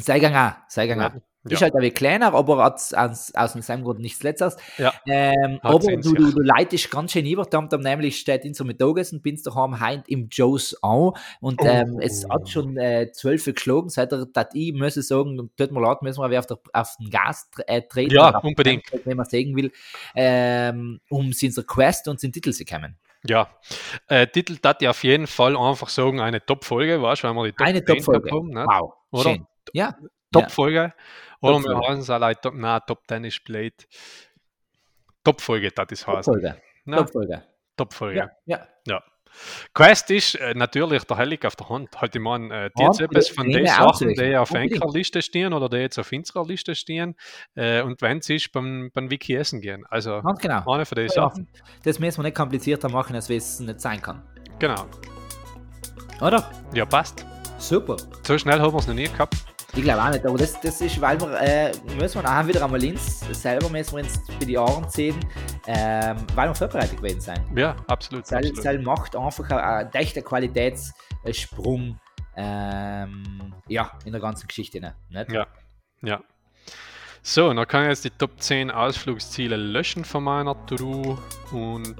Sei 0.00 0.18
gang 0.18 0.34
auch, 0.34 0.52
sei 0.68 0.86
gang 0.86 1.00
auch. 1.00 1.20
Ja. 1.48 1.52
Ist 1.54 1.62
halt 1.62 1.76
ein 1.76 1.94
kleiner, 1.94 2.34
aber 2.34 2.66
aus, 2.66 2.92
aus, 2.92 3.32
aus 3.34 3.52
dem 3.52 3.84
Grund 3.84 4.00
nichts 4.00 4.22
Letztes. 4.22 4.56
Ja. 4.78 4.92
Ähm, 5.06 5.60
Hat 5.62 5.74
aber 5.74 5.80
Sinn, 5.80 6.00
du, 6.00 6.14
du, 6.14 6.32
du 6.32 6.40
leitest 6.40 6.90
ganz 6.90 7.12
schön 7.12 7.24
über, 7.24 7.44
da 7.44 7.58
haben 7.58 7.82
nämlich 7.82 8.18
steht 8.18 8.44
in 8.44 8.52
so 8.52 8.64
Mittagessen, 8.64 9.22
binst 9.22 9.46
daheim 9.46 9.78
heint 9.78 10.08
im 10.08 10.28
Joe's 10.28 10.76
an 10.82 11.12
und 11.40 11.60
Oh. 11.60 11.66
ähm, 11.66 12.00
es 12.00 12.28
hat 12.28 12.48
schon 12.48 12.76
äh, 12.76 13.10
zwölf 13.12 13.44
geschlagen, 13.44 13.88
seit 13.88 14.12
er, 14.12 14.26
dass 14.26 14.46
ich 14.54 14.74
muss 14.74 14.94
sagen, 14.94 15.50
tut 15.56 15.70
mir 15.70 15.80
leid, 15.80 16.02
müssen 16.02 16.20
wir 16.28 16.38
auf, 16.38 16.46
der, 16.46 16.58
auf 16.72 16.96
den 16.98 17.10
Gas 17.10 17.48
äh, 17.66 17.82
treten. 17.82 18.14
Ja, 18.14 18.32
den 18.32 18.48
unbedingt. 18.48 18.86
Gas, 18.90 19.00
Wenn 19.04 19.16
man 19.16 19.26
sagen 19.26 19.56
will, 19.56 19.70
ähm, 20.14 21.00
um 21.08 21.32
sin 21.32 21.52
Quest 21.66 22.08
und 22.08 22.20
sin 22.20 22.32
Titel 22.32 22.52
zu 22.52 22.64
kommen. 22.64 22.98
Ja, 23.24 23.48
äh, 24.08 24.26
Titel 24.26 24.58
dat 24.60 24.82
ich 24.82 24.88
auf 24.88 25.02
jeden 25.04 25.26
Fall 25.26 25.56
einfach 25.56 25.88
sagen, 25.88 26.20
eine 26.20 26.44
Top-Folge, 26.44 27.00
weißt 27.00 27.22
du, 27.22 27.28
weil 27.28 27.34
wir 27.34 27.44
die 27.44 27.52
Top 27.52 27.66
Eine 27.66 27.84
10 27.84 27.96
Top-Folge. 27.96 28.30
Wow, 28.30 28.94
Oder? 29.10 29.22
schön. 29.30 29.46
Ja, 29.72 29.96
Top-Folge. 30.32 30.92
Oder 31.40 31.58
wir 31.60 31.76
haben 31.76 31.98
es 32.00 32.10
allein 32.10 32.34
Top, 32.42 32.54
nein, 32.54 32.80
Top 32.86 33.02
10 33.08 33.24
ist 33.24 33.44
blöd. 33.44 33.74
Top-Folge, 35.24 35.70
das 35.70 35.86
ist 35.90 36.06
heißt. 36.06 36.26
Top-Folge. 36.26 36.56
Top-Folge. 36.86 37.42
Top-Folge. 37.76 38.30
Ja, 38.46 38.66
ja. 38.86 39.02
Quest 39.74 40.10
ist 40.10 40.34
äh, 40.36 40.54
natürlich 40.54 41.04
der 41.04 41.18
Hellig 41.18 41.44
auf 41.44 41.56
der 41.56 41.68
Hand. 41.68 42.00
Halt, 42.00 42.14
ich 42.14 42.22
meine, 42.22 42.66
äh, 42.66 42.70
die 42.78 42.82
jetzt 42.82 43.00
etwas 43.00 43.28
von 43.28 43.48
den 43.48 43.66
Sachen, 43.66 44.14
die 44.14 44.36
auf 44.36 44.50
Unbedingt. 44.50 44.82
einer 44.82 44.92
Liste 44.92 45.20
stehen 45.20 45.52
oder 45.52 45.68
die 45.68 45.76
jetzt 45.76 45.98
auf 45.98 46.10
unserer 46.10 46.46
Liste 46.46 46.74
stehen. 46.74 47.16
Äh, 47.54 47.82
und 47.82 48.00
wenn 48.00 48.18
es 48.18 48.30
ist, 48.30 48.52
beim, 48.52 48.90
beim 48.94 49.10
Wiki 49.10 49.34
essen 49.34 49.60
gehen. 49.60 49.84
Also, 49.90 50.22
Ganz 50.22 50.40
genau. 50.40 50.64
eine 50.72 50.86
von 50.86 50.96
den 50.96 51.08
Ja, 51.08 51.12
Sachen. 51.12 51.48
Das 51.84 51.98
müssen 51.98 52.18
wir 52.18 52.22
nicht 52.24 52.36
komplizierter 52.36 52.88
machen, 52.88 53.14
als 53.14 53.28
es 53.28 53.60
nicht 53.60 53.80
sein 53.80 54.00
kann. 54.00 54.22
Genau. 54.58 54.86
Oder? 56.22 56.50
Ja, 56.72 56.86
passt. 56.86 57.26
Super. 57.58 57.96
So 58.22 58.38
schnell 58.38 58.60
haben 58.60 58.72
wir 58.72 58.78
es 58.78 58.86
noch 58.86 58.94
nie 58.94 59.08
gehabt. 59.08 59.36
Ich 59.76 59.82
glaube 59.82 60.02
auch 60.02 60.10
nicht, 60.10 60.24
aber 60.24 60.38
das, 60.38 60.58
das 60.58 60.80
ist, 60.80 60.98
weil 61.02 61.20
wir, 61.20 61.38
äh, 61.38 61.70
müssen 62.00 62.22
wir 62.22 62.30
auch 62.30 62.46
wieder 62.46 62.64
einmal 62.64 62.82
ins, 62.82 63.20
selber 63.30 63.68
müssen 63.68 63.96
wir 63.96 64.04
uns 64.04 64.26
bei 64.26 64.46
die 64.46 64.56
Ohren 64.56 64.88
ziehen, 64.88 65.14
ähm, 65.66 66.16
weil 66.34 66.48
wir 66.48 66.54
vorbereitet 66.54 66.96
gewesen 66.96 67.20
sind. 67.20 67.40
Ja, 67.54 67.76
absolut. 67.86 68.26
Sel, 68.26 68.38
absolut. 68.38 68.62
Sel 68.62 68.78
macht 68.80 69.14
einfach 69.14 69.50
einen 69.50 69.92
echter 69.92 70.22
Qualitätssprung, 70.22 72.00
ähm, 72.36 73.54
ja, 73.68 73.92
in 74.06 74.12
der 74.12 74.20
ganzen 74.22 74.48
Geschichte, 74.48 74.80
ne? 74.80 74.94
nicht? 75.10 75.30
Ja. 75.30 75.46
Ja. 76.00 76.22
So, 77.20 77.52
dann 77.52 77.66
kann 77.68 77.82
ich 77.82 77.88
jetzt 77.88 78.04
die 78.06 78.10
Top 78.10 78.40
10 78.40 78.70
Ausflugsziele 78.70 79.56
löschen 79.56 80.06
von 80.06 80.24
meiner 80.24 80.54
To-Do 80.66 81.18
und 81.52 81.96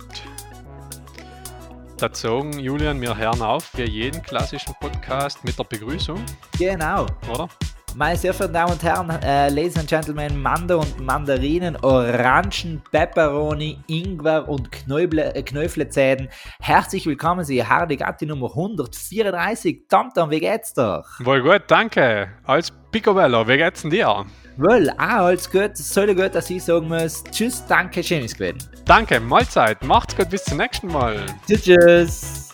dazu 1.97 2.29
sagen, 2.29 2.59
Julian, 2.59 3.01
wir 3.01 3.17
hören 3.17 3.43
auf 3.43 3.71
wie 3.77 3.85
jeden 3.85 4.23
klassischen 4.23 4.75
Podcast 4.81 5.45
mit 5.45 5.59
der 5.59 5.65
Begrüßung, 5.65 6.23
Genau. 6.59 7.07
oder? 7.33 7.49
Meine 7.95 8.19
sehr 8.19 8.35
verehrten 8.35 8.53
Damen 8.55 8.73
und 8.73 8.83
Herren, 8.83 9.09
äh, 9.23 9.49
Ladies 9.49 9.79
and 9.79 9.89
Gentlemen, 9.89 10.43
Mando 10.43 10.81
und 10.81 11.01
Mandarinen, 11.01 11.77
Orangen, 11.83 12.83
Pepperoni, 12.93 13.79
Ingwer 13.87 14.47
und 14.47 14.71
Knäuble, 14.71 15.35
äh, 15.35 15.43
Knöflezäden. 15.43 16.29
Herzlich 16.61 17.07
willkommen, 17.07 17.43
Sie 17.45 17.65
Hardy 17.65 17.97
Gatti 17.97 18.27
Nummer 18.27 18.51
134. 18.51 19.89
Tamtam, 19.89 20.31
wie 20.31 20.41
geht's 20.41 20.75
doch? 20.75 21.07
Wohl 21.21 21.41
gut, 21.41 21.63
danke. 21.69 22.29
Als 22.45 22.71
Picobello, 22.93 23.49
wie 23.49 23.57
geht's 23.57 23.81
denn 23.81 23.91
dir? 23.91 24.27
Wohl, 24.59 24.91
auch 24.91 25.27
alles 25.27 25.51
gut. 25.51 25.77
Soll 25.77 26.15
gut, 26.15 26.35
dass 26.35 26.49
ich 26.51 26.65
sagen 26.65 26.89
muss, 26.89 27.23
tschüss, 27.31 27.63
danke, 27.67 28.03
schön 28.03 28.25
ist 28.25 28.39
gewesen. 28.39 28.59
Danke, 28.85 29.21
Mahlzeit, 29.21 29.83
macht's 29.85 30.17
gut, 30.17 30.31
bis 30.31 30.45
zum 30.45 30.59
nächsten 30.59 30.89
Mal. 30.89 31.27
Tschüss, 31.47 31.63
tschüss. 31.63 32.46